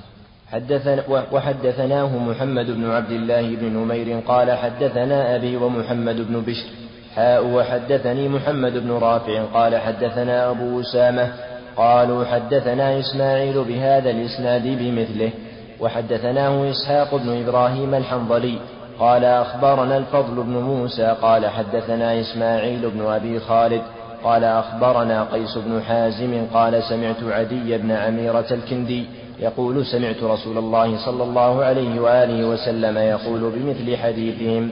حدثنا 0.51 1.03
وحدثناه 1.31 2.17
محمد 2.17 2.71
بن 2.71 2.89
عبد 2.89 3.11
الله 3.11 3.55
بن 3.55 3.65
نمير 3.65 4.19
قال 4.19 4.51
حدثنا 4.51 5.35
أبي 5.35 5.57
ومحمد 5.57 6.15
بن 6.15 6.41
بشر. 6.41 6.69
حاء 7.15 7.45
وحدثني 7.45 8.29
محمد 8.29 8.73
بن 8.73 8.91
رافع 8.91 9.43
قال 9.43 9.77
حدثنا 9.77 10.49
أبو 10.49 10.81
أسامة 10.81 11.33
قالوا 11.77 12.25
حدثنا 12.25 12.99
إسماعيل 12.99 13.63
بهذا 13.63 14.09
الإسناد 14.09 14.63
بمثله. 14.63 15.31
وحدثناه 15.79 16.69
إسحاق 16.69 17.15
بن 17.15 17.41
إبراهيم 17.43 17.95
الحنظلي 17.95 18.57
قال 18.99 19.25
أخبرنا 19.25 19.97
الفضل 19.97 20.43
بن 20.43 20.53
موسى 20.53 21.15
قال 21.21 21.47
حدثنا 21.47 22.19
إسماعيل 22.19 22.89
بن 22.89 23.05
أبي 23.05 23.39
خالد 23.39 23.81
قال 24.23 24.43
أخبرنا 24.43 25.23
قيس 25.23 25.57
بن 25.57 25.81
حازم 25.87 26.45
قال 26.53 26.83
سمعت 26.83 27.23
عدي 27.23 27.77
بن 27.77 27.91
عميرة 27.91 28.45
الكندي 28.51 29.05
يقول 29.39 29.85
سمعت 29.85 30.23
رسول 30.23 30.57
الله 30.57 30.97
صلى 31.05 31.23
الله 31.23 31.63
عليه 31.63 31.99
وآله 31.99 32.47
وسلم 32.47 32.97
يقول 32.97 33.51
بمثل 33.55 33.97
حديثهم 33.97 34.69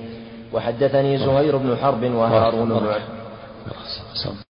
وحدثني 0.53 1.18
زهير 1.18 1.58
بن 1.58 1.78
حرب 1.82 2.03
وهارون 2.03 2.70
بن 2.70 2.86